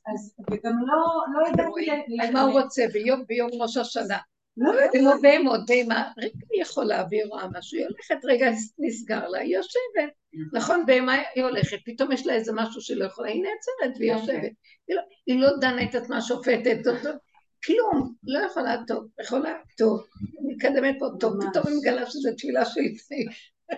[0.07, 2.03] אז, וגם לא, לא ידעתי...
[2.23, 2.85] אז מה הוא רוצה?
[2.93, 4.19] ביום ביום ראש השנה.
[4.57, 9.57] לא ולא בהמות, בהמה, רגע יכולה והיא רואה משהו, היא הולכת, רגע נסגר לה, היא
[9.57, 10.24] יושבת.
[10.53, 14.53] נכון, בהמה היא הולכת, פתאום יש לה איזה משהו שלא יכולה, היא נעצרת והיא יושבת.
[14.89, 17.19] היא לא- היא לא דנה את עצמה שופטת, אותו-
[17.67, 20.07] כלום, לא יכולה טוב, יכולה טוב,
[20.45, 21.33] מתקדמת פה טוב.
[21.51, 23.25] פתאום היא מגלה שזו תפילה לפני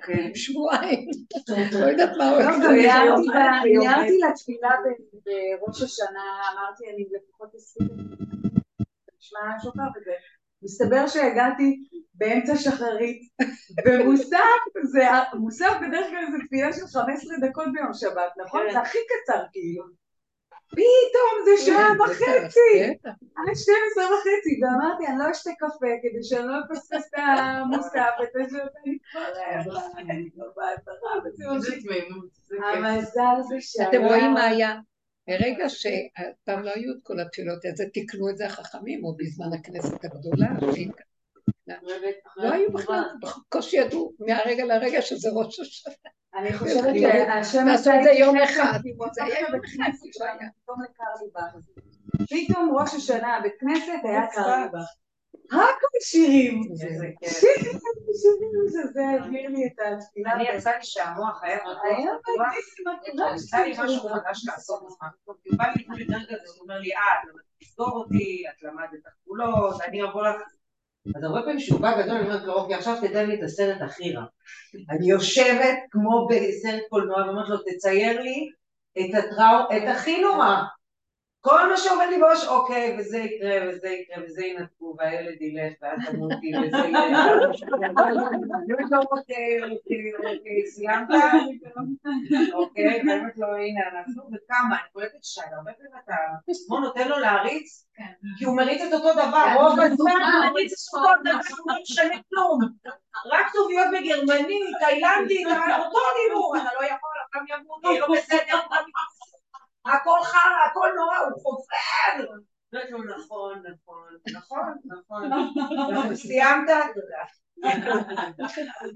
[0.06, 0.30] כן.
[0.34, 1.08] שבועיים,
[1.80, 3.32] לא יודעת מה לא, הוא
[3.64, 4.70] ויום ניהלתי לתפילה
[5.24, 7.84] בראש השנה, אמרתי אני לפחות עשיתי,
[9.20, 10.12] נשמע שופר וזה,
[10.62, 11.82] מסתבר שהגעתי
[12.18, 13.20] באמצע שחרית,
[13.86, 18.62] ומוסף, זה, מוסף בדרך כלל זה תפילה של 15 דקות ביום שבת, נכון?
[18.66, 18.72] כן.
[18.72, 19.84] זה הכי קצר כאילו.
[20.70, 23.10] פתאום זה שעה וחצי, בטח.
[23.36, 28.28] עד 12 וחצי, ואמרתי אני לא אשתה קפה כדי שאני לא אפספס את המוסף, את
[28.32, 29.02] זה וזה ממשיך.
[32.74, 33.88] המזל זה שהיה...
[33.88, 34.74] אתם רואים מה היה?
[35.28, 40.04] ברגע שפעם לא היו את כל התפילות, אז תיקנו את זה החכמים, או בזמן הכנסת
[40.04, 40.46] הגדולה,
[42.36, 45.94] לא היו בכלל, בקושי ידעו מהרגע לרגע שזה ראש השנה.
[46.34, 48.78] אני חושבת אני שהשם עשה את זה יום אחד.
[49.12, 49.90] זה היה יום אחד.
[50.62, 51.56] פתאום לקרליבך.
[52.30, 54.86] פתאום ראש השנה, בית כנסת היה קרליבך.
[55.52, 56.62] רק בשירים.
[56.78, 57.78] שירים,
[58.20, 60.32] שירים, שזה העביר לי את התפילה.
[60.32, 61.58] אני יצא לי שהמוח היה
[63.36, 65.08] יצא לי משהו חדש לעשות בזמן.
[65.24, 69.02] הוא בא לי לפני רגע זה, הוא אומר לי, אה, את למדת אותי, את למדת
[69.24, 70.36] גבולות, אני אבוא לך.
[71.14, 73.82] אז הרבה פעמים כשהוא בא גדול, אני אומרת לו, אוקיי, עכשיו תתן לי את הסרט
[73.82, 74.24] הכי רע.
[74.90, 78.50] אני יושבת כמו בסרט קולנוע, ואומרת לו, תצייר לי
[79.00, 80.62] את הטראו, את הכי נורא.
[81.48, 86.10] כל מה שעומד לי בראש, אוקיי, וזה יקרה, וזה יקרה, וזה ינתקו, והילד ילך, ואת
[86.10, 87.26] תמותי, וזה ילך.
[89.10, 91.08] אוקיי, אוקיי, אוקיי, סיימת?
[92.54, 96.14] אוקיי, באמת לא, הנה, אנחנו, וכמה, אני קולטת שי, הרבה פעמים אתה,
[96.66, 97.86] כמו נותן לו להריץ,
[98.38, 101.74] כי הוא מריץ את אותו דבר, רוב הזמן הוא מריץ את אותו דבר, הוא לא
[101.82, 102.58] משנה כלום.
[103.32, 105.46] רק כתוביות בגרמנית, תאילנדית,
[105.78, 108.60] אותו דיבור, אתה לא יכול, אתה ימות, לא בסדר,
[109.94, 112.34] הכל חרא, הכל נורא, הוא חופר.
[112.72, 115.30] אומרת לו, נכון, נכון, נכון, נכון.
[115.90, 116.68] נכון, סיימת?
[116.94, 117.22] תודה.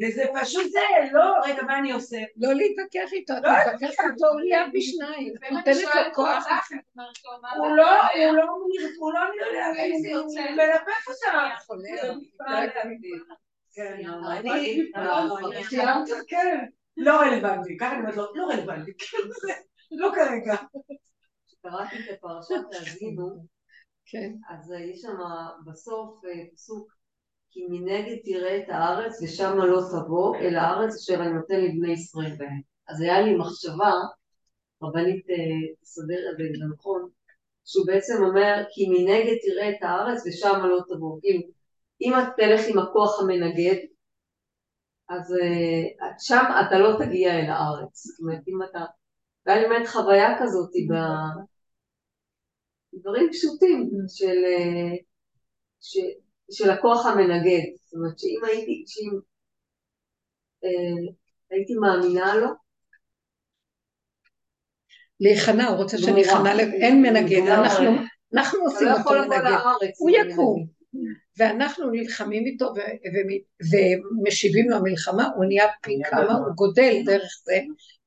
[0.01, 0.81] וזה פשוט זה,
[1.13, 2.17] לא, רגע, מה אני עושה?
[2.37, 5.35] לא להתווכח איתו, אתה מתווכח איתו, הוא נהיה בשניים.
[5.51, 6.47] נותנת לו כוח.
[7.57, 8.45] הוא לא, הוא לא,
[8.99, 9.67] הוא לא נראה,
[10.19, 11.49] הוא מלפף אותה.
[13.87, 14.07] כן?
[16.29, 16.59] כן.
[16.97, 18.93] לא רלוונטי, ככה אני אומרת לו, לא רלוונטי,
[19.91, 20.57] לא כרגע.
[21.63, 23.47] קראתי את פרשת האזינו,
[24.07, 24.33] כן.
[24.49, 25.17] אז יש שם
[25.67, 26.93] בסוף אה, פסוק
[27.51, 32.37] כי מנגד תראה את הארץ ושמה לא תבוא אל הארץ אשר אני נותן לבני ישראל
[32.37, 32.61] בהם.
[32.89, 33.93] אז היה לי מחשבה,
[34.83, 37.09] רבנית אה, תסדר את זה נכון,
[37.65, 41.21] שהוא בעצם אומר כי מנגד תראה את הארץ ושמה לא תבוא.
[41.21, 41.43] כאילו,
[42.01, 43.77] אם את תלך עם הכוח המנגד,
[45.09, 48.07] אז אה, את שם אתה לא תגיע אל הארץ.
[48.07, 48.85] זאת אומרת, אם אתה...
[49.47, 51.41] והיה לי באמת חוויה כזאת ב-
[52.95, 54.37] דברים פשוטים של,
[55.81, 55.97] ש,
[56.51, 57.63] של הכוח המנגד.
[57.85, 59.19] זאת אומרת שאם הייתי, שאם
[60.65, 61.13] אה,
[61.51, 62.49] הייתי מאמינה לו,
[65.21, 65.99] להיכנע, הוא רוצה.
[65.99, 67.43] שניכנע, ל- אין מנגד.
[67.49, 67.87] אנחנו,
[68.35, 69.57] אנחנו הוא עושים לא אותו מנגד.
[69.99, 70.80] הוא יקום.
[71.39, 72.73] ואנחנו נלחמים איתו
[73.73, 77.61] ומשיבים לו מלחמה, הוא נהיה פי כמה, הוא גודל דרך זה,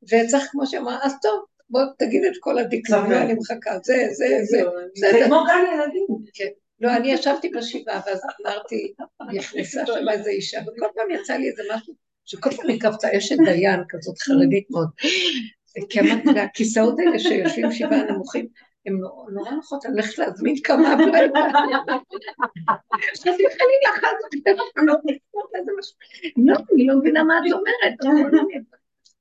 [0.03, 3.21] וצריך כמו שאמרה, אז טוב, בוא תגיד את כל הדקלום, סבבה.
[3.21, 4.63] אני מחכה, זה, זה, זה,
[4.95, 5.25] זה בסדר.
[5.25, 6.07] כמו גן ילדים.
[6.79, 8.93] לא, אני ישבתי בשבעה, ואז אמרתי,
[9.33, 11.93] נכנסה שם איזה אישה, וכל פעם יצא לי איזה משהו,
[12.25, 14.87] שכל פעם היא קפצה אשת דיין כזאת חרדית מאוד.
[15.89, 18.47] כי אמרתי לה, הכיסאות האלה שיושבים שבעה נמוכים,
[18.85, 18.97] הם
[19.35, 21.39] נורא נוחות, אני הולכת להזמין כמה הביתה.
[23.11, 24.37] חשבתי, חלילה, חס
[25.79, 25.95] משהו.
[26.45, 28.67] לא, אני לא מבינה מה את אומרת.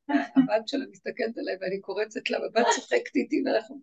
[0.09, 3.81] הבת שלה מסתכלת עליי ואני קורצת לה, והבת צוחקת איתי, ואנחנו,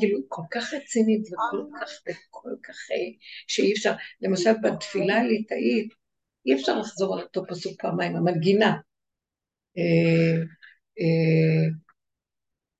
[0.00, 3.10] כאילו, כל כך רצינית וכל כך, וכל כך, אה,
[3.46, 5.94] שאי אפשר, למשל בתפילה הליטאית,
[6.46, 8.76] אי אפשר לחזור על אותו פסוק פעמיים, המנגינה.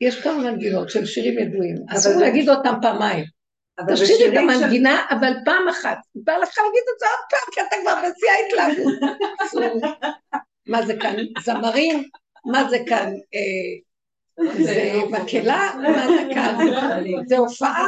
[0.01, 3.25] יש כמה מנגינות של שירים ידועים, אסור להגיד אותם פעמיים.
[3.89, 5.99] תשאירי את המנגינה, אבל פעם אחת.
[6.15, 8.95] בא לך להגיד את זה עוד פעם, כי אתה כבר בשיא ההתלהבות.
[10.67, 11.17] מה זה כאן?
[11.45, 12.09] זמרים?
[12.45, 13.13] מה זה כאן?
[13.35, 15.75] אה, זה מקהלה?
[15.83, 16.57] מה זה כאן?
[17.29, 17.87] זה הופעה?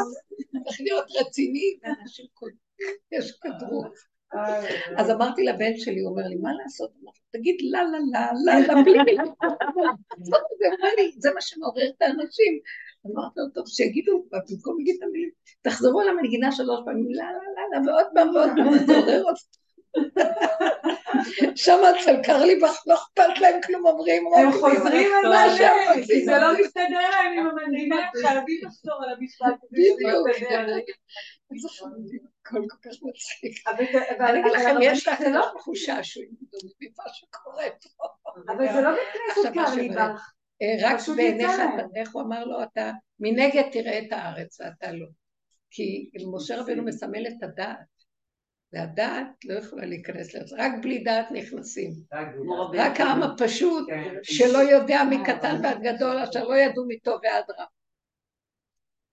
[0.64, 2.58] צריך להיות רציני, ואנשים קודמים,
[3.12, 4.09] יש כדרות.
[4.96, 6.90] אז אמרתי לבן שלי, הוא אומר לי, מה לעשות?
[7.02, 9.22] אמרתי, תגיד לה לה לה לה לה בלי מילה.
[10.22, 10.36] זה
[10.96, 12.60] לי, מה שמעורר את האנשים.
[13.06, 15.30] אמרתי לו, טוב, שיגידו, במקום להגיד את המילים,
[15.62, 19.24] תחזרו על המנגינה שלוש פעמים, לה לה לה לה, ועוד פעם ועוד פעם, זה עורר
[19.24, 19.42] אותי.
[21.56, 24.52] שם אצל קרליבך לא אכפת להם כלום, אומרים הם.
[24.52, 26.24] חוזרים על מה שהם רוצים.
[26.24, 30.28] זה לא מסתדר להם עם המנגינה, חייבים לחזור על המשפט בדיוק.
[32.46, 33.68] הכל כל כך מצחיק.
[34.18, 36.24] אבל לכם, יש לך לא- תחושה שהוא
[36.80, 38.04] ממה שקורה פה.
[38.52, 40.30] אבל זה לא בית כנסת קרליבך.
[40.62, 41.50] אה, רק בעיניך,
[41.96, 42.90] איך הוא אמר לו, אתה
[43.20, 45.06] מנגד תראה את הארץ ואתה לא.
[45.70, 47.78] כי משה רבנו מסמל את הדעת,
[48.72, 51.90] והדעת לא יכולה להיכנס לזה, רק בלי דעת נכנסים.
[52.74, 54.14] רק העם הפשוט, כן.
[54.22, 57.64] שלא יודע מקטן ועד גדול, אשר לא ידעו מטוב ועד רע.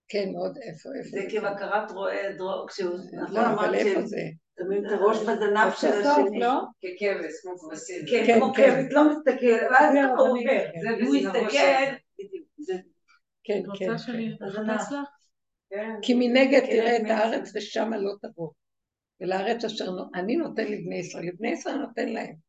[0.08, 1.08] כן, מאוד, איפה, איפה.
[1.08, 4.22] זה כבקרת רועה דרור, כשהוא, נכון לא, אבל אמרת איפה זה?
[4.58, 6.40] שמים את הראש בזנב של השני.
[6.40, 6.60] לא?
[6.82, 8.02] ככבש, כמו כבשים.
[8.10, 8.82] כן, כן, כמו כן.
[8.82, 10.18] כבש, לא מסתכל, ואז זה הוא.
[10.18, 10.64] עובר.
[10.74, 11.14] אם הוא
[12.18, 12.74] בדיוק, זה
[13.44, 13.84] כן, את כן.
[13.84, 15.08] רוצה שאני אחפש לך?
[15.70, 15.90] כן.
[16.02, 17.10] כי מנגד כן, תראה את כן.
[17.10, 18.50] הארץ ושמה לא תבוא.
[19.20, 22.47] ולארץ אשר אני נותן לבני ישראל, לבני ישראל נותן להם.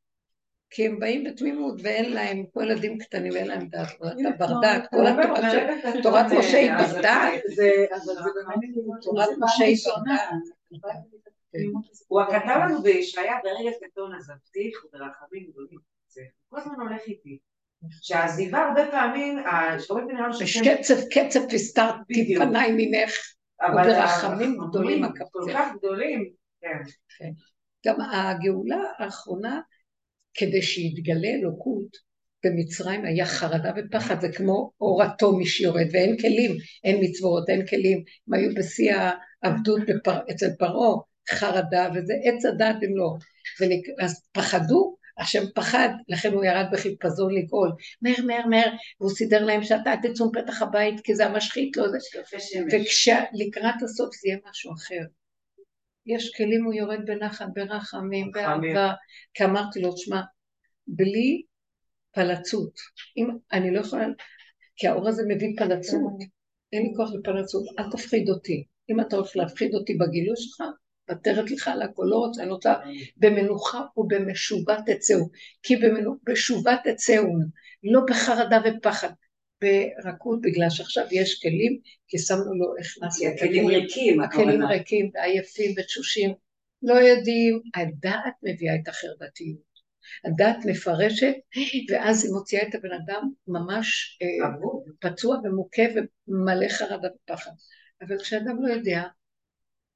[0.70, 4.88] כי הם באים בתמימות ואין להם, כמו ילדים קטנים, אין להם דעת, אתה בר דעת,
[4.90, 8.70] כל התורה של תורת משה היא בר דעת, זה- אבל זה באמת
[9.02, 10.30] תורת משה היא בר דעת.
[12.08, 15.80] הוא כתב לנו בישעיה ברגע קטון עזבתיך וברחמים גדולים.
[16.16, 17.40] הוא כל הזמן הולך איתי.
[18.02, 20.76] שהעזיבה הרבה פעמים, אדם יש שכן,
[21.28, 22.36] קצב, הסתרתי.
[22.36, 23.12] פניי ממך,
[23.62, 25.52] אבל וברחמים גדולים הרחמים כל.
[25.54, 26.30] כך גדולים,
[26.62, 26.78] כן.
[27.88, 29.62] גם הגאולה האחרונה,
[30.40, 32.10] כדי שיתגלה אלוקות,
[32.45, 36.52] במצרים היה חרדה ופחד, זה כמו אור התומי שיורד, ואין כלים,
[36.84, 38.94] אין מצוות, אין כלים, הם היו בשיא
[39.44, 40.20] העבדות בפר...
[40.32, 40.95] אצל פרעה,
[41.30, 43.18] חרדה, וזה עץ הדעת במלואו.
[43.61, 43.86] ונק...
[43.99, 47.72] אז פחדו, השם פחד, לכן הוא ירד בחיפזון לגאול.
[48.02, 51.98] מהר, מהר, מהר, והוא סידר להם שאתה תצאו מפתח הבית, כי זה המשחית, לא זה.
[52.72, 55.19] וכשלקראת הסוף זה יהיה משהו אחר.
[56.10, 58.94] יש כלים, הוא יורד בנחת, ברחמים, באהבה.
[59.34, 60.22] כי אמרתי לו, שמע,
[60.88, 61.41] בלי
[62.11, 62.80] פלצות,
[63.18, 64.07] אם אני לא יכולה,
[64.76, 66.14] כי האור הזה מביא פלצות,
[66.73, 68.64] אין לי כוח לפלצות, אל תפחיד אותי.
[68.90, 70.68] אם אתה הולך להפחיד אותי בגילוי שלך,
[71.10, 72.73] מוותרת לך על הכל, לא רוצה, אני רוצה
[73.18, 75.30] במנוחה ובמשובה תצאו,
[75.64, 77.23] כי במשובה תצאו,
[77.84, 79.10] לא בחרדה ופחד,
[79.61, 86.34] ברכות, בגלל שעכשיו יש כלים, כי שמנו לו, הכנסנו הכלים ריקים, הכלים ריקים ועייפים ותשושים,
[86.84, 89.69] לא יודעים, הדעת מביאה את החרדתיות.
[90.26, 91.34] הדעת מפרשת,
[91.90, 94.49] ואז היא מוציאה את הבן אדם ממש אה,
[94.99, 95.81] פצוע ומוכה
[96.27, 97.52] ומלא חרדה ופחד.
[98.02, 99.03] אבל כשאדם לא יודע,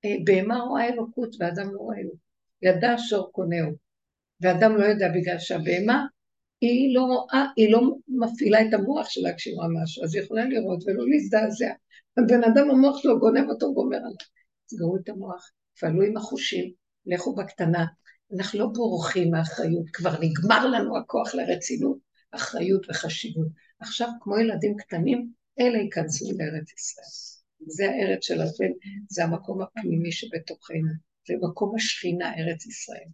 [0.05, 2.23] אה, בהמה רואה אלוקות ואדם לא רואה אלוקות.
[2.61, 3.71] ידע שור קונהו,
[4.41, 6.05] ואדם לא יודע בגלל שהבהמה
[6.67, 10.45] היא לא רואה, היא לא מפעילה את המוח שלה כשהיא רואה משהו, אז היא יכולה
[10.45, 11.73] לראות ולא להזדעזע.
[12.17, 14.11] הבן אדם המוח שלו גונב אותו, גומר עליו.
[14.67, 16.71] סגרו את המוח, פעלו עם החושים,
[17.05, 17.85] לכו בקטנה.
[18.35, 21.97] אנחנו לא בורחים מאחריות, כבר נגמר לנו הכוח לרצינות,
[22.31, 23.47] אחריות וחשיבות.
[23.79, 25.29] עכשיו, כמו ילדים קטנים,
[25.59, 27.33] אלה ייכנסו לארץ ישראל.
[27.67, 28.71] זה הארץ של השם,
[29.09, 30.91] זה המקום הפנימי שבתוכנו,
[31.27, 33.07] זה מקום השכינה, ארץ ישראל.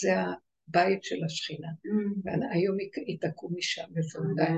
[0.00, 0.10] זה
[0.68, 1.68] הבית של השכינה.
[2.24, 2.76] והיום
[3.06, 4.52] היא תקום משם, בוודאי.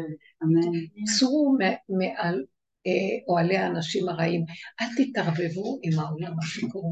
[1.19, 1.57] צאו
[1.89, 2.45] מעל
[2.87, 4.45] אה, אוהלי האנשים הרעים,
[4.81, 6.91] אל תתערבבו עם העולם מה שקורה.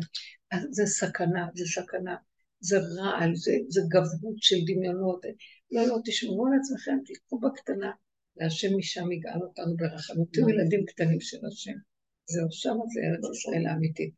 [0.70, 2.16] זה סכנה, זה סכנה.
[2.60, 5.24] זה רעל, זה, זה גבהות של דמיונות.
[5.70, 7.90] לא, לא, תשמרו על עצמכם, תלכו בקטנה,
[8.36, 10.28] והשם משם יגאל אותנו ברחמות.
[10.32, 11.76] תהיו ילדים קטנים של השם.
[12.26, 14.14] זהו, שמה זה ארץ ישראל האמיתית.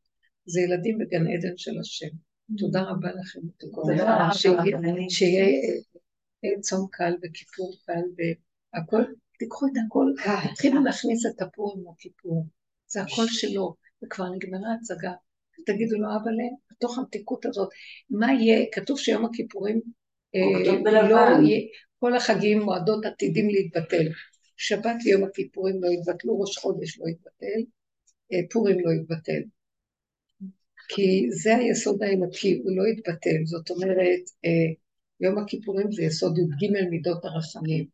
[0.47, 2.17] זה ילדים בגן עדן של השם.
[2.57, 3.41] תודה רבה לכם.
[5.11, 5.47] שיהיה
[6.45, 9.03] אה, צום קל וכיפור קל והכל,
[9.39, 10.13] תיקחו את הכל,
[10.53, 12.47] תתחילו להכניס את הפורים לכיפור.
[12.87, 15.13] זה הכל שלו, וכבר נגמרה הצגה.
[15.67, 16.33] תגידו לו, אבל
[16.73, 17.69] בתוך המתיקות הזאת,
[18.11, 19.81] מה יהיה, כתוב שיום הכיפורים,
[20.35, 20.73] אה,
[21.09, 21.39] לא
[21.99, 24.09] כל החגים מועדות עתידים להתבטל.
[24.57, 27.61] שבת ויום הכיפורים לא יתבטלו, ראש חודש לא יתבטל,
[28.33, 29.43] אה, פורים לא יתבטל.
[30.89, 33.45] כי זה היסוד האלוקי, הוא לא יתבטל.
[33.45, 34.73] זאת אומרת, אה,
[35.21, 37.87] יום הכיפורים זה יסוד י"ג מידות הרחמים.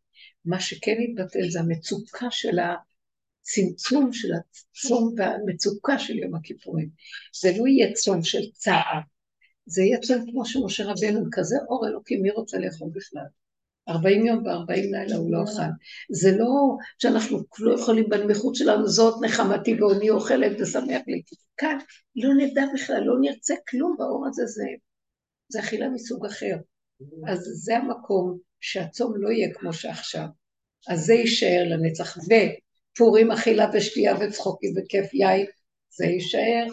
[0.45, 6.89] מה שכן יתבטל זה המצוקה של הצמצום של הצום והמצוקה של יום הכיפורים.
[7.41, 9.01] זה לא יהיה צום של צער,
[9.67, 13.44] זה יהיה צום כמו שמשה רבנו, כזה אור אלוקי, מי רוצה לאכול בכלל?
[13.89, 15.63] ארבעים יום וארבעים לילה הוא לא אכל.
[16.13, 21.23] זה לא שאנחנו לא יכולים בנמיכות שלנו, זאת נחמתי ואוני אוכלת ושמח לי.
[21.57, 21.79] כאן
[22.17, 24.65] לא נדע בכלל, לא נרצה כלום באור הזה, זה,
[25.49, 26.57] זה אכילה מסוג אחר.
[27.29, 30.27] אז זה המקום שהצום לא יהיה כמו שעכשיו.
[30.89, 32.17] אז זה יישאר לנצח.
[32.95, 35.47] ופורים אכילה ושתייה וצחוקים וכיף יין,
[35.97, 36.67] זה יישאר,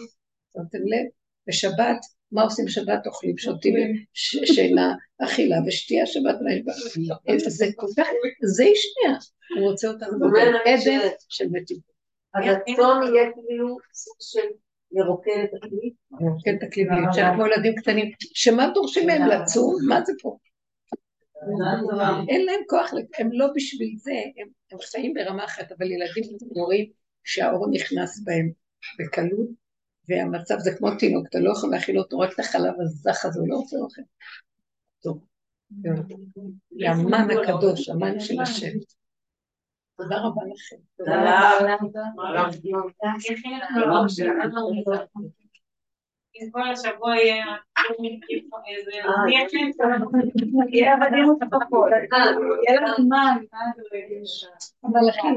[0.52, 1.06] שמתם לב?
[1.48, 1.98] בשבת
[2.32, 3.06] מה עושים שבת?
[3.06, 6.36] אוכלים, שותים, שינה, אכילה ושתייה שבת.
[7.36, 8.06] זה כל כך,
[8.44, 9.18] זה ישנייה.
[9.56, 11.92] הוא רוצה אותנו בגן עדן של מתיבות.
[12.34, 13.76] אז הצום יהיה כאילו
[14.20, 14.48] של
[14.92, 15.92] לרוקן את הכלי?
[16.20, 16.84] לרוקן את הכלי,
[17.34, 19.74] כמו ילדים קטנים, שמה דורשים מהם לצום?
[19.88, 20.36] מה זה פה?
[22.28, 24.12] אין להם כוח, הם לא בשביל זה,
[24.72, 26.90] הם חיים ברמה אחרת, אבל ילדים רואים
[27.24, 28.50] שהאור נכנס בהם
[28.98, 29.48] בקלות,
[30.08, 33.48] והמצב זה כמו תינוק, אתה לא יכול להכיל אותו, רק את החלב הזך הזה, הוא
[33.48, 34.02] לא רוצה אוכל.
[35.02, 35.24] טוב,
[36.86, 38.78] המן הקדוש, המן של השם.
[39.96, 40.76] תודה רבה לכם.
[40.96, 41.76] תודה רבה.
[46.52, 47.44] כל השבוע יהיה
[48.78, 48.90] איזה...
[50.72, 51.88] יהיה עבדים ותפקות.
[52.68, 54.44] יהיה לנו זמן, מה זה רגש?
[54.84, 55.28] אבל אחי,